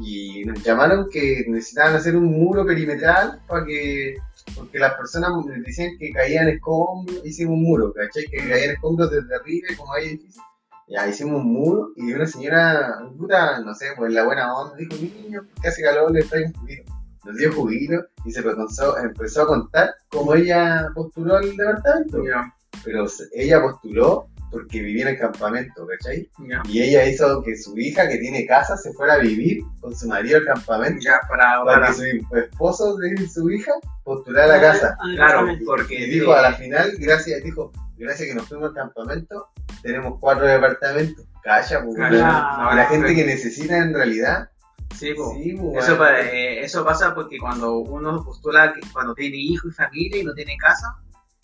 [0.00, 4.16] y nos llamaron que necesitaban hacer un muro perimetral para que,
[4.56, 5.30] porque las personas
[5.64, 8.24] decían que caían escombros, hicimos un muro, ¿cachai?
[8.24, 10.44] Que caían escombros desde arriba como hay edificios.
[10.88, 14.94] Ya hicimos un muro y una señora, puta, no sé, pues la buena onda, dijo,
[14.96, 16.93] niño, que hace calor, le traigo un juguito.
[17.24, 22.52] Nos dio juguito y se comenzó, empezó a contar cómo ella postuló al departamento Ya,
[22.84, 26.30] pero ella postuló porque vivía en el campamento, ¿cachai?
[26.48, 29.96] ya, Y ella hizo que su hija, que tiene casa, se fuera a vivir con
[29.96, 33.72] su marido al campamento ya, para, para para, que su esposo de su hija
[34.04, 34.96] postulara a la casa.
[35.00, 38.74] al claro, porque Y dijo a la final, gracias, dijo, gracias que nos fuimos al
[38.74, 39.48] campamento,
[39.82, 41.26] tenemos cuatro departamentos.
[41.42, 42.58] Calla, pues, Calla.
[42.60, 42.72] weón.
[42.72, 44.50] Y la gente que necesita en realidad,
[44.94, 49.68] Sí, sí, Eso, pa- eh, eso pasa porque cuando uno postula, que cuando tiene hijo
[49.68, 50.96] y familia y no tiene casa,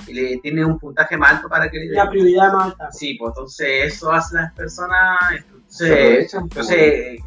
[0.06, 1.86] y le tiene un puntaje más alto para que le.
[1.94, 2.92] La prioridad más alta.
[2.92, 5.18] Sí, pues entonces eso hace las personas.
[5.36, 7.20] Entonces, entonces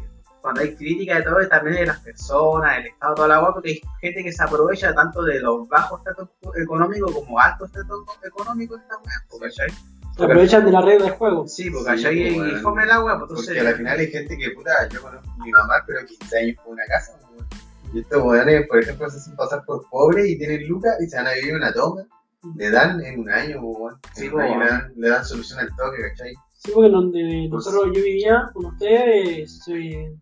[0.44, 3.54] cuando hay crítica de todo, es también de las personas, del Estado, toda la agua,
[3.54, 8.04] porque hay gente que se aprovecha tanto de los bajos estatus económicos como altos estatus
[8.22, 8.78] económicos.
[8.82, 9.68] Esta ¿cachai?
[10.16, 11.46] Se aprovechan de la regla del juego.
[11.48, 12.14] Sí, pues, Sí, ¿cachai?
[12.22, 12.60] pues, y bueno.
[12.60, 13.66] fome el agua, pues Porque entonces.
[13.66, 16.72] al final hay gente que, puta, yo conozco a mi mamá, pero 15 años con
[16.74, 17.18] una casa.
[17.32, 17.46] weón.
[17.92, 21.16] Y estos weones, por ejemplo, se hacen pasar por pobres y tienen lucas y se
[21.16, 22.02] van a vivir una toma.
[22.56, 23.98] Le dan en un año, weón.
[24.14, 24.60] Sí, un año weón.
[24.64, 26.34] le, dan, le dan solución al toque, ¿cachai?
[26.58, 30.14] Sí, porque donde Pues- nosotros yo vivía con ustedes se,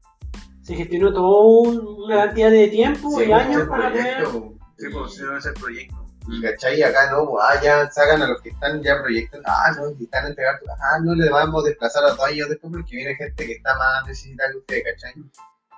[0.63, 5.15] se gestionó todo un- una cantidad de tiempo Sí, y años para proyecto, Sí, pues,
[5.15, 6.07] sí, no es el proyecto.
[6.29, 9.73] Y cachai, acá no, pues, ah, ya sacan a los que están ya proyectos, ah,
[9.77, 12.97] no, y están entregados, ah, no le vamos a desplazar a dos años después porque
[12.97, 15.15] viene gente que está más necesitada que usted, cachai.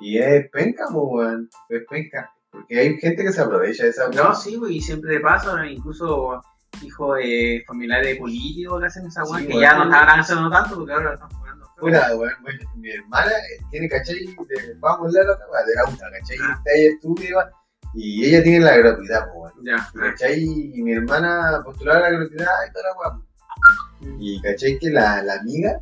[0.01, 2.31] Y es penca, pues, weón, es penca.
[2.51, 6.41] Porque hay gente que se aprovecha de esa No, sí, güey, y siempre pasa, incluso
[6.83, 9.63] hijos de familiares políticos que hacen esa weá, Sí, que weón.
[9.63, 11.71] ya no estaban haciendo tanto porque ahora lo están jugando.
[11.79, 14.25] Pura, weón, weón, mi hermana eh, tiene, ¿cachai?
[14.27, 16.37] De, vamos a hablar otra weá, de la UTA, ¿cachai?
[16.43, 16.63] Ah.
[16.75, 17.51] Ella estudia
[17.95, 19.53] y ella tiene la gratuidad, pues.
[19.63, 20.43] Ya, ¿Cachai?
[20.43, 24.17] Y mi hermana postulaba la gratuidad y toda la.
[24.21, 24.79] Y ¿cachai?
[24.79, 25.81] Que la, la amiga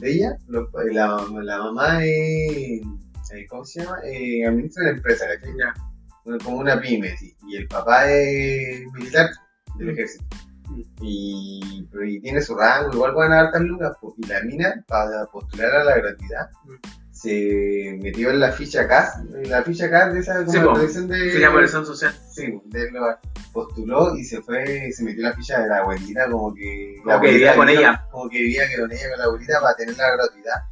[0.00, 2.80] de ella, la, la mamá es,
[3.32, 3.98] eh, ¿cómo se llama?
[4.04, 5.52] Eh, administra la empresa, ¿cachai?
[5.58, 5.74] ya.
[6.44, 7.34] Como una pyme, sí.
[7.48, 9.30] y el papá es militar
[9.76, 9.90] del Mm.
[9.90, 10.24] ejército.
[10.68, 10.80] Mm.
[11.02, 13.96] Y, pero y tiene su rango, igual van a dar tan lucas.
[14.18, 17.01] Y la mina, para postular a la gratuidad, Mm.
[17.22, 20.64] Se metió en la ficha CAS, en la ficha CAS de esa como Sí, la
[20.72, 21.32] protección de.
[21.32, 22.14] Se llama presión social.
[22.30, 23.18] Sí, de lo-
[23.52, 26.96] postuló y se fue, se metió en la ficha de la abuelita, como que.
[27.02, 28.06] Como la que vivía con ella.
[28.10, 30.62] Como que vivía que con ella, con la abuelita, para tener la gratuidad.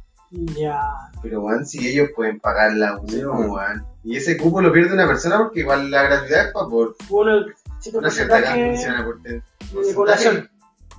[0.57, 0.79] Ya.
[1.21, 3.85] Pero, weón, si ellos pueden pagar la Sí, uno, weón.
[4.03, 7.45] Y ese cupo lo pierde una persona porque igual la gratuidad es para por Uno,
[7.79, 9.43] cierto una cierta cantidad de porcentaje.
[9.87, 10.49] de población.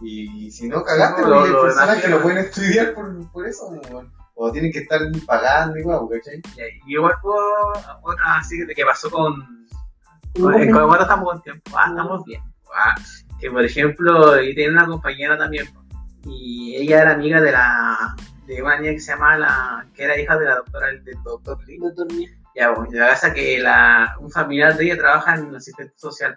[0.03, 3.67] Y si no cagaste, No, porque lo- personas que lo pueden estudiar por, por eso,
[3.91, 4.13] weón.
[4.35, 6.41] O tienen que estar pagando igual, ¿cachai?
[6.87, 7.73] Y igual puedo,
[8.03, 9.35] otra así que, que pasó con.
[10.37, 11.71] Uno con- ¿En compra- cuánto estamos con tiempo?
[11.77, 12.43] Ah, estamos bien.
[12.75, 12.95] Ah,
[13.39, 15.67] que por ejemplo, yo tenía una compañera también,
[16.25, 18.17] y ella era amiga de la.
[18.47, 19.87] de una niña que se llama la.
[19.95, 21.79] que era hija de la doctora, del doctor Lee.
[21.79, 22.31] Doctor Lee.
[22.55, 26.35] Ya, bueno, y la es que la, un familiar de ella trabaja en asistente social.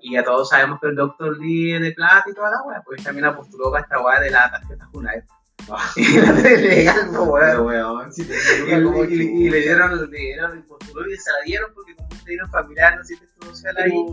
[0.00, 2.82] Y ya todos sabemos que el doctor Lee es de plata y toda la weá,
[2.84, 5.24] pues también apostuló para esta weá de la tarjeta Junaed.
[5.96, 7.20] Y la
[7.60, 11.16] weón, si te Y, como y- y- y le dieron, le dieron, el postuló y
[11.16, 14.04] se la dieron porque como le dieron familiar en asistente social ahí,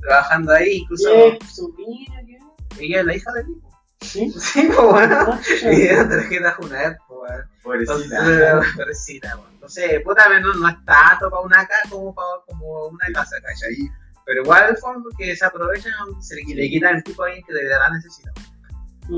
[0.00, 1.08] trabajando ahí, incluso.
[1.10, 2.84] ¿Qué?
[2.84, 3.70] ella es la hija del hijo.
[4.00, 4.30] ¿Sí?
[4.38, 5.16] Sí, pues bueno.
[5.32, 5.40] Ah.
[5.62, 7.44] Y dieron tarjetas una vez, pues bueno.
[7.62, 8.60] Pobrecita.
[8.76, 9.50] Pobrecita, bueno.
[9.60, 13.36] No sé, puta, no, no es tanto para una casa como para como una casa,
[13.42, 13.76] ¿cachai?
[14.24, 17.44] Pero igual el fondo que se aprovechan, se le, le quitan el tipo a alguien
[17.46, 18.30] que de verdad necesita.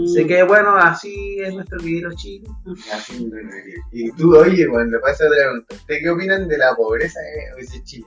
[0.05, 2.47] Así que bueno, así es nuestro querido Chile.
[2.93, 3.51] Así, no, no, no.
[3.93, 7.84] Y tú, oye, cuando pasa otra pregunta, ¿ustedes qué opinan de la pobreza eh, de
[7.84, 8.07] Chile?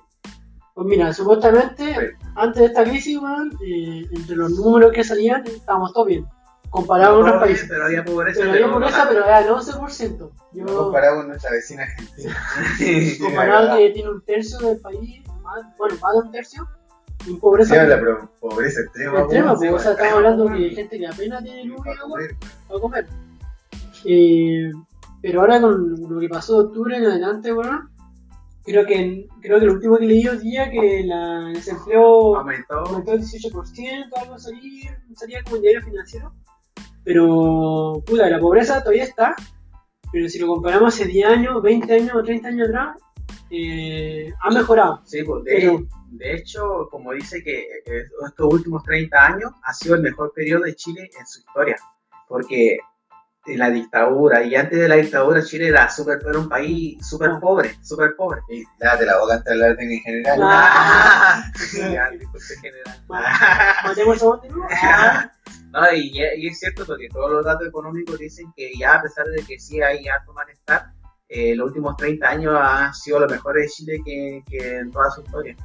[0.73, 2.25] Pues mira, supuestamente, Sí.
[2.35, 6.25] antes de esta crisis, weón, eh, entre los números que salían, estábamos todos bien.
[6.69, 7.67] Comparado con otros bien, países.
[7.69, 8.39] Pero había pobreza.
[8.39, 10.31] Pero había pobreza, pero era el 11%.
[10.53, 12.37] Yo, No comparado con nuestra vecina Argentina.
[12.77, 13.17] Sí.
[13.19, 16.67] comparado que tiene un tercio del país, más, bueno, más de un tercio,
[17.27, 19.19] en pobreza Sí, la pobreza extrema.
[19.21, 19.55] extrema.
[19.57, 22.35] sí, o sea, estamos hablando de gente que apenas tiene luz y agua comer,
[22.67, 23.07] para comer.
[24.05, 24.71] Eh,
[25.21, 27.89] pero ahora con lo que pasó de octubre en adelante, bueno,
[28.63, 32.73] creo que creo que lo último que leí hoy día que la, el desempleo Aumentó.
[32.75, 36.33] aumentó el 18%, algo salía, salía como el diario financiero.
[37.03, 39.35] Pero, puta, la pobreza todavía está.
[40.11, 42.97] Pero si lo comparamos hace 10 años, 20 años o 30 años atrás,
[43.51, 45.01] eh, ha mejorado.
[45.05, 45.79] Sí, pues, de, Pero-
[46.11, 50.63] de hecho, como dice que eh, estos últimos 30 años ha sido el mejor periodo
[50.63, 51.75] de Chile en su historia,
[52.27, 52.79] porque
[53.47, 57.39] en la dictadura y antes de la dictadura Chile era súper, era un país súper
[57.39, 58.41] pobre, súper pobre.
[58.49, 60.39] Y date la boca antes de hablar de en general.
[60.43, 61.43] Ah.
[63.09, 63.09] Ah,
[65.71, 69.25] No, y, y es cierto porque todos los datos económicos dicen que ya a pesar
[69.27, 70.91] de que sí hay alto malestar,
[71.33, 75.09] eh, los últimos 30 años han sido los mejores de Chile que, que en toda
[75.11, 75.55] su historia.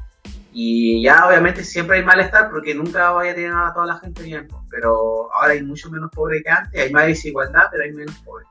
[0.52, 4.22] Y ya obviamente siempre hay malestar porque nunca vaya a tener a toda la gente
[4.22, 8.14] bien, pero ahora hay mucho menos pobre que antes, hay más desigualdad, pero hay menos
[8.24, 8.44] pobre.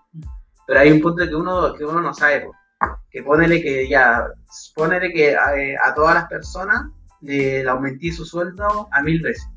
[0.67, 2.47] Pero hay un punto que uno, que uno no sabe,
[3.09, 4.27] que ponele que ya,
[4.75, 6.83] ponele que eh, a todas las personas
[7.21, 9.47] le, le aumenté su sueldo a mil veces.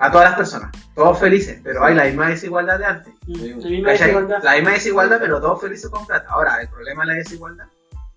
[0.00, 3.12] A todas las personas, todos felices, pero hay la misma desigualdad de antes.
[3.26, 3.36] La
[3.68, 4.06] misma ¿cachai?
[4.08, 4.42] desigualdad.
[4.44, 6.26] La misma desigualdad, pero todos felices con plata.
[6.30, 7.64] Ahora, el problema de la desigualdad,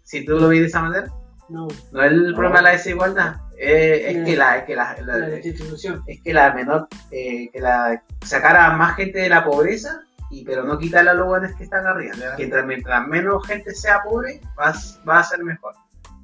[0.04, 1.08] si tú lo ves de esa manera,
[1.50, 2.36] No, no es el No.
[2.36, 4.26] problema de la desigualdad, eh, es No.
[4.26, 6.02] que la, es que la, la- la distribución.
[6.08, 10.46] es que la menor, eh, que la sacara a más gente de la pobreza, y
[10.46, 12.14] pero no quitarle a los buenos que están arriba.
[12.38, 14.74] Que mientras, mientras menos gente sea pobre, va,
[15.10, 15.74] va a ser mejor.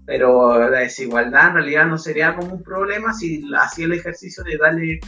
[0.05, 4.55] Pero la desigualdad en realidad no sería como un problema si hacía el ejercicio de
[4.57, 4.99] darle,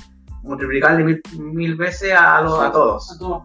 [0.44, 3.12] multiplicarle mil, mil veces a, los, a todos.
[3.16, 3.44] A todos.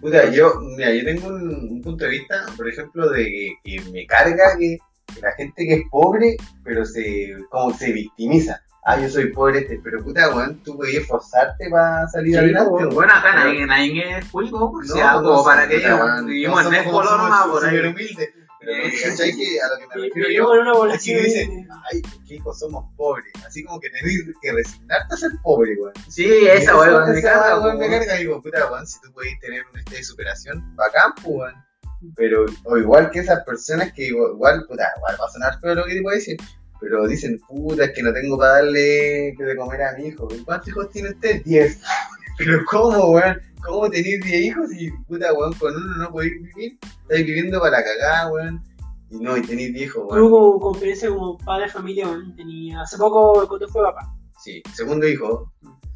[0.00, 3.90] Puta, yo, mira, yo tengo un, un punto de vista, por ejemplo, de que, que
[3.90, 4.78] me carga que,
[5.14, 8.62] que la gente que es pobre, pero se, como se victimiza.
[8.82, 12.70] Ah, yo soy pobre, este, pero puta, weón, tú podías esforzarte para salir Sí, adelante.
[12.70, 15.68] pues, bueno, acá Pero- nadie, nadie es público, pues, o sea, no como somos, para
[15.68, 15.76] que
[16.24, 17.94] vivimos en el color más por ahí.
[18.60, 19.34] Pero ¿cachai?
[19.36, 21.18] que a lo que me refiero yo, una así población.
[21.18, 23.32] que dicen, ay, qué hijos somos pobres.
[23.46, 25.94] Así como que tenés que resignarte a ser pobre, weón.
[26.08, 28.16] Sí, esa, weón, me carga, weón me carga.
[28.16, 31.54] Digo, puta, weón, si tú podés tener un este de superación, bacán, pues, weón.
[32.16, 35.84] Pero, o igual que esas personas que igual, puta, igual va a sonar feo lo
[35.84, 36.36] que te puedo decir.
[36.80, 40.28] Pero dicen, puta, es que no tengo para darle que de comer a mi hijo.
[40.30, 41.42] ¿Y ¿Cuántos hijos tiene usted?
[41.44, 41.80] Diez.
[42.38, 43.40] Pero ¿cómo, weón?
[43.64, 46.78] ¿Cómo tenéis diez hijos y, puta, weón, con uno no podéis vivir?
[47.02, 48.62] Estáis viviendo para la cagada, weón.
[49.10, 50.30] Y no, y tenéis diez hijos, Tú weón.
[50.30, 54.12] como, como experiencia como padre de familia, weón, tenía, hace poco cuando fue papá.
[54.38, 55.52] Sí, segundo hijo,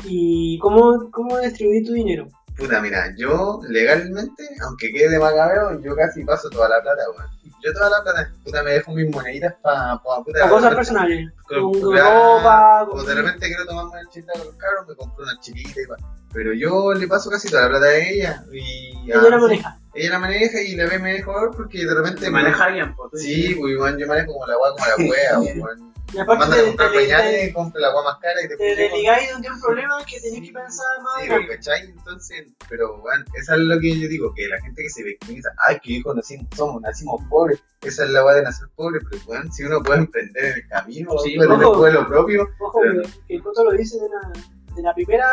[0.06, 2.28] ¿Y cómo, cómo distribuir tu dinero?
[2.58, 7.30] Puta, mira, yo legalmente, aunque quede macabro, yo casi paso toda la plata, weón.
[7.64, 10.44] Yo toda la plata, puta, me dejo mis moneditas para pa, puta.
[10.44, 11.32] O cosas de- personales.
[11.48, 15.24] con- ropa, O con- de repente quiero tomarme una chita con los caros, me compro
[15.24, 15.96] una chiquita y pa.
[16.34, 18.44] Pero yo le paso casi toda la plata a ella.
[18.52, 19.78] Y, Ella ah, la sí, maneja.
[19.94, 23.22] Ella la maneja y la ve mejor porque de repente maneja bien, pues.
[23.22, 25.94] Sí, pues igual yo manejo como la agua como la wea, weón.
[26.12, 28.48] Y aparte mandan a te, comprar te, te, pañales, compro la agua más cara y
[28.48, 31.46] te llego- desligáis de un problema que tenés que pensar más Sí.
[31.48, 31.80] ¿cachai?
[31.90, 35.48] Entonces, pero bueno, eso es lo que yo digo, que la gente que se victimiza,
[35.66, 39.22] ay, que hijos nacimos, somos, nacimos pobres, esa es la weá de nacer pobre, pero
[39.26, 41.78] bueno, si uno puede emprender en el camino, Sí, puede tener ojo.
[41.78, 44.32] pueblo propio, Ojo, Pero- que, que el Coto lo dice de la,
[44.74, 45.26] de la primera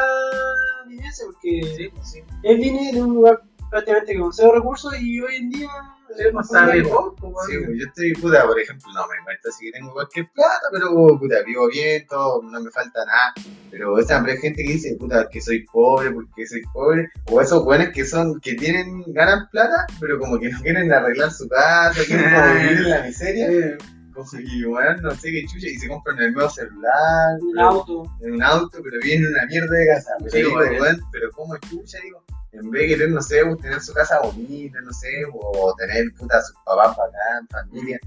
[0.87, 2.19] vivencia, porque Sí, pues, sí.
[2.43, 5.69] él viene de un lugar prácticamente con cero recursos y hoy en día.
[6.17, 9.49] Sí, pues, está muy mejor, pues, Sí, yo estoy, puta, por ejemplo, no me cuenta
[9.57, 13.33] si tengo cualquier plata, pero puta, vivo bien, todo, no me falta nada.
[13.69, 17.09] Pero esa hambre hay gente que dice, puta, que soy pobre, porque soy pobre.
[17.31, 21.31] O esos buenos que son, que tienen, ganan plata, pero como que no quieren arreglar
[21.31, 23.47] su casa, quieren como vivir en la miseria.
[24.39, 28.03] Y bueno, no sé qué chucha, y se compran el nuevo celular, Un pero- auto.
[28.21, 30.11] en un auto, pero viene una mierda de casa.
[30.19, 30.81] Pero Sí, digo, bueno.
[30.81, 34.19] weón, pero como chucha, digo, en vez de querer, no sé, pues, tener su casa
[34.21, 37.99] bonita, no sé, o tener puta a sus papás bacán, familia,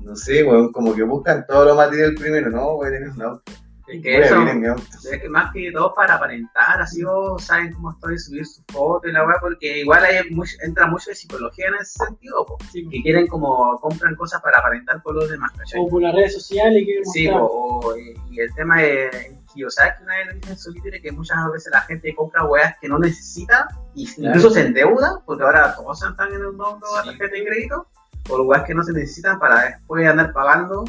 [0.00, 3.22] no sé, weón, como que buscan todo lo material primero, no, voy a tener un
[3.22, 3.52] auto.
[3.88, 4.82] Es Voy que a eso, vivir en mi auto.
[5.12, 9.08] es que más que todo para aparentar, así o saben cómo estoy, subir su foto
[9.08, 12.58] y la weá, porque igual hay mucho- entra mucho de psicología en ese sentido, po,
[12.70, 15.80] Sí, que quieren como, compran cosas para aparentar con los demás, ¿cachai?
[15.80, 17.96] O por las redes sociales que Sí, po, o,
[18.30, 21.72] y el tema de Kiyosaki una vez lo dice en su libro que muchas veces
[21.72, 26.28] la gente compra weas que no necesita y incluso se endeuda, porque ahora todos están
[26.28, 27.08] en el mundo a Sí.
[27.08, 27.88] tarjeta de crédito,
[28.24, 30.84] por weas que no se necesitan para después andar pagando,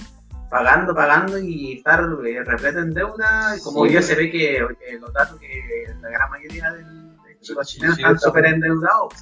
[0.54, 3.56] pagando, pagando y estar eh, repleto en deuda.
[3.64, 3.90] Como Sí.
[3.92, 5.50] día se ve que, que los datos que
[6.00, 6.84] la gran mayoría de
[7.56, 9.14] los chilenos Sí, están súper endeudados.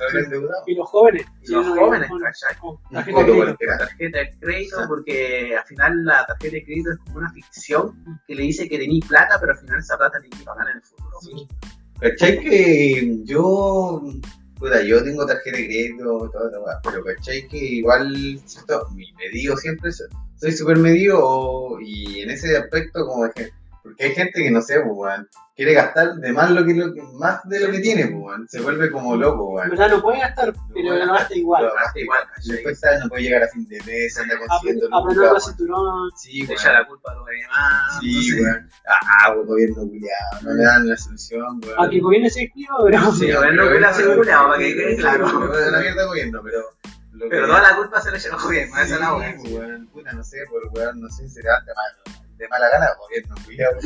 [0.68, 1.26] Y los jóvenes.
[1.44, 2.58] Y los jóvenes, ¿cachai?
[2.60, 3.44] con Un tarjeta de crédito.
[3.46, 3.78] cualquiera.
[3.78, 4.88] tarjeta de crédito Exacto.
[4.90, 8.78] porque al final la tarjeta de crédito es como una ficción que le dice que
[8.78, 11.18] tenéis plata, pero al final esa plata tenéis que pagar en el futuro.
[11.22, 11.48] Sí.
[12.02, 14.02] ¿Cachai que yo,
[14.60, 18.10] puta, yo tengo tarjeta de crédito, la weá, pero cachai que igual.
[18.96, 20.04] Mi medido siempre, so-
[20.42, 23.50] soy súper medido o- y en ese aspecto como que,
[23.84, 26.94] porque hay gente que no sé, pues, weón, quiere gastar de más, lo que, lo
[26.94, 29.70] que- más de lo que tiene, pues, weón, se vuelve como loco, weón.
[29.70, 31.66] verdad no puede gastar, pero lo gasta igual.
[31.66, 32.52] Lo Gasta igual, ¿cachai?
[32.56, 33.00] Después ¿sabes?
[33.02, 35.42] no puede llegar a fin de mes, anda consiguiendo lucas, el weón.
[35.42, 36.12] cinturón.
[36.18, 36.52] Sí, Le weón.
[36.60, 38.00] echa la culpa a los demás.
[38.00, 38.70] Sí, weón.
[38.88, 41.86] Ah, weón, gobierno culiado, no me dan la solución, weón.
[41.86, 43.12] A que el gobierno se escriba, pero.
[43.14, 45.28] Sí, gobierno culiao se culiao, para que quede claro.
[45.72, 46.62] La mierda gobierno, pero.
[47.12, 49.38] Lo Pero toda la culpa se le echa a los gobiernos, esa es la Sí,
[49.41, 52.88] pues, weón, puta, no sé, por weón, no sé, se levanta mal, de mala gana,
[52.99, 53.78] gobierno culiado.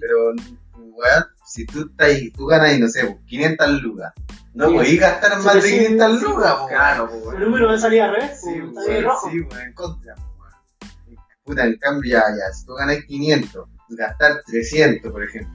[0.00, 0.32] Pero,
[0.76, 4.12] weón, si tú estás ahí, tú ganas, no sé, 500 lucas.
[4.54, 4.74] No Sí.
[4.74, 7.40] podís gastar más de 500 lucas, po, Claro, pues, El weón.
[7.40, 9.30] número va a salir al revés, Sí, pues, está bien weón, rojo.
[9.30, 10.52] sí, weón, en contra, weón.
[11.44, 15.52] Puta, en cambio, ya, ya, si tú ganas 500, gastar 300, por ejemplo.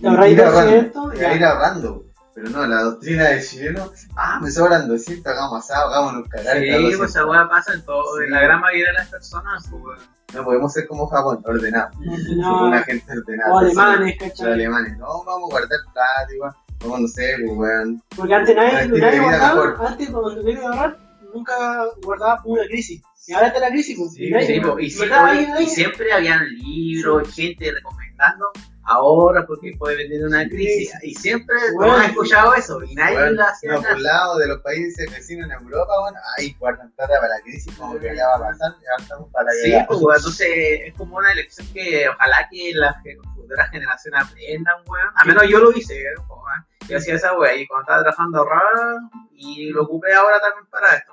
[0.00, 1.34] Te ahorrando, 200, y ya.
[1.34, 2.03] ir ahorrando.
[2.34, 6.56] Pero no, la doctrina del chileno, ah, me sobran 200, hagamos asado, hagámonos cagar.
[6.58, 7.10] Sí, pues 200.
[7.10, 8.24] esa weá pasa en todo, Sí.
[8.24, 10.00] en la gran mayoría de las personas, pues.
[10.34, 11.90] No podemos ser como Japón, ordenado.
[12.00, 12.66] Ordenado.
[12.66, 13.54] Una gente ordenada.
[13.54, 14.52] O personas- alemanes, Los ¿cachai?
[14.52, 16.52] alemanes, no, vamos a guardar plata, igual.
[16.80, 18.02] Vamos, no sé, pues, weón.
[18.16, 20.98] Porque antes nadie, nadie de vida guardaba, antes cuando tuvieron que ahorrar,
[21.32, 23.00] nunca guardaba una crisis.
[23.28, 24.12] Y ahora está la crisis, pues.
[24.12, 28.46] Sí, y nadie- Sí, pues, y, siempre, y siempre habían libros, gente recomendando
[28.86, 30.92] ahora porque puede venir una crisis.
[31.02, 34.60] Y siempre Bueno, escuchado eso y nadie Weón, lo hacía no, por lado de los
[34.60, 38.36] países vecinos en Europa, bueno, ahí guardan plata para la crisis, como que ya va
[38.36, 40.48] a pasar, ya estamos para la Sí, pues, weón, entonces
[40.84, 42.96] es como una elección que ojalá que las
[43.34, 45.08] futuras generaciones aprendan, weón.
[45.14, 46.66] A menos yo lo hice, weón.
[46.88, 48.98] Yo hacía esa weá y cuando estaba trabajando ahorrar
[49.32, 51.12] y lo ocupé ahora también para esto.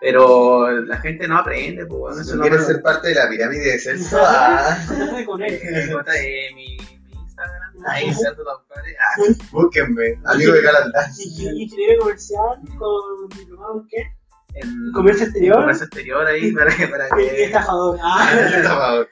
[0.00, 2.24] Pero la gente no aprende, pues, weón.
[2.24, 4.76] Si no quieres ser parte de la pirámide de Celso, ah,
[6.54, 6.78] mi
[7.38, 8.96] Instagram, ahí Celso Doctores.
[8.98, 9.22] Ah,
[9.52, 10.62] búsquenme, amigo de.
[10.62, 14.14] Ingen- Ingeniero comercial con diplomado en qué?
[14.54, 15.56] en ¿Comercio exterior?
[15.60, 16.88] Comercio exterior ahí para que.
[16.88, 17.98] Para que estafador.
[18.02, 19.04] Ah,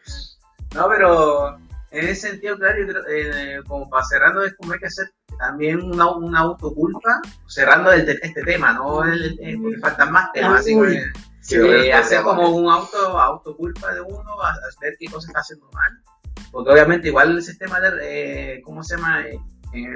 [0.74, 1.56] no, pero
[1.92, 5.06] en ese sentido, claro, yo creo, eh, como para cerrando, es como hay que hacer
[5.38, 9.04] también una, una autoculpa, cerrando el te- este tema, ¿no?
[9.04, 11.04] El, el- porque faltan más temas, así que.
[11.40, 15.38] Sí, eh, hacer como un auto autoculpa de uno, a, a ver qué cosa está
[15.40, 15.92] haciendo mal.
[16.56, 19.20] Porque obviamente igual el sistema de, eh, ¿cómo se llama?
[19.26, 19.38] Eh,
[19.74, 19.94] eh,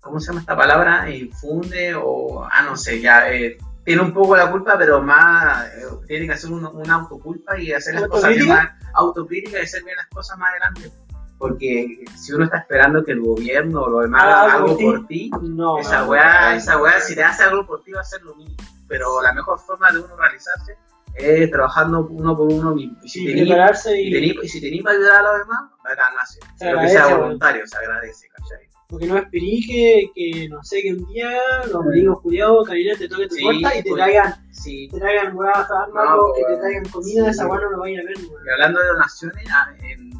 [0.00, 1.08] ¿Cómo se llama esta palabra?
[1.08, 5.84] Infunde o, ah, no sé, ya, eh, tiene un poco la culpa, pero más, eh,
[6.08, 8.76] tiene que hacer un- una autoculpa y hacer las cosas bien ¿Autocrítica?
[8.82, 10.90] más, autocrítica y hacer bien las cosas más adelante.
[11.38, 15.06] Porque si uno está esperando que el gobierno o lo demás Haga haga algo por
[15.06, 15.78] ti, no.
[15.78, 18.20] esa no, weá, no, esa weá, si te hace algo por ti va a ser
[18.22, 18.56] lo mismo.
[18.88, 20.76] Pero la mejor forma de uno realizarse
[21.14, 22.96] es trabajando uno por uno mismo.
[23.02, 24.12] Y si Sí, prepararse y, y.
[24.34, 26.42] tení- y si para ayudar a los demás, bacán hacer.
[26.42, 27.20] Se Pero que agradece, sea weón.
[27.20, 28.68] voluntario, se agradece, ¿cachai?
[28.88, 31.30] Porque no esperí que, que, no sé, que un día
[31.72, 34.02] los médicos culiados, cariño, te toquen tu Sí, puerta y te pues.
[34.02, 34.88] traigan, Sí.
[34.90, 37.30] te traigan weá, No, fármacos, que te traigan comida, Sí.
[37.30, 38.16] esa weá no lo vayan a ver.
[38.18, 40.10] Y hablando de donaciones, ah, en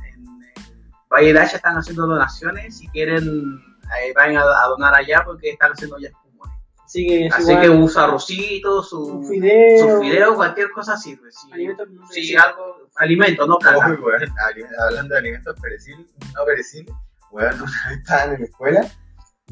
[1.12, 2.78] Valle de Haya están haciendo donaciones.
[2.78, 6.10] Si quieren, eh, vayan a, a donar allá porque están haciendo ya
[6.90, 10.96] Así que es Así igual, que usa arrocito, un su, fideo, su fideo, cualquier cosa
[10.96, 11.30] sirve.
[11.30, 12.44] Sí, alimentos no sí perecibles.
[12.44, 13.96] algo, alimento, no plata.
[14.00, 14.34] Bueno.
[14.88, 16.94] Hablando de alimentos perecibles, no perecibles,
[17.30, 18.90] weón, una vez estaban en la escuela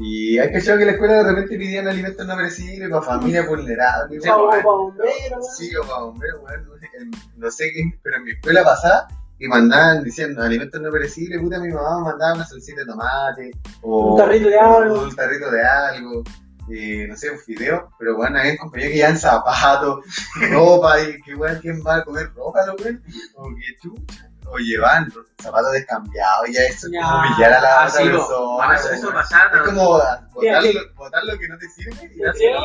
[0.01, 3.47] y hay que que en la escuela de repente pidían alimentos no perecibles para familias
[3.47, 4.21] vulnerables.
[4.23, 4.51] Sí, Pa- weón.
[4.51, 5.57] pa- pa bomberos.
[5.57, 6.81] Sí, o para bomberos, weón.
[7.01, 9.07] en- No sé qué, pero en mi escuela pasada
[9.39, 13.51] y mandaban diciendo alimentos no perecibles, puta, mi mamá me mandaba una salsita de tomate
[13.83, 15.03] o Un tarrito de algo.
[15.05, 16.25] un tarrito de algo.
[16.71, 20.05] Eh, no sé, un fideo, pero bueno, habían compañeros que llevan zapatos,
[20.51, 23.03] ropa, y que weón, ¿quién va a comer ropa, lo weón?
[23.37, 25.13] O que chucha, o llevan
[25.43, 27.03] zapatos descambiados, ya eso es Ya.
[27.03, 28.75] como pillar a la Ah, otra persona.
[28.77, 29.13] eso, eso.
[29.21, 32.61] Es como botar lo, botar lo que no te sirve y Te creo,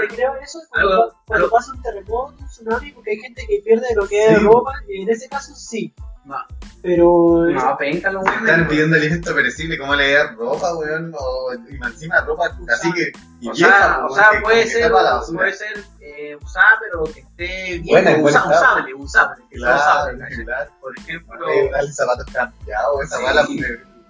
[0.00, 3.46] te creo eso cuando, Algo- cuando algo- pasa un terremoto, un tsunami, porque hay gente
[3.46, 4.44] que pierde lo que es Sí.
[4.44, 5.94] ropa, y en ese caso sí.
[6.26, 6.36] No.
[6.82, 7.46] Pero.
[7.50, 11.12] No, penca los Están pidiendo alimento perecible, ¿cómo le das ropa, weón?
[11.16, 13.12] O y encima ropa así que.
[13.40, 14.92] y O vieja, sea, weón, o sea puede que ser,
[15.34, 19.56] puede ser eh, usada, pero que esté bien Buena, en buen usa- usable, usable, que
[19.56, 20.44] Claro, usable.
[20.44, 20.70] claro.
[20.80, 23.22] Por ejemplo, Oye, Dale zapatos cambiados, esa Sí.
[23.24, 23.54] bala me,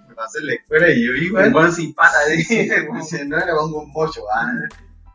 [0.09, 1.53] me pasó en la escuela y yo vi, un weón.
[1.53, 2.35] buen sin pata de
[2.95, 4.51] Dice, no, le pongo un mocho, ah.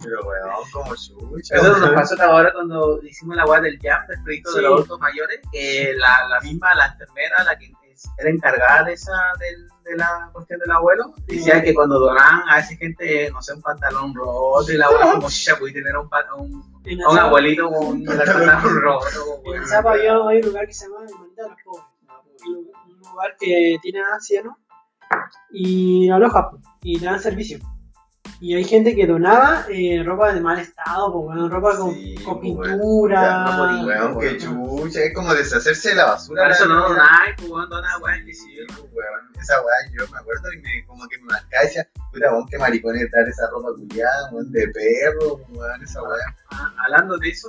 [0.03, 1.57] Pero weón, como chucha.
[1.57, 4.57] Eso nos pasó ahora cuando hicimos la weá del jam, del proyecto Sí.
[4.57, 7.73] de los adultos mayores, que la, la misma, la enfermera, la que
[8.19, 12.59] era encargada de esa, del, de la cuestión del abuelo, decía que cuando donaban a
[12.59, 16.09] esa gente, no sé, un pantalón roto y la weá como ya puede tener un,
[16.39, 16.65] un,
[17.09, 19.43] un abuelito con un pantalón roto.
[19.55, 19.67] en.
[19.69, 21.85] Zapa había hay un lugar que se llama Hermanita de los Pobres.
[22.45, 24.55] Un lugar que tiene ancianos
[25.53, 26.51] y lo aloja
[26.83, 27.59] y le dan servicio.
[28.43, 32.17] Y hay gente que donaba eh, ropa de mal estado, pues, bueno, ropa con, Sí,
[32.25, 33.45] con pues, pintura.
[33.45, 36.43] no podía, Weón, qué chucha, es como deshacerse de la basura.
[36.43, 38.57] Por eso no donáis, pues weón, dona weá que sí.
[38.69, 42.33] Weón, esa weá, yo me acuerdo y me, como que me marcaba y decía, puta,
[42.33, 46.37] weón, qué maricones traer esa ropa culiada, weón, de perro, weón, esa weá.
[46.51, 47.49] Ah, hablando de eso,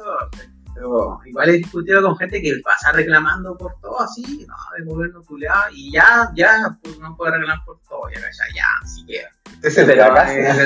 [0.73, 5.23] pero igual he discutido con gente que pasa reclamando por todo así, no, el gobierno
[5.71, 9.29] y ya, ya, pues no puede reclamar por todo, ya, ya, ya, si quiera.
[9.61, 10.13] Este es el Pero,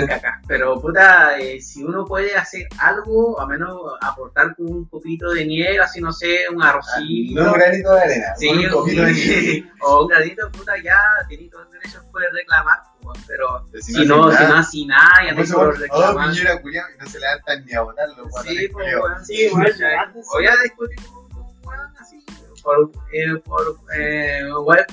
[0.07, 0.41] caca.
[0.47, 5.45] Pero, puta, eh, si uno puede hacer algo, a menos aportar con un poquito de
[5.45, 7.41] nieve, así, no sé, un arrocito.
[7.41, 9.69] No un granito de arena, Sí, un de sí.
[9.81, 13.93] o un granito, puta, ya, tiene todo el derecho de reclamar, pues, pero Pero si
[13.93, 16.29] no, si no, así nada, y andas por weón, oh, reclamar.
[16.29, 19.25] piñera culiado, y no se le dan tan ni a botar los Sí, pues, weón,
[19.25, 22.23] Sí, antes- O ya discutí con un weón así,
[22.63, 24.85] por, eh, por eh, web.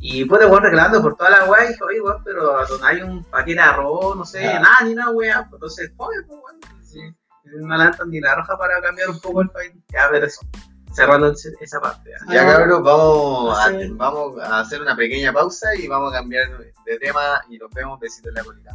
[0.00, 3.02] Y pues, weón, reclamando por toda la weá, y dijo, oye, weón, pero donde hay
[3.02, 4.60] un paquete de arroz, no sé, Ah.
[4.60, 7.00] nada, ni una weá, pues, entonces, oye, pues, weón, sí,
[7.44, 9.72] no lanzan ni la roja para cambiar un poco el país.
[9.88, 10.40] Ya, ver eso.
[10.92, 12.10] Cerrando esa parte.
[12.28, 12.34] ya.
[12.34, 13.88] Ya cabros, vamos a, Sí.
[13.92, 16.48] vamos a hacer una pequeña pausa y vamos a cambiar
[16.84, 18.70] de tema y nos vemos besitos en la colita.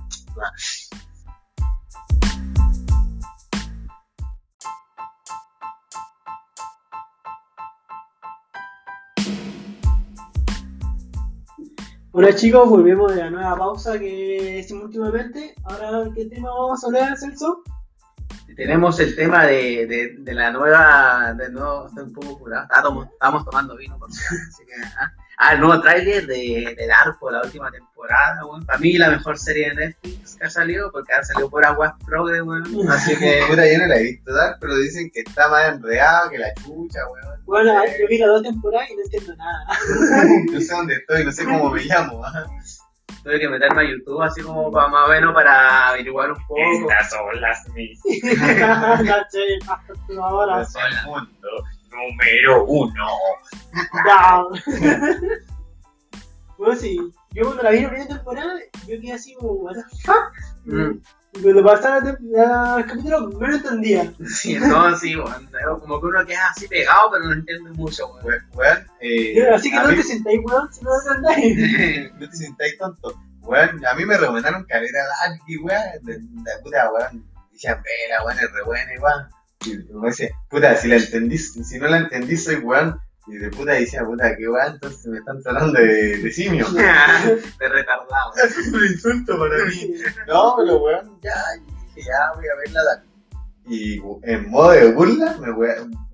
[12.12, 15.56] Bueno chicos, volvemos de la nueva pausa que hicimos últimamente.
[15.64, 17.64] Ahora, ¿qué tema vamos a hablar, Celso?
[18.56, 23.08] Tenemos el tema de, de, de la nueva, del nuevo, estoy un poco curado, estamos,
[23.12, 25.12] estamos tomando vino por así que, ah.
[25.38, 28.66] Ah, el nuevo tráiler de, de Darko, la última temporada, weón.
[28.66, 31.94] Para mí la mejor serie de Netflix que ha salido, porque ha salido por aguas
[32.06, 32.64] progre, weón.
[32.90, 36.30] Así que, Puta, yo no la he visto dar, pero dicen que está más enredado
[36.30, 37.44] que la chucha, weón.
[37.46, 39.66] Bueno, Eh, yo vi las dos temporadas y no entiendo nada.
[40.54, 42.24] No sé dónde estoy, no sé cómo me llamo.
[42.24, 42.46] ¿ah?
[43.24, 46.90] Tuve que meterme a YouTube así como para más o menos para averiguar un poco.
[47.10, 48.00] son las mis
[48.34, 50.62] La serie más perturbadora.
[50.62, 51.50] Es el mundo.
[51.92, 53.08] número uno.
[54.06, 54.44] Ya.
[56.58, 56.98] Bueno, sí,
[57.32, 58.54] yo cuando la vi la primera temporada,
[58.88, 60.32] yo quedé así como, what the fuck?
[60.66, 61.02] Mm.
[61.42, 64.14] La tem- la- el capítulo, no lo entendía.
[64.28, 65.50] Sí, no, sí, weón.
[65.52, 68.26] Pero Como que uno queda así pegado, pero no entiende mucho, weón.
[68.26, 72.12] We- Weón, eh, Así que no mí- te sentáis, weón, si no lo entendáis.
[72.20, 73.20] no te sintáis tonto.
[73.42, 75.82] Weón, a mí me recomendaron calera Darky, weón.
[76.04, 77.26] De, de puta, weón.
[77.52, 79.28] Decían, vela, weón, es re buena, igual.
[79.66, 83.00] Y me dice, puta, si la entendí, si no la entendí, soy weón.
[83.26, 86.68] Y de puta decía, puta, qué weón, entonces me están tratando de, de simio.
[86.72, 88.34] de retardado.
[88.44, 89.94] es un insulto para mí.
[90.28, 93.04] No, pero weón, ya, y dije, ya voy a ver la.
[93.66, 95.48] Y en modo de burla, me,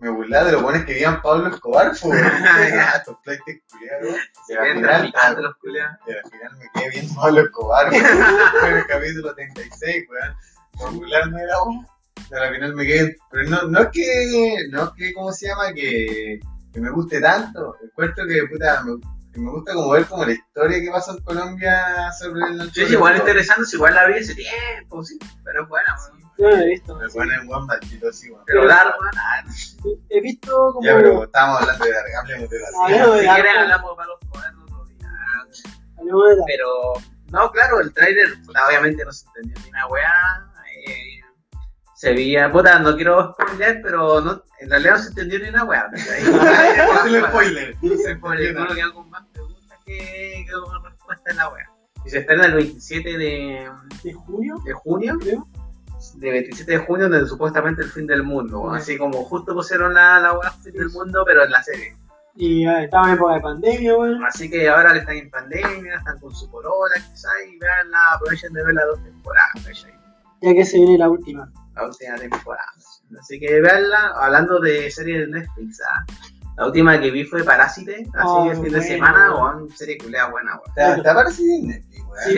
[0.02, 2.24] me burlaba de los buenos que veían Pablo Escobar, pues, weón.
[2.24, 4.16] Ah, estos pleites culiados.
[4.48, 5.98] Y al final, los culiados.
[6.06, 10.36] Y al final me quedé bien Pablo Escobar, en el capítulo 36, weón.
[10.78, 11.88] Por burlarme de la weón.
[12.30, 13.18] Pero al final me quedé.
[13.32, 14.56] Pero no, no es que.
[14.70, 15.74] No es que, ¿cómo se llama?
[15.74, 16.40] Que,
[16.74, 17.76] que me guste tanto.
[17.84, 19.00] Encuentro que, puta, me,
[19.34, 22.82] que me gusta como ver como la historia que pasó en Colombia sobre el Sí,
[22.84, 25.96] es igual interesante, es igual la vi hace tiempo, sí, pero es buena.
[26.38, 26.96] Yo no lo he visto.
[26.96, 28.32] Me pone en buen maldito, sí.
[28.46, 29.78] Pero dar, weón, ah, si
[30.10, 30.86] He visto como.
[30.86, 32.74] Ya, pero estábamos hablando de Dark, hablemos de Dark.
[32.88, 33.58] De quieren Dark.
[33.60, 36.44] hablamos para los cuadernos otro día.
[36.48, 36.94] Pero,
[37.32, 38.28] no, claro, el trailer,
[38.68, 40.50] obviamente no se entendió ni una weá.
[40.88, 41.19] eh,
[42.00, 45.66] se veía, puta, no quiero spoiler, pero no, en realidad no se entendió ni una
[45.66, 45.92] weá.
[45.94, 47.76] el spoiler.
[47.82, 51.70] No se spoiler, uno queda con más preguntas que, que con respuesta en la weá.
[52.06, 53.70] Y se estrena el 27 de,
[54.02, 54.56] ¿De junio?
[54.64, 55.18] de junio.
[55.20, 55.46] Creo.
[56.16, 58.72] de 27 de junio, donde supuestamente el fin del mundo.
[58.72, 61.98] Así como justo pusieron la, la weá fin del mundo, pero en la serie.
[62.38, 64.24] Y ah, estaba en época de pandemia, weón.
[64.24, 68.54] Así que ahora que están en pandemia, están con su porola, quizás, y veanla, aprovechen
[68.54, 69.86] de ver las dos temporadas.
[70.42, 71.52] Ya que se viene la última.
[71.82, 72.72] La última temporada.
[73.20, 76.06] Así que veanla, hablando de series de Netflix, ah,
[76.58, 79.56] La última que vi fue Parásite, así Oh, el fin de semana, weón.
[79.64, 80.70] weón, serie culea buena, weón.
[80.70, 82.24] Está, está parecido en Netflix, weón.
[82.26, 82.36] Sí.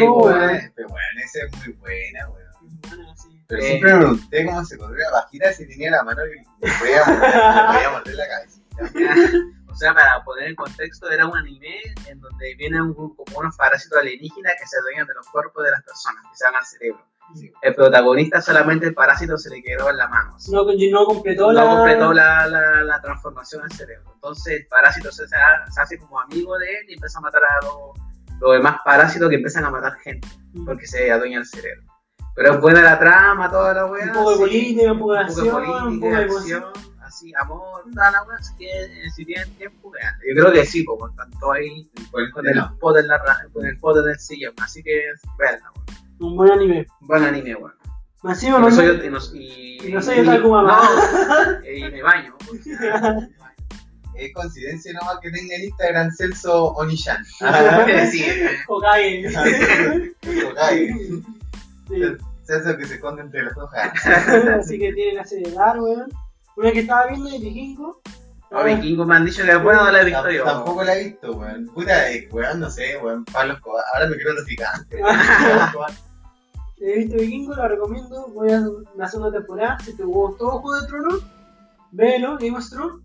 [0.75, 2.51] Pero bueno, esa es muy buena, weón.
[2.87, 3.43] Bueno, sí.
[3.47, 3.65] Pero Eh.
[3.67, 7.33] siempre me pregunté cómo se podría bajita si tenía la mano y me podía morder,
[7.35, 8.61] me podía morder la cabeza.
[9.71, 13.55] O sea, para poner en contexto, era un anime en donde vienen un- como unos
[13.55, 16.65] parásitos alienígenas que se adueñan de los cuerpos de las personas, que se van al
[16.65, 17.05] cerebro.
[17.35, 17.51] Sí.
[17.61, 20.35] El protagonista solamente el parásito se le quedó en la mano.
[20.35, 20.51] así.
[20.51, 21.65] No, no completó no la.
[21.69, 24.11] completó la, la, la transformación del cerebro.
[24.15, 27.21] Entonces el parásito se, se ha- se hace como amigo de él y empieza a
[27.21, 30.27] matar a los, los demás parásitos que empiezan a matar gente
[30.65, 31.83] porque se adueña el cerebro.
[32.35, 34.05] Pero es buena la trama, toda la weá.
[34.05, 34.41] Un poco de sí.
[34.41, 36.63] política, un poco de Un poco de acción, un política, poco de acción,
[37.01, 38.37] así, amor, toda la weá.
[38.37, 40.15] Así que eh, si tienen tiempo, vean.
[40.27, 41.89] Yo creo que sí, porque están todos ahí
[42.31, 42.77] con el No.
[42.79, 44.53] pod en la ra- con el pod en el sillón.
[44.61, 45.03] Así que
[45.37, 46.01] veanla, weón.
[46.21, 46.85] Un buen anime.
[47.01, 47.73] Buen anime, weón.
[48.23, 50.79] Más Y encima, no no soy, y, no- y, y no soy otaku mamá.
[51.63, 52.35] No, y me baño.
[52.45, 53.29] porque-
[54.13, 57.23] Es coincidencia nomás que tenga en Instagram Celso Onishan.
[58.11, 58.51] sí, eh.
[58.67, 59.27] Hokage.
[60.49, 60.93] Hokage.
[61.87, 62.03] Sí.
[62.43, 63.91] Celso que se esconde entre las hojas.
[64.59, 66.11] Así que tienen que acelerar, weón.
[66.57, 68.01] Una que estaba viendo de Vikingo.
[68.51, 70.43] A Vikingo me han dicho que es bueno, no la he visto yo.
[70.43, 71.65] Tampoco la he visto, weón.
[71.73, 73.23] Puta, eh, weón, no sé, weón.
[73.25, 73.83] Pablo Escobar.
[73.93, 74.99] Ahora me quiero traficante.
[76.81, 78.27] He visto Vikingo, la recomiendo.
[78.33, 78.63] Voy a
[78.97, 79.77] la segunda temporada.
[79.85, 81.25] Si te gustó Juego de Tronos,
[81.91, 82.97] velo, Game of Thrones.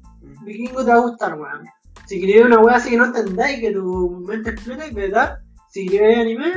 [0.44, 1.64] Vikingo te va a gustar, weón.
[2.06, 5.38] Si queréis una weá así que no entendáis, que tu mente explota, ¿verdad?
[5.70, 6.52] Si queréis anime,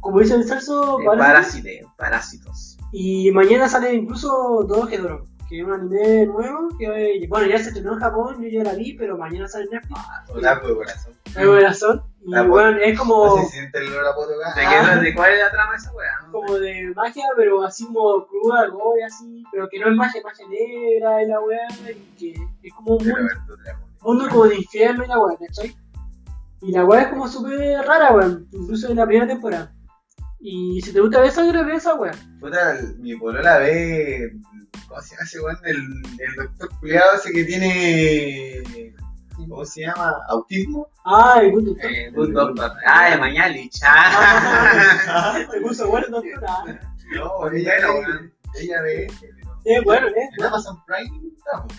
[0.00, 1.04] como dice el Celso, Eh.
[1.06, 2.78] Parásite, parásitos.
[2.92, 4.28] Y mañana sale incluso
[4.66, 6.68] Todo Gedoro, que es un anime nuevo.
[6.78, 9.70] que Bueno, ya se estrenó en Japón, yo ya la vi, pero mañana sale en
[9.72, 10.00] Netflix.
[10.34, 12.02] Otaku de corazón.
[12.22, 14.60] Y La bueno, es como, No se siente el olor a poto acá.
[14.60, 16.10] ¿De, qué, ¿De cuál es la trama esa weá?
[16.26, 16.32] no?
[16.32, 19.42] como de magia, pero así como cruda, gore, así.
[19.50, 21.68] Pero que no es magia, magia negra y la weá.
[21.90, 23.12] Y que es como un
[24.02, 25.76] mundo, como de infierno y la weá, ¿cachai?
[26.62, 28.46] Y la weá es como súper rara, weón.
[28.52, 29.72] Incluso en la primera temporada.
[30.40, 32.12] Y si te gusta ver sangre, ve esa weá.
[32.38, 34.32] Puta, mi polola ve.
[34.88, 35.58] ¿Cómo se llama ese weón?
[35.64, 38.94] El, el doctor culiado ese que tiene.
[39.48, 40.14] ¿Cómo se llama?
[40.28, 40.88] ¿Autismo?
[41.04, 41.74] Ah, el gusto.
[41.82, 42.72] Eh, Good Doctor.
[42.86, 43.80] Ah, de Mañalich.
[43.84, 45.38] Ah.
[45.50, 46.80] Se puso bueno, doctora.
[47.14, 48.08] No, ella, Bueno,
[48.54, 49.06] ve- ella ve.
[49.64, 50.28] Es bueno, ¿eh?
[50.38, 51.72] En Amazon Prime estamos.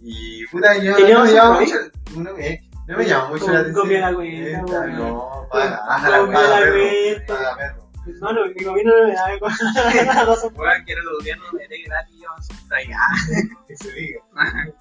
[0.00, 1.74] Y puta, yo ¿Tenía no me llama mucho.
[2.16, 3.82] No, me- no me llama mucho la atención.
[3.82, 4.86] copia la cuenta.
[4.86, 5.82] No, paga,
[6.20, 7.26] copia la cuenta.
[7.26, 7.86] paga, perro.
[8.06, 10.54] Hermano, mi gobierno no me da razón.
[10.56, 13.56] Weón, quiero el gobierno me dé gratis yo a.
[13.66, 14.20] Que se diga.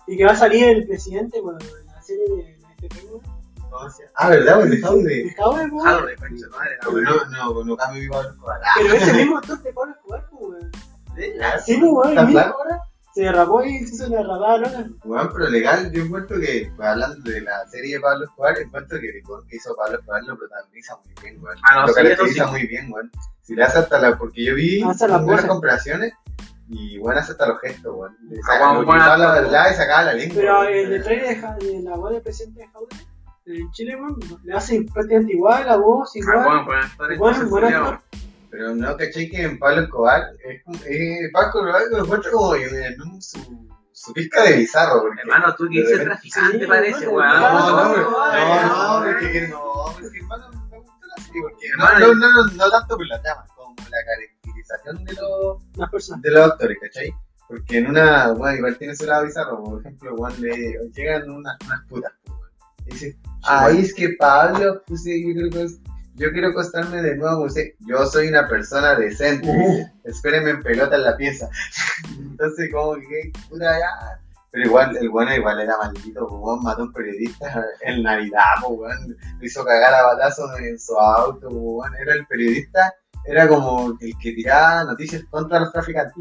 [0.06, 1.58] Y que va a salir el presidente, bueno,
[2.16, 2.56] serie de.
[4.16, 4.64] Ah, ¿verdad?
[4.64, 4.76] De.
[4.76, 4.82] El
[5.72, 6.06] weón.
[6.06, 6.78] De concha de madre.
[6.84, 8.60] No, Pablo Escobar.
[8.78, 10.72] Pero ese mismo actor de Pablo Escobar, weón.
[11.66, 12.10] Sí, weón.
[12.10, 12.42] ¿Está el mismo.
[12.42, 12.82] flaco ahora?
[13.14, 14.86] Se derrapó y se hizo una rapada loca.
[15.06, 19.00] Bueno, pero legal, yo encuentro que, pues, hablando de la serie de Pablo Escobar, encuentro
[19.00, 21.58] que el que hizo Pablo Escobar lo protagoniza muy bien, weón.
[21.64, 23.12] Ah, no, lo sí, caracteriza muy bien, weón.
[23.42, 26.14] Si le hace hasta la, porque yo vi unas comparaciones
[26.70, 28.18] y bueno, hace hasta los gestos, weón.
[28.30, 30.36] Le Ah, saca- bueno, lo bueno, quitaba la verdad y sacaba la lengua.
[30.38, 34.54] Pero el de trailer de, de la voz del presidente de en Chile, weón, le
[34.56, 36.66] hace prácticamente igual, la voz Ah, igual.
[36.66, 38.02] bueno, Bueno.
[38.50, 42.56] Pero no, caché que en Pablo Escobar, es, como- eh, Pablo Escobar lo encuentro como
[42.56, 43.38] en, en un- su,
[43.92, 45.22] su pizca de bizarro, porque...
[45.22, 47.28] Hermano, tú que dices traficante Sí, parece, weón.
[47.28, 51.24] No, no, no, no, no, no, es que no, es que hermano, me gusta la
[51.24, 53.98] serie porque no, no, no, no, no tanto por la trama, como la
[55.04, 56.22] de los, Las personas.
[56.22, 57.14] de los actores, ¿cachai?
[57.48, 61.58] Porque en una, bueno, igual tiene su lado bizarro, por ejemplo, cuando le llegan unas,
[61.66, 62.12] unas putas,
[62.88, 65.80] y dice, ay, es que Pablo, pues, sí, yo creo que es-
[66.18, 67.46] yo quiero acostarme de nuevo.
[67.80, 69.52] Yo soy una persona decente.
[69.52, 71.50] dice, Espéreme en pelota en la pieza.
[72.18, 74.20] Entonces, como que, puta, ya.
[74.52, 79.18] Pero igual, el bueno igual era maldito, weón, mató a un periodista en Navidad, weón.
[79.40, 81.94] Lo hizo cagar a balazos en su auto, weón.
[81.96, 82.94] Era el periodista,
[83.28, 86.16] era como el que tiraba noticias contra los traficantes.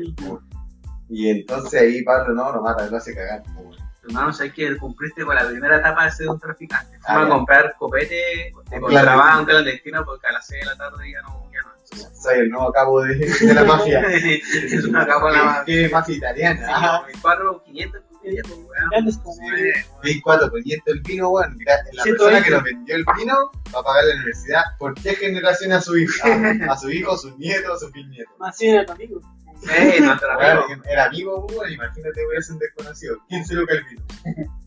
[1.08, 3.76] Y entonces ahí Pablo no lo mata, lo hace cagar, weón.
[4.06, 6.98] Hermano, sabes que cumpliste con la primera etapa de ser un traficante.
[7.04, 7.34] Ah, Fuimos a ya.
[7.36, 11.22] comprar copete de Un contrabando, un clandestino, porque a las 6 de la tarde ya
[11.22, 11.42] no.
[11.50, 12.14] Ya no.
[12.14, 14.00] Soy el nuevo cabo de, de la mafia.
[14.10, 15.64] es una capa en la mafia.
[15.64, 16.66] ¿Qué mafia italiana?
[16.68, 18.66] Ah, 24, 500, weón.
[18.90, 19.46] Grande está, Sí, ¿no?
[19.54, 20.02] weón.
[20.02, 21.56] 24 poniendo el vino, weón.
[21.56, 22.10] Mira, La 120.
[22.18, 23.34] persona que nos vendió el vino
[23.74, 27.12] va a pagar la universidad por tres generaciones a su hijo, a, a su hijo,
[27.12, 28.34] a sus nietos, a sus bisnietos.
[28.38, 29.20] Más bien era tu amigo.
[29.60, 30.82] Sí, nuestro Weón, amigo.
[30.90, 33.16] era amigo, weón, imagínate, voy a ser un desconocido.
[33.28, 34.02] ¿Quién se lo que el vino?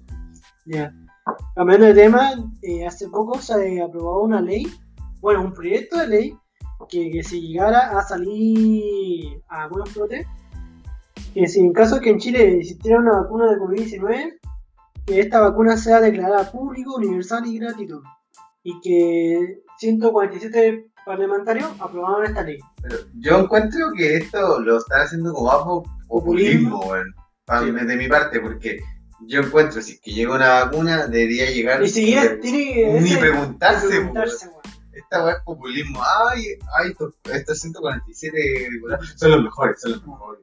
[0.65, 0.93] Ya.
[1.55, 2.31] Cambiando de tema,
[2.61, 4.67] eh, hace poco se aprobó una ley,
[5.21, 6.37] bueno, un proyecto de ley
[6.89, 10.25] que, que si llegara a salir a algunos flotes,
[11.41, 14.39] que si en caso que en Chile existiera una vacuna de COVID-19,
[15.05, 18.01] que esta vacuna sea declarada público, universal y gratuito.
[18.63, 22.57] Y que 147 parlamentarios aprobaron esta ley.
[22.81, 26.81] Pero yo encuentro que esto lo están haciendo como po- populismo,
[27.49, 27.71] Sí.
[27.71, 28.81] De mi parte, porque
[29.25, 31.79] yo encuentro si es que llega una vacuna, debería llegar.
[31.79, 34.49] Ni siquiera tiene ni ese- preguntarse, preguntarse.
[34.91, 36.01] Esta weá es populismo.
[36.29, 36.43] Ay,
[36.77, 38.37] ay, estos, estos 147
[38.69, 40.41] diputados son los mejores, son los mejores,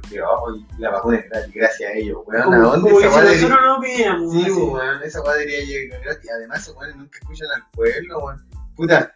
[0.00, 2.52] Porque ay, la vacuna es gratis, gracias a ellos, weón.
[2.54, 4.32] ¿A dónde esa weá debería- nosotros no pidiéramos.
[4.32, 6.30] Sí, weón, esa weá debería llegar gratis.
[6.36, 8.46] Además, esos weones nunca escuchan al pueblo, weón.
[8.76, 9.12] Puta,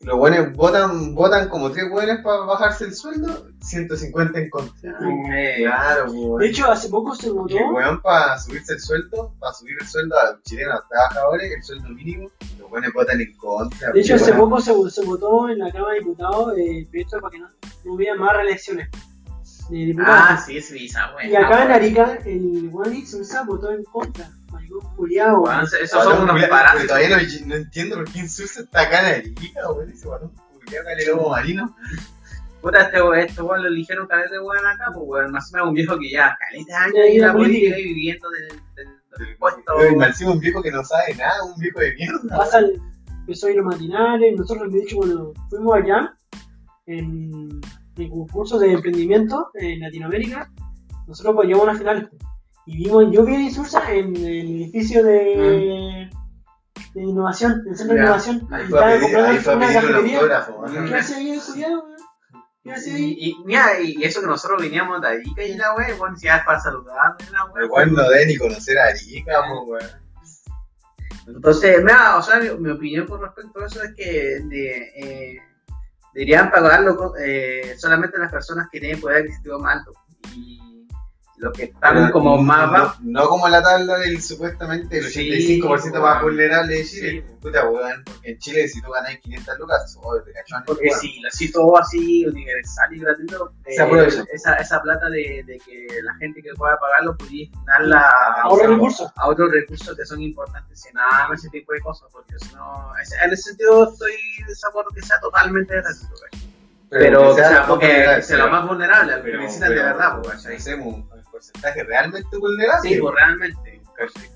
[0.00, 4.90] los weones votan, votan como tres weones para bajarse el sueldo, 150 en contra.
[5.34, 6.38] Eh, Claro, weón.
[6.40, 7.56] De hecho, hace poco se votó.
[7.56, 11.52] Weón para subirse el sueldo, para subir el sueldo a los chilenos, a los trabajadores,
[11.52, 13.92] el sueldo mínimo, los weones votan en contra.
[13.92, 17.20] De hecho, hace poco se, se votó en la Cámara de Diputados eh, el proyecto
[17.20, 17.48] para que no,
[17.84, 18.88] no hubiera más reelecciones
[19.70, 20.20] de diputados.
[20.30, 21.30] Ah, sí, esa buena.
[21.30, 24.30] y acá en Arica, el Wally Sousa votó en contra.
[24.96, 25.40] Juliado.
[25.40, 26.88] Weón, Esos Ahora, son unos parásitos.
[26.88, 29.90] Todavía no, no entiendo por qué Insulsa está acá en Arica, weón.
[29.90, 31.76] Ese en el lobo marino.
[32.60, 35.32] Puta, este weón, este weón lo eligieron caleta de weón acá, pues weón.
[35.32, 37.84] Más o menos un viejo que ya caleta de años Ya, en la política y
[37.84, 38.88] viviendo del, del,
[39.18, 39.62] del puesto.
[39.66, 42.36] Pero un viejo que no sabe nada, un viejo de mierda.
[42.36, 44.36] Pasa el, empezó a ir a los matinales.
[44.36, 46.14] Nosotros, de hecho, cuando fuimos allá,
[46.86, 47.60] en
[47.96, 50.50] el concurso de emprendimiento en Latinoamérica,
[51.06, 52.08] nosotros pues llegamos a las finales.
[52.66, 56.10] Y vimos, yo vi a Insursa en el edificio de,
[56.94, 58.48] de innovación, del centro de innovación.
[58.50, 60.16] Ahí y fue a pedir, ahí fue a una pedir un cafetería.
[60.16, 60.64] autógrafo.
[60.66, 60.88] Mm.
[60.88, 61.38] ¿Qué hace ahí.
[63.18, 66.26] Y, y, mira, y eso que nosotros veníamos de Arica y la weón, weón, si
[66.26, 67.70] ya es para saludar, la weón.
[67.70, 69.32] weón no debe ni conocer a Arica,
[69.66, 69.82] weón.
[71.26, 75.38] Entonces, mira, o sea, mi, mi opinión con respecto a eso es que de, eh,
[76.14, 79.92] deberían pagarlo eh, solamente las personas que tienen poder adquisitivo más alto.
[80.34, 80.60] Y
[81.44, 83.00] los que están Pero como no- más bajos.
[83.02, 85.30] No, no como la tabla del supuestamente el Sí,
[85.60, 86.22] 85% más weón.
[86.22, 87.24] vulnerable de Chile.
[87.28, 87.34] Sí.
[87.40, 90.62] Puta, weón, porque en Chile si tú ganas 500 lucas, oh, te cachón.
[90.66, 95.58] Porque si lo así todo así universal y gratuito, eh, esa, esa plata de, de
[95.64, 99.12] que la gente que pueda pagarlo pudiera destinarla a, Ahorra recursos.
[99.16, 102.54] a otros recursos que son importantes, y nada más ese tipo de cosas, porque si
[102.54, 102.92] no,
[103.24, 106.48] en ese sentido estoy de desacuerdo que sea totalmente gratuito, ¿cachai?
[106.88, 109.86] pero que sea, porque sea lo pero- más vulnerable, al que pero- necesitan de pero-
[109.88, 110.46] verdad, pues,
[111.34, 112.88] porcentaje realmente vulnerable.
[112.88, 114.30] Sí, pues realmente, ¿cachai?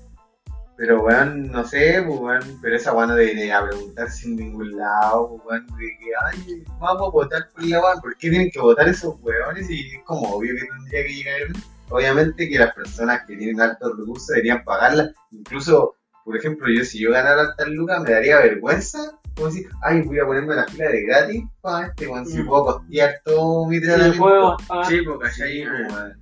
[0.77, 5.41] Pero weón, no sé, pues, weón, pero esa weón no debería preguntarse en ningún lado,
[5.43, 8.59] pues, weón, de que, ay, vamos a votar por la weón, ¿por qué tienen que
[8.61, 9.69] votar esos weones?
[9.69, 11.41] Y es como obvio que tendría que llegar.
[11.89, 16.99] Obviamente que las personas que tienen altos recursos deberían pagarlas, incluso, por ejemplo, yo si
[16.99, 18.99] yo ganara altas lucas me daría vergüenza,
[19.35, 22.47] como decir, ay, voy a ponerme la fila de gratis para este weón, si Mm.
[22.47, 24.17] puedo costear todo mi tratamiento.
[24.21, 24.85] puedo pagar.
[24.85, 25.51] Sí, pues, ¿cachai?
[25.51, 26.18] Sí, pues, weón.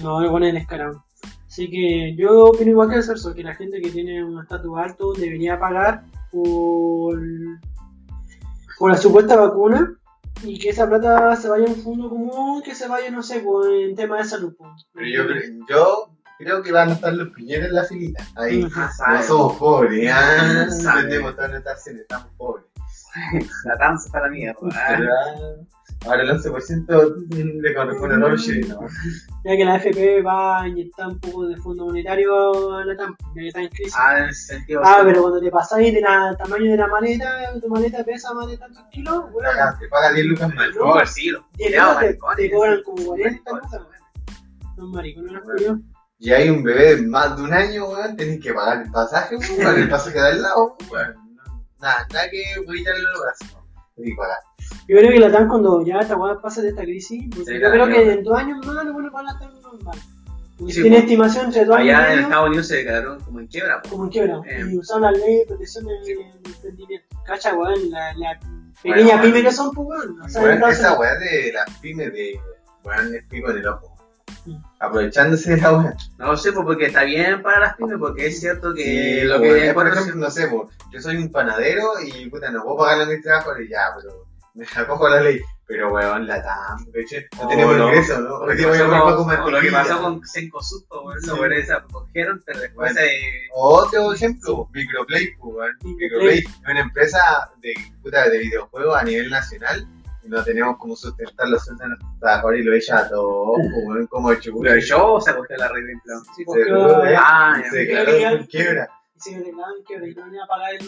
[0.00, 1.04] No, bueno es descarado.
[1.46, 4.78] Así que yo opino igual que el Celso, que la gente que tiene un estatus
[4.78, 7.20] alto debería pagar por,
[8.78, 9.94] por la supuesta vacuna
[10.44, 13.40] y que esa plata se vaya en un fondo común, que se vaya, no sé,
[13.40, 14.54] pues, en tema de salud.
[14.94, 18.66] Pero yo, creo- yo creo que van a estar los piñeros en la filita, ahí.
[18.74, 21.00] Ah, No somos pobres, ya Sabe.
[21.02, 22.64] entendemos todas nuestras acciones, estamos pobres.
[23.64, 24.58] La danza para la mierda.
[26.04, 26.08] ¿Ah?
[26.08, 28.92] Ah, Ahora el 11% le corresponde a los chilenos.
[29.44, 33.16] Ya que la FP va a inyectar un poco de fondo monetario a la TAM,
[33.34, 33.94] ya que está en crisis.
[33.96, 34.82] Ah, en ese sentido.
[34.84, 35.06] Ah, sí.
[35.06, 36.04] pero cuando te pasáis del
[36.38, 39.46] tamaño de la maleta, tu maleta pesa más de tantos kilos, weón.
[39.46, 40.74] Acá Te paga 10 lucas más.
[40.76, 41.44] No, el siglo.
[41.58, 42.82] Y el Culeado, otro te, te cobran sí.
[42.84, 44.76] como 40 Maricones, lucas.
[44.76, 45.78] Son maricones los culiados.
[46.18, 49.36] Y hay un bebé de más de un año, weón, tenés que pagar el pasaje,
[49.36, 51.16] weón, el pasaje de al lado, weón.
[51.80, 53.58] Nada, nada que voy a quitarle los brazos.
[53.96, 54.38] Tenés que pagar.
[54.88, 57.60] Yo creo que la TAM cuando ya esta weá pase de esta crisis, porque Sí,
[57.60, 59.98] yo creo que en dos años más lo bueno van a estar normal.
[60.58, 61.04] Porque Sí, tiene pues.
[61.04, 63.80] estimación entre dos años Allá en Estados Unidos se declararon como en quiebra.
[63.80, 63.90] pues.
[63.92, 64.40] como en quiebra.
[64.46, 64.64] Eh.
[64.70, 67.06] Y usaron la ley de protección del emprendimiento.
[67.26, 68.38] Cacha, weón, la, la
[68.82, 70.20] pequeña Bueno, pyme que son, pues weón.
[70.20, 72.40] O sea, esa weá de las pymes de,
[72.84, 73.88] weón, es pico en el ojo.
[74.80, 75.96] Aprovechándose de la weá.
[76.18, 79.26] No lo sé, pues, porque está bien para las pymes, porque es cierto que Sí,
[79.26, 80.50] lo que es, por ejemplo, no sé,
[80.92, 84.21] yo soy un panadero y puta, no puedo pagarle a mis trabajadores, ya, pero
[84.54, 85.40] me acojo a la ley.
[85.66, 87.26] Pero weón, la TAM, ¿cachai?
[87.38, 87.88] no Oh, tenemos no.
[87.88, 88.28] ingreso, ¿no?
[88.28, 91.26] Lo Hoy que a pasó con- o lo que pasó con Sencosusto, weón, Sí.
[91.28, 93.10] los weones se cogieron, pero después Pues, se...
[93.54, 95.72] Otro ejemplo, Microplay, pues, weón.
[95.82, 95.96] Microplay.
[95.98, 97.72] Microplay es una empresa de,
[98.02, 99.86] puta, de videojuegos a nivel nacional
[100.24, 103.56] y no tenemos como sustentar los sueldos de nuestros trabajadores y lo echa a todos,
[103.56, 104.60] pues, weón, como chulo.
[104.62, 106.18] Pero yo se cogió la red de empleo.
[106.20, 108.90] Sí, Se porque quedó, eh, Ah, se declaró por quiebra.
[109.30, 110.80] Y se declaraban quiebra y no iban a pagar el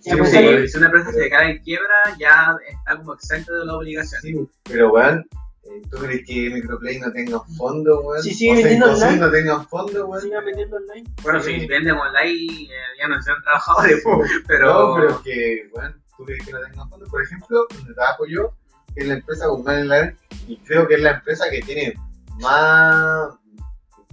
[0.00, 3.64] Sí, pues, sí, si una empresa se declara en quiebra, ya está como exento de
[3.64, 4.20] la obligación.
[4.22, 4.34] Sí,
[4.64, 5.26] pero weón,
[5.68, 8.22] Eh, ¿Tú crees que Microplay no tenga fondo, weón?
[8.22, 9.20] Sí, sigue o sea, vendiendo Incosud online.
[9.20, 10.22] no tenga fondo, weón.
[10.22, 11.10] Sigan vendiendo online.
[11.24, 11.58] Bueno, Sí.
[11.60, 12.68] si venden online, eh,
[13.00, 14.04] ya no sean trabajadores,
[14.46, 14.66] pero.
[14.72, 17.06] No, pero que, bueno, tú crees que no tenga fondo.
[17.06, 18.54] Por ejemplo, donde trabajo yo,
[18.94, 20.14] que es la empresa Guzmán en la Red,
[20.46, 21.94] y creo que es la empresa que tiene
[22.40, 23.34] más,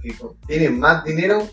[0.01, 0.15] que
[0.47, 1.47] tiene más dinero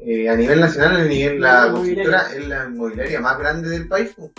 [0.00, 3.88] eh, a nivel nacional, a nivel La la constructora, es la inmobiliaria más grande del
[3.88, 4.10] país.
[4.16, 4.30] pues,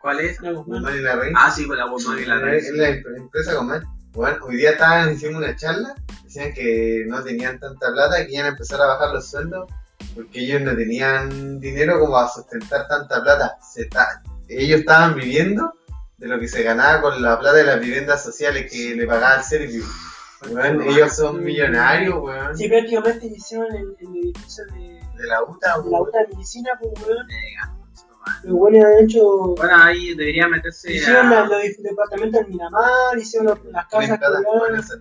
[0.00, 0.40] ¿Cuál es?
[0.40, 0.94] La Guzmán.
[0.94, 1.32] En la Red.
[1.36, 2.54] Ah, sí, con la Guzmán y la Red.
[2.54, 3.82] Es la em- empresa Guzmán.
[4.12, 8.46] Bueno, hoy día estaban haciendo una charla, decían que no tenían tanta plata, que iban
[8.46, 9.70] a empezar a bajar los sueldos,
[10.14, 13.58] porque ellos no tenían dinero como a sustentar tanta plata.
[13.60, 15.74] Se está- ellos estaban viviendo
[16.16, 19.36] de lo que se ganaba con la plata de las viviendas sociales que le pagaba
[19.36, 19.84] el Servio.
[20.50, 22.56] Weón, ellos son millonarios, weón.
[22.56, 24.80] Sí, prácticamente hicieron el, el edificio de,
[25.16, 26.08] De la UTA, de la weón.
[26.08, 27.26] otra medicina, pues, weón.
[28.44, 29.54] Los buenos han hecho.
[29.56, 30.92] Bueno, ahí debería meterse.
[30.92, 34.42] Hicieron a- la- los departamentos en Miramar, hicieron los- las Tienen casas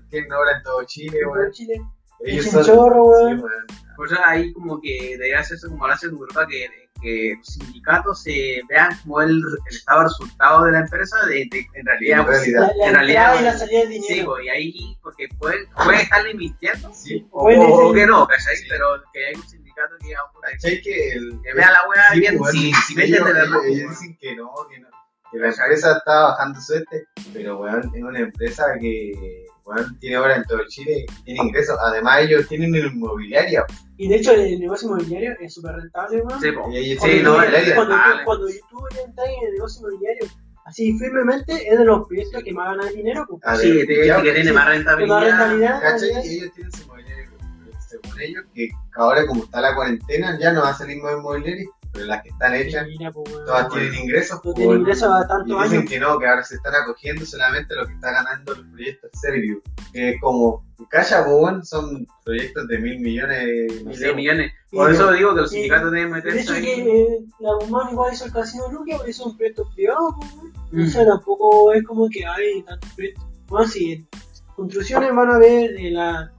[0.09, 1.51] tienen obra en todo Chile, en weón.
[1.51, 1.81] Chile.
[2.21, 2.63] Ellos son.
[2.63, 3.37] chorro, weón.
[3.37, 3.65] sí, weón.
[3.97, 6.67] Por eso ahí como que debería hacerse como lo hace en Europa, que,
[7.01, 11.47] que los sindicatos se vean como el, el estado de resultado de la empresa, de,
[11.51, 12.61] de- en realidad, En pues, realidad.
[12.61, 15.65] La, la En realidad, entrada y la salida de sí, pues, y ahí, porque pueden,
[15.83, 17.27] pueden estarle mintiendo, Sí.
[17.31, 18.55] o, Pueden o decir- que no, ¿cachai?
[18.57, 18.65] Sí.
[18.69, 20.13] Pero que hay un sindicato que,
[20.51, 21.39] ¿Cachai que el.
[21.43, 23.65] que vea la wea Sí, bien, pues, si, si ellos, venden de verdad.
[23.65, 24.87] ellos- ellos dicen que no, que no,
[25.31, 30.37] que la empresa está bajando suerte, pero weón, es una empresa que weón, tiene obra
[30.37, 33.65] en todo Chile, tiene ingresos, además ellos tienen inmobiliaria,
[33.97, 36.41] Y de hecho, el negocio inmobiliario es súper rentable, weón.
[36.41, 36.69] Sí, po.
[36.71, 37.35] y ellos Sí, no,
[37.75, 40.25] cuando, tú, cuando tú entras en el negocio inmobiliario,
[40.65, 43.41] así firmemente, es de los proyectos que más ganan dinero, pues.
[43.45, 45.21] A Sí, ver, te- ya, que tiene sí, más rentabilidad.
[45.21, 45.81] rentabilidad.
[45.81, 46.07] ¿Cachai?
[46.09, 46.23] ¿verdad?
[46.23, 47.29] Y ellos tienen su inmobiliaria,
[47.65, 51.13] pero según ellos, que ahora como está la cuarentena, ya no va a salir más
[51.17, 54.35] inmobiliaria, pero las que están hechas, Mira, pues, todas tienen ingresos.
[54.37, 54.81] No pues, tiene weón.
[54.81, 55.89] ingresos a dicen años.
[55.89, 59.61] que no, que ahora se están acogiendo solamente lo que está ganando los proyectos Servio.
[59.93, 64.51] Que es como, Calla, pues, son proyectos de mil millones, no Mil sé, de millones.
[64.71, 66.61] Por Y- eso digo que los sindicatos deben De meterse hecho, ahí.
[66.63, 70.31] que eh, la Guzmán igual hizo el casino Luquia, hizo un proyecto privado, pues.
[70.71, 70.83] Mm.
[70.83, 73.23] O sea, tampoco es como que hay tantos proyectos.
[73.47, 74.07] Bueno, si
[74.55, 76.31] construcciones van a ver, eh, la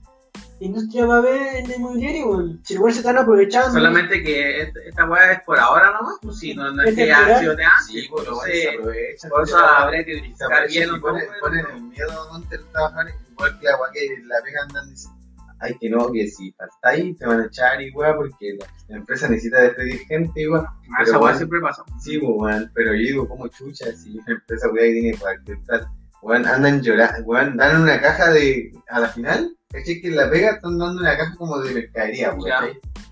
[0.61, 2.61] industria va a ver en el inmobiliario, weón.
[2.65, 3.71] Si igual se están aprovechando.
[3.71, 6.95] Solamente que esta, esta weá es por ahora nomás, pues si no, no es Es
[6.97, 7.87] que ha sido de antes.
[7.87, 9.31] Sí, pues, bueno, se aprovechan.
[9.31, 12.71] por eso habría que y aprovechan bien y los ponen, ponen el miedo donde los
[12.73, 15.19] trabajadores, igual que la weá que la pega andan diciendo,
[15.61, 19.29] ay que no, que si faltáis te van a echar igual porque la, la empresa
[19.29, 20.63] necesita despedir gente igual.
[20.67, 21.37] Ah, Pero Esa weá bueno.
[21.39, 21.85] siempre pasa.
[22.01, 25.59] Sí, pues, weón, pero yo digo, como chucha, si una empresa weá que tiene cualquier
[25.63, 25.93] plata,
[26.23, 30.01] weón, andan llorando, weón, dan una caja de, a la final, ¿cachai?
[30.01, 32.37] Que en la pega están dando una caja como de mercadería.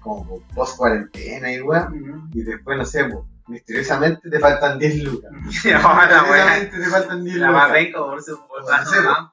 [0.03, 5.33] Como post cuarentena y weón, y después, no sé, pues, misteriosamente te faltan 10 lucas.
[5.43, 7.73] Misteriosamente te faltan 10 La más lucas.
[7.85, 8.89] venga por su por O, pues,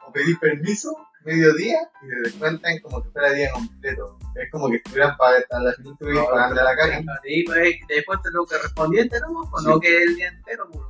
[0.08, 0.96] o pedís permiso,
[1.26, 4.18] mediodía, y te descuentan como que fuera día completo.
[4.36, 7.02] Es como que estuvieran pagando, a la final estuvieran pagando la caja.
[7.26, 9.48] Y pues después te lo correspondiente, ¿no?
[9.52, 9.70] Pues Sí.
[9.70, 10.84] no que el día entero, pues,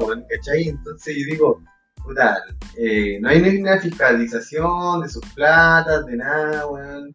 [0.00, 0.68] bueno, Sí, ¿cachai?
[0.68, 1.62] Entonces yo digo,
[2.06, 2.44] puta,
[2.76, 7.14] eh, no hay ni una fiscalización de sus platas, de nada, weón.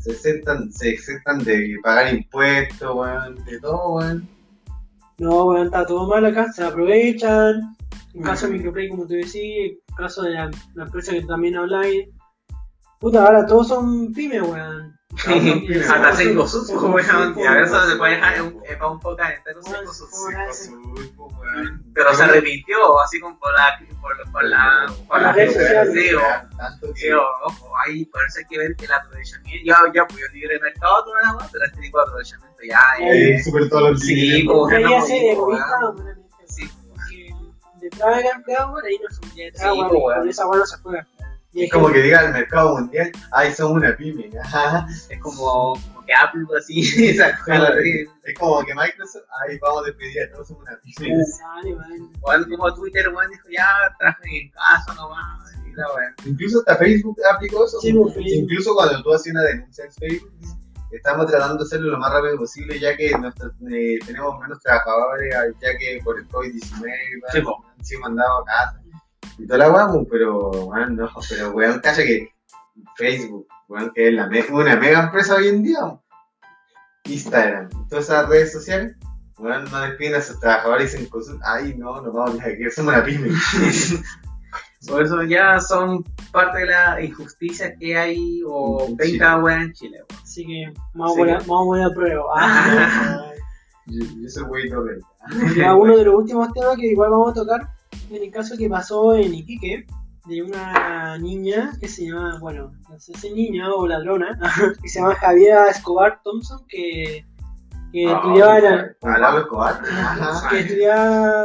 [0.00, 4.28] Se exentan, se exentan de pagar impuestos, weón, de todo, weón.
[5.18, 7.76] No, weón, está todo mal acá, se aprovechan.
[8.14, 8.54] En caso de.
[8.54, 12.08] Microplay, como te decía, en caso de la, la empresa que también habláis.
[12.98, 14.96] Puta, ahora todos son pymes, weón.
[15.14, 17.38] Hasta cinco sus, Sí, weón.
[17.38, 19.92] Y a veces sí, se puede dejar un- eh, para un poco entero Bueno, cinco
[19.92, 20.10] sus.
[20.10, 20.70] ¿cómo era ese?
[21.94, 23.78] Pero se arrepintió, así como por la.
[24.00, 24.86] por, la.
[25.06, 25.32] por la
[27.44, 29.64] ojo, ahí por eso hay que ver que el aprovechamiento.
[29.66, 33.34] Ya, ya, pues yo libre mercado la weá, pero este tipo de aprovechamiento ya Eh,
[33.34, 33.44] es.
[33.44, 34.46] súper todos los Sí, días.
[34.46, 35.94] como que Debería no, ser egoísta, weón.
[35.96, 37.34] humanamente, Sí, Porque
[37.80, 40.18] detrás del empleado, weón, ahí no son detrás, Sí, weón, y weón.
[40.20, 41.06] con esa weón no se juega.
[41.54, 44.30] Y Es como que diga el mercado mundial, ay, somos una pyme.
[44.42, 44.86] Ajá.
[45.10, 46.80] es como, como que Apple así,
[47.10, 48.04] esa cosa, sí.
[48.24, 51.22] Es como que Microsoft, ay, vamos a despedir a todos, somos una pyme.
[52.22, 53.66] Weón, como Twitter, weón, dijo ya,
[53.98, 56.14] trabajen en casa nomás, y la weón.
[56.24, 57.78] Incluso hasta Facebook aplicó eso.
[57.80, 58.16] Sí, pues.
[58.18, 60.32] Incluso cuando tú hacías una denuncia en Facebook,
[60.90, 65.34] estamos tratando de hacerlo lo más rápido posible, ya que nuestros- eh, tenemos menos trabajadores,
[65.60, 66.60] ya que por el COVID-19
[67.32, 67.38] Sí,
[67.78, 68.81] han sido mandados a casa.
[69.38, 72.28] Y toda la pues, pero, weón, no, pero weón, cacha que
[72.96, 75.80] Facebook, weón, que es la me- una mega empresa hoy en día,
[77.04, 78.96] Instagram, todas esas redes sociales,
[79.38, 82.94] weón, no despiden a sus trabajadores y dicen ay, no, nos vamos a que somos
[82.94, 83.30] una pyme.
[84.88, 89.72] Por eso ya son parte de la injusticia que hay o En venga weón en
[89.72, 90.22] Chile, weón.
[90.22, 92.24] Así que vamos, a, poner, vamos a prueba.
[92.34, 93.30] Ah,
[93.86, 94.98] yo, yo soy torre.
[95.56, 97.68] ya uno de los últimos temas que igual vamos a tocar,
[98.10, 99.86] en el caso que pasó en Iquique,
[100.26, 104.38] de una niña que se llama, bueno, no sé si niña o ladrona,
[104.82, 107.26] que se llama Javiera Escobar Thompson, que,
[107.92, 108.94] que estudiaba en la,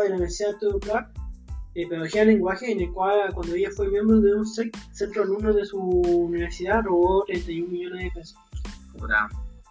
[0.06, 1.11] Universidad de Clark
[1.74, 5.53] eh, pedagogía del lenguaje, en el cual cuando ella fue miembro de un centro alumno
[5.53, 8.40] de su universidad robó 31 millones de pesos.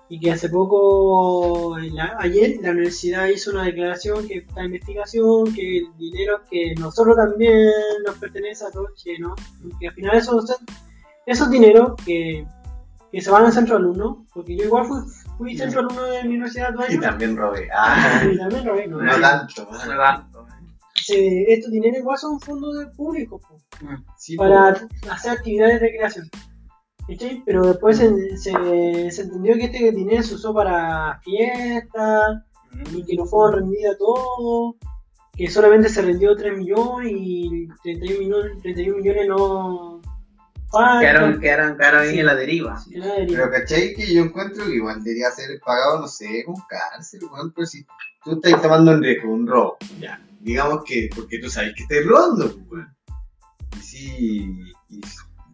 [0.08, 5.78] Y que hace poco, la- ayer, la universidad hizo una declaración que esta investigación, que
[5.78, 7.68] el dinero que nosotros también
[8.06, 9.32] nos pertenece a todos chilenos,
[9.80, 10.56] que al final esos,
[11.26, 12.46] esos dineros que,
[13.10, 14.98] que se van al centro alumno, porque yo igual fui,
[15.38, 17.68] fui centro alumno de mi universidad dos Y también robé.
[17.76, 19.02] Ah, y también robé, ¿no?
[19.02, 19.64] no tanto.
[19.72, 20.52] No tanto, eh.
[20.94, 23.58] Se- estos dineros igual son fondos de público po,
[24.16, 24.68] Sí, para
[25.10, 26.30] hacer actividades de recreación.
[27.08, 27.42] ¿Cachai?
[27.46, 32.42] Pero después se, se- se entendió que este dinero se usó para fiestas
[32.92, 34.76] y que no fueron rendidas todo,
[35.36, 40.00] que solamente se rendió 3 millones y 31 millones, 31 millones no
[40.70, 41.00] faltan.
[41.00, 42.18] Quedaron, quedaron, quedaron ahí Sí.
[42.20, 42.82] en la deriva.
[43.28, 47.52] Pero cachai que yo encuentro que igual debería ser pagado, no sé, con cárcel, weón,
[47.52, 47.86] pero si
[48.24, 52.04] tú estás tomando un riesgo, un robo, ya, digamos que, porque tú sabes que estás
[52.04, 52.96] robando, pues, weón.
[53.76, 55.00] Y si, y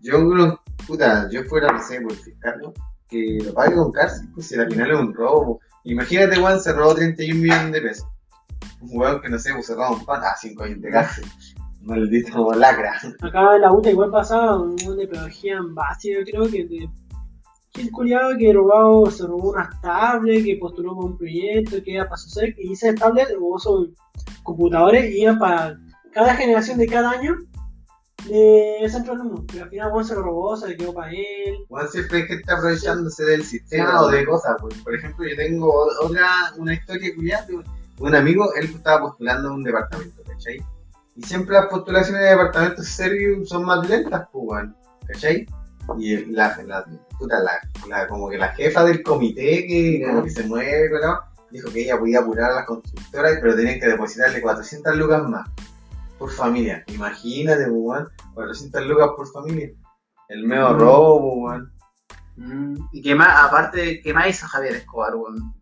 [0.02, 2.72] yo creo, puta, yo fuera, no sé, por fiscal.
[3.08, 5.60] Que lo pague con cárcel, pues si al final es un robo.
[5.84, 8.08] Imagínate, weón, se robó 31 millones de pesos.
[8.80, 11.24] Un weón que no sé, pues se un pan, ah, 5 años de cárcel.
[11.82, 12.94] Maldito lacra.
[13.20, 16.88] Acá en la UTA igual pasaba un de pedagogía en yo creo que de
[17.80, 22.04] el culiado que robado, se robó unas tablets, que postuló para un proyecto, que era
[22.04, 23.88] para su SEC, y esas tablets robó esos
[24.42, 25.78] computadores iban para
[26.12, 27.34] cada generación de cada año
[28.28, 29.44] de centro alumno.
[29.50, 31.64] Pero al final bueno, se lo robó, se le quedó para él.
[31.68, 34.56] Bueno, siempre hay gente aprovechándose del sistema o de cosas.
[34.60, 34.74] pues.
[34.82, 35.72] Por ejemplo, yo tengo
[36.02, 36.26] otra,
[36.58, 37.46] una historia curiosa.
[37.46, 37.62] de
[37.98, 40.60] Un amigo, él estaba postulando a un departamento, ¿cachai?
[41.16, 44.64] Y siempre las postulaciones de departamentos serios son más lentas, pues,
[45.06, 45.46] ¿cachai?
[45.98, 46.84] Y la, la,
[47.18, 47.52] puta, la,
[47.88, 51.18] la- como que la jefa del comité que como que se mueve, ¿no?
[51.50, 55.46] dijo que ella podía apurar a las constructoras, pero tenían que depositarle 400 lucas más
[56.22, 56.84] por familia.
[56.86, 59.70] Imagínate, weón, 400 lucas por familia.
[60.28, 60.78] El medio Mm.
[60.78, 61.72] robo, weón.
[62.36, 65.52] Mm, ¿Y qué más, aparte, qué más hizo Javier Escobar, weón?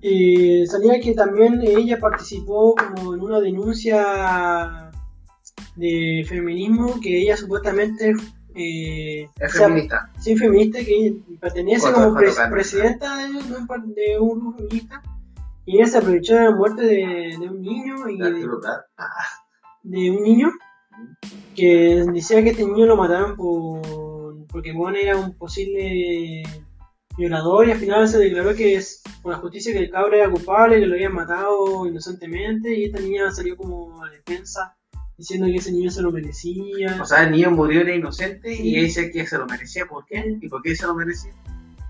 [0.00, 4.92] Y salía que también ella participó como en una denuncia
[5.74, 8.14] de feminismo que ella supuestamente
[8.54, 10.10] eh, Es o sea, feminista.
[10.20, 13.32] sí, feminista, que pertenece Cuatro- como presidenta de,
[13.94, 15.02] de un grupo feminista.
[15.66, 18.32] Y ella se aprovechó de la muerte de, de un niño y de,
[19.82, 20.50] de un niño
[21.54, 26.42] que decía que este niño lo mataron por porque bueno era un posible
[27.18, 30.30] violador y al final se declaró que es por la justicia que el cabro era
[30.30, 34.76] culpable, que lo habían matado inocentemente y esta niña salió como a defensa
[35.18, 36.98] diciendo que ese niño se lo merecía.
[37.00, 38.62] O sea, el niño murió, era inocente Sí.
[38.62, 39.86] y ella dice que se lo merecía.
[39.86, 40.38] ¿Por qué?
[40.40, 41.32] ¿Y por qué se lo merecía?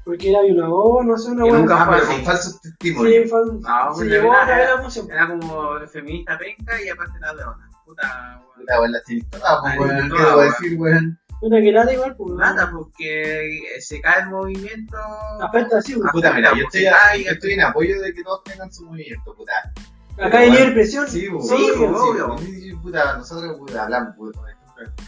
[0.06, 3.28] Porque era violador, no sé, una buena nunca fue pero con falsos Sí, testimonios.
[3.30, 5.10] fue- No, se pues, llevó a de la emoción.
[5.10, 7.70] Era como feminista penca y aparte la leona.
[7.84, 8.54] Puta, weón.
[8.56, 9.38] Puta, weón, la chilita.
[9.44, 10.48] Ah, pues, weón, no, ¿qué debo weón.
[10.48, 11.18] decir, weón?
[11.40, 12.34] Puta que lata igual, pues.
[12.34, 14.96] Nada, porque se cae el movimiento.
[15.40, 16.10] Afecta así, pues.
[16.12, 16.84] Puta, mira, yo estoy,
[17.24, 19.52] yo estoy en apoyo de que todos tengan su movimiento, puta.
[20.18, 21.06] Acá hay libre presión.
[21.08, 22.38] Sí, pues, Sí, pues, pues, obvio.
[22.38, 24.40] sí, sí, puta, nosotros puta, hablamos, puta,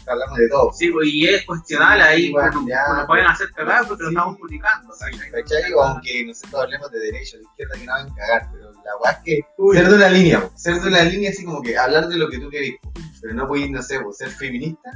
[0.07, 0.71] hablamos de todo.
[0.73, 2.93] Sí, pues, y es cuestionable Sí, ahí, bueno, ya.
[2.93, 4.15] nos pueden hacer cagar porque lo Sí.
[4.15, 4.93] estamos publicando.
[5.31, 5.73] ¿Cachai?
[5.73, 8.97] O aunque nosotros hablemos de derecha de izquierda que no van a cagar, pero la
[9.01, 9.75] weá es que Uy.
[9.77, 12.39] ser de una línea, ser de una línea así como que hablar de lo que
[12.39, 12.75] tú querés,
[13.21, 14.91] pero no podéis, no sé, ser feminista.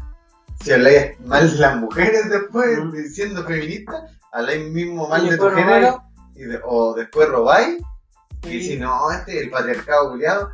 [0.64, 2.92] Si habláis mal de las mujeres después, Ujú.
[2.92, 6.04] de- siendo feminista, habláis mismo mal Y de tu género,
[6.36, 7.78] y de- o después robáis,
[8.44, 8.64] y Sí.
[8.64, 10.52] si no, este el patriarcado culiado,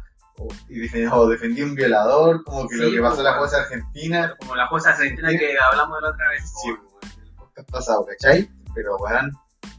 [0.69, 3.57] y defen- o defendí un violador, como que Sí, lo que pasó en la jueza
[3.57, 6.43] argentina, Como la jueza argentina que hablamos la otra vez.
[6.63, 6.69] Sí,
[7.01, 8.49] pues, el podcast pasado, ¿cachai?
[8.73, 9.31] Pero, weón,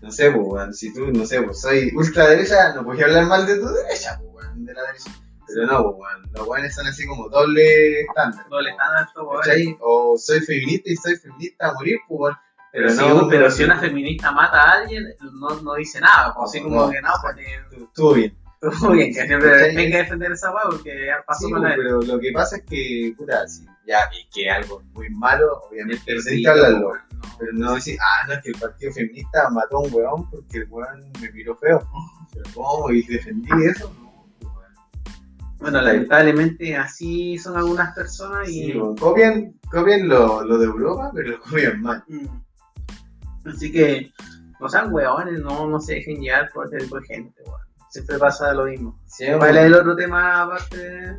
[0.03, 3.47] no sé, pues, weón, si tú, no sé, pues, soy ultraderecha, no puedes hablar mal
[3.47, 5.11] de tu derecha, pues, weón, de la derecha.
[5.53, 8.47] Pero no, weón, los weones son así como doble estándar.
[8.49, 9.77] Doble estándar, weón.
[9.81, 12.37] O soy feminista y soy feminista a morir, weón.
[12.73, 15.05] Pero, Pero si, no, pero weón, si una feminista mata a alguien,
[15.41, 16.33] no, no dice nada.
[16.41, 18.37] así como que no, pues eh, Estuvo bien.
[18.93, 22.03] bien, que siempre tenga que defender esa weá porque ya pasó Sí, con la pero
[22.03, 26.25] lo que pasa es que, puta, si ya vi que algo muy malo, obviamente Sí,
[26.25, 26.93] tenés que hablarlo.
[27.39, 30.59] Pero no decir, ah, no, es que el partido feminista mató a un weón porque
[30.59, 31.89] el weón me miró feo.
[32.33, 32.91] Pero ¿cómo?
[32.91, 33.91] ¿Y defendí eso?
[33.99, 35.59] No, pues, weón.
[35.59, 38.73] Bueno, lamentablemente así son algunas personas y.
[38.73, 42.05] Sí, copian, copian lo, lo de Europa, pero lo copian mal.
[42.09, 43.49] Mm.
[43.49, 44.13] Así que
[44.61, 47.70] no sean weones, no, no se dejen llevar por este tipo de gente, weón.
[47.91, 48.99] Siempre pasa lo mismo.
[49.07, 51.17] Sí, ¿Cuál es el otro tema aparte?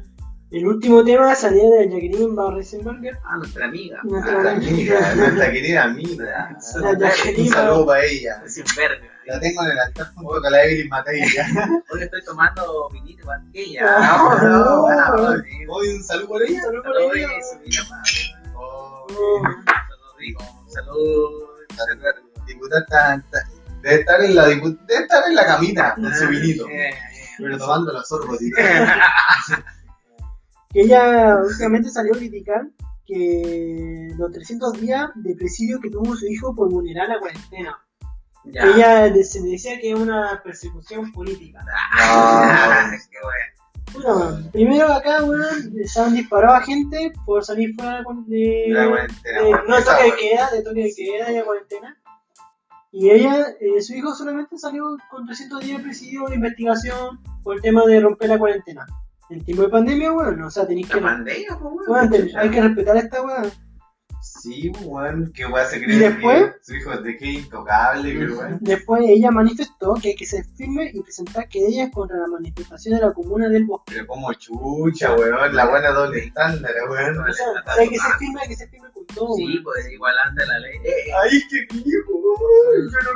[0.52, 3.18] El último tema salía de Jacqueline Van Riesenberger.
[3.23, 3.99] Ah, nuestra amiga.
[4.03, 6.57] Nuestra Ah, la amiga, nuestra querida amiga.
[6.76, 8.43] La Un Jacqueline saludo para ella.
[9.27, 11.22] La tengo en el altar junto con la Evelyn Matei.
[11.91, 13.81] Hoy estoy tomando vinito con ella.
[13.85, 15.43] Ah, No, no, no, no.
[15.69, 16.61] Hoy un saludo por ella.
[16.61, 17.27] Salud por Salud, ella.
[17.89, 18.11] madre.
[18.56, 19.41] Oh, Oh.
[19.43, 20.43] Salud, rico.
[20.68, 21.48] Salud.
[22.48, 23.51] diputada está- está-
[23.82, 26.66] debe estar en la debe estar en la camita con su vinito.
[27.38, 28.56] Pero tomando la sorbo, tío.
[30.74, 32.62] Que ella últimamente salió a criticar
[33.06, 37.78] que los 300 días de presidio que tuvo su hijo por vulnerar la cuarentena.
[38.45, 38.64] Ya.
[38.64, 41.60] Ella se decía que es una persecución política.
[41.94, 44.49] Ah, qué bueno.
[44.53, 49.52] Primero acá, weón, se han disparado a gente por salir fuera de, La cuarentena, de-
[49.68, 52.01] no toque de queda, de toque de queda y de cuarentena.
[52.91, 57.55] Y ella, eh, su hijo solamente salió con 300 días de presidio de investigación por
[57.55, 58.85] el tema de romper la cuarentena.
[59.30, 60.99] En tiempo de pandemia, weón, o sea, tenéis que...
[60.99, 63.49] La pandemia, pues, hay que respetar a esta weón.
[64.41, 66.43] Sí, weón, que weón se cree ¿Y después?
[66.53, 68.57] que su hijo es de que intocable, pero weón.
[68.61, 73.01] Después ella manifestó que hay que ser firme y presentar querellas contra la manifestación de
[73.05, 73.93] la comuna del bosque.
[73.93, 77.18] Pero como chucha, weón, la buena doble estándar, weón.
[77.19, 77.45] O sea,
[77.77, 79.35] hay que ser firme, hay que ser firme con todo.
[79.35, 79.63] Sí, weón.
[79.63, 80.76] pues igual ante la ley.
[80.84, 82.22] Eh, Ay, qué hijo,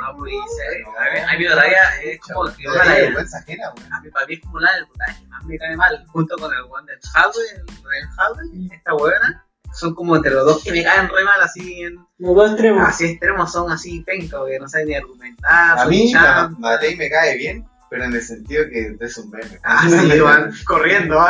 [0.00, 0.84] no puede ser.
[0.86, 3.92] A mí- a mí todavía es como que una la la vergüenza ajena, weón.
[3.92, 6.60] A para mí es como la del putaje, más me cae mal, junto con el
[6.70, 9.45] one del Hadwe, el Real Hadwe, esta buena,
[9.76, 12.88] son como entre los dos que me caen re mal, así en, Los dos extremos.
[12.88, 16.12] así extremos, son así pencos, que no saben ni argumentar, A mí,
[16.58, 19.60] Matei me cae bien, pero en el sentido que es un meme.
[19.62, 21.16] Ah, sí, van corriendo.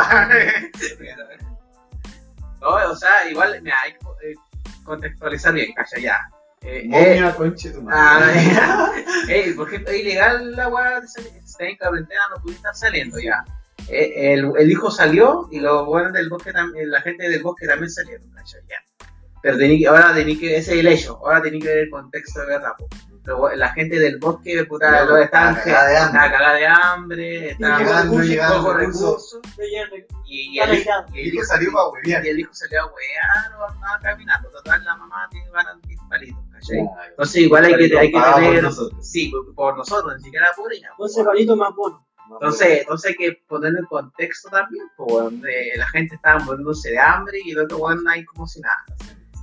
[2.61, 4.35] no, o sea, igual, mira, hay que eh,
[4.83, 6.17] contextualizar bien, calla ya.
[6.61, 8.45] Eh, eh, Momia, conche tu ah, madre.
[8.45, 8.91] ya.
[9.29, 12.59] Eh, por ejemplo, es ilegal la weá de salir, si estás en cuarentena no pudiste
[12.59, 13.43] estar saliendo ya.
[13.89, 17.67] Eh, el, el hijo salió y los buenos del bosque también, la gente del bosque
[17.67, 19.07] también salieron, calla ya.
[19.41, 22.41] Pero tení ahora tení que, ese es el hecho, ahora tení que ver el contexto
[22.41, 22.71] de verdad.
[22.77, 22.87] po.
[23.23, 25.63] Pero la gente del bosque, puta, Ya, lo están está
[26.11, 27.49] cagada de hambre.
[27.51, 27.77] está
[28.49, 29.39] pocos recursos.
[29.57, 30.69] Y, y el, y Y el
[31.13, 32.25] el hijo salió para huevear.
[32.25, 34.49] y el hijo salió a huear o andaba caminando.
[34.49, 36.79] Total, la mamá tiene ganas de palitos, ¿cachai?
[37.09, 38.63] Entonces, igual hay que, hay tener.
[38.63, 39.05] nosotros.
[39.05, 40.89] Sí, por, nosotros, ni siquiera por ella.
[40.97, 42.01] 11 palitos más bonos.
[42.33, 46.99] Entonces, entonces hay que poner el contexto también, po, donde la gente estaba muriéndose de
[46.99, 48.85] hambre y el otro weón ahí como si nada.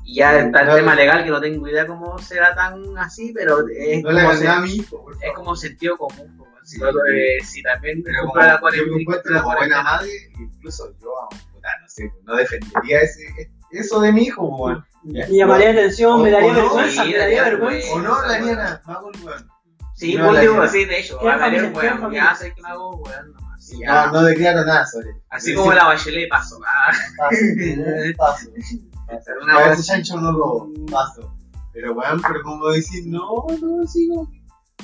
[0.06, 3.32] Y ya está el No, tema legal que no tengo idea cómo será tan así,
[3.34, 6.44] pero es, No como, a se- hijo, por es como sentido común.
[6.62, 6.82] Si, Sí.
[6.82, 8.96] no lo- eh, si también Pero como la yo cuarentena.
[8.96, 11.10] me encuentro como buena madre, incluso yo,
[11.52, 14.84] puta, no sé, no defendería ese, eso de mi hijo, weón.
[15.04, 17.92] Me llamaría la atención, me daría vergüenza, sí, me daría daría vergüenza.
[17.92, 18.52] O no me
[18.92, 19.48] hago el weón.
[19.94, 20.68] Sí, No, por la digo, idea.
[20.68, 21.72] sí, de hecho, ¿Qué a ver, familia?
[21.72, 22.24] ¿Qué weón, familia?
[22.30, 23.72] ya sé que me hago weón nomás.
[23.72, 24.06] y ya.
[24.06, 25.10] No, no declaro nada sobre.
[25.30, 26.60] Así como la bachelet paso.
[26.66, 26.92] Ah,
[28.16, 28.48] Paso,
[29.08, 29.30] paso.
[29.42, 31.34] una A veces chancho no lo paso.
[31.72, 34.28] Pero weón, pero como decir, no, no, sigo.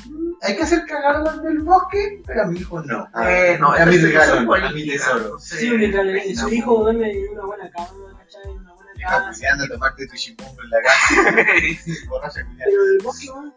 [0.08, 3.08] mm, Hay que hacer cagar a los del bosque, pero a mi hijo no.
[3.26, 5.38] Eh, no, a mi regalo, a mi tesoro.
[5.38, 7.88] Sí, mientras le- su hijo duerme en una buena cama,
[8.18, 8.42] ¿cachai?
[8.52, 11.42] En una buena tomarte tu chipungo en la cama.
[12.08, 12.64] Borracha culiando.
[12.64, 13.54] Pero en el bosque, weón,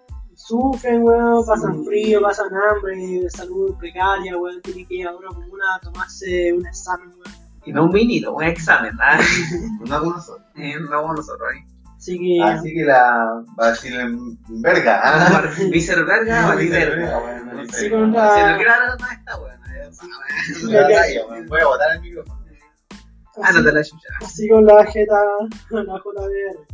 [0.48, 5.76] sufren, weón, pasan frío, pasan hambre, salud precaria, weón, tienen que ir a una comuna
[5.76, 7.44] a tomarse un examen, weón.
[7.65, 9.20] Y no un vinito, un examen, ¿ah?
[9.88, 10.45] No hago nosotros.
[10.56, 11.60] Eh, No como nosotros ahí.
[11.98, 14.99] Así que, Así que la Basilenberga.
[15.02, 15.41] ¿ah?
[15.72, 17.20] Vícer verga o Vícer verga.
[17.20, 17.80] verga, bueno, no sé.
[17.80, 21.48] sí, con Si la, no quiero hablar más esta weón.
[21.48, 22.44] Voy a botar el micrófono.
[23.41, 24.07] Ándate la chucha.
[24.22, 25.15] así con la jeta,
[25.70, 26.68] la JBR.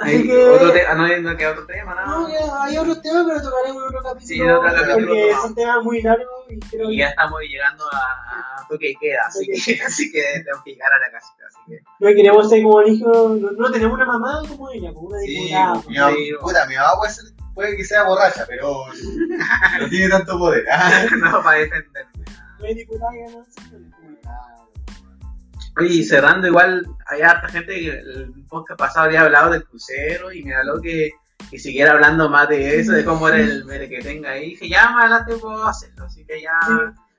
[0.00, 2.28] Así que, Otro tema, no hay no queda otro tema, no, ¿no?
[2.28, 4.26] ya hay otros temas, pero tocaremos en otro capítulo.
[4.26, 5.42] Sí, en otro capítulo Porque tomamos.
[5.42, 9.20] son temas muy largos y creo Y que ya estamos llegando a, toque y queda,
[9.26, 11.32] así que, así que tengo que llegar a la casa.
[11.46, 14.92] Así que, no queremos ser como el hijo, no, no tenemos una mamá como ella,
[14.94, 15.82] como una Sí, diputada.
[16.10, 17.24] mi Sí, puta, mi mamá puede, ser,
[17.54, 18.84] puede que sea borracha, pero
[19.80, 20.64] no tiene tanto poder.
[20.70, 21.04] ¿ah?
[21.18, 22.24] no para defenderme.
[22.58, 23.44] No hay diputada que no
[25.80, 30.30] Oye, y cerrando, igual hay harta gente que el podcast pasado había hablado del crucero
[30.32, 31.10] y me habló que,
[31.50, 34.50] que siguiera hablando más de eso, de cómo era el mere que tenga ahí.
[34.50, 36.72] Dije, ya más adelante puedo hacerlo, así que ya Sí.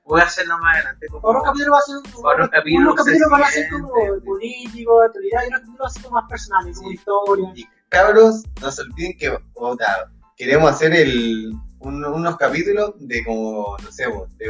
[0.04, 1.06] voy a hacerlo más adelante.
[1.08, 3.94] Como, Otros capítulos va a ser Otros capítulos unos capítulos van a ser se como
[3.94, 4.24] sienten.
[4.24, 6.94] políticos, actualidad, y otros capítulos así como más personales, como Sí.
[6.94, 7.52] historia.
[7.56, 13.76] Y cabros, no se olviden que puta, queremos hacer el, un- unos capítulos de como,
[13.82, 14.04] no sé,
[14.38, 14.46] de,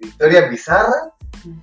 [0.00, 1.08] de historias bizarras.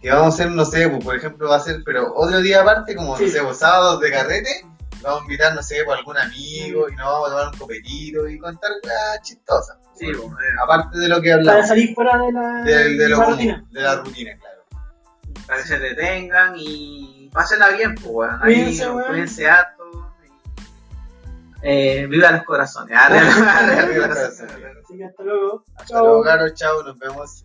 [0.01, 2.61] Que vamos a hacer, no sé, bo, por ejemplo, va a ser, pero otro día
[2.61, 3.25] aparte, como, Sí.
[3.25, 4.65] no sé, bo, sábados de carrete.
[5.01, 8.27] Vamos a invitar, no sé, por algún amigo y nos vamos a tomar un copetito
[8.29, 9.77] y contar cosas chistosas.
[9.95, 11.67] Sí, bueno, eh, Aparte de lo que Para hablamos.
[11.67, 13.65] salir fuera de la, de, de lo la común, rutina.
[13.71, 14.63] de la rutina, claro.
[15.45, 18.39] para que se detengan y pásenla bien, pues, weón.
[18.41, 19.83] Ahí, Cuídense, cuídense harto.
[21.65, 22.97] Eh, viva los corazones.
[22.99, 23.09] Ah,
[23.89, 24.53] Viva los corazones.
[24.83, 25.63] Así que hasta luego.
[25.75, 27.43] Hasta luego, Caro, chao, nos vemos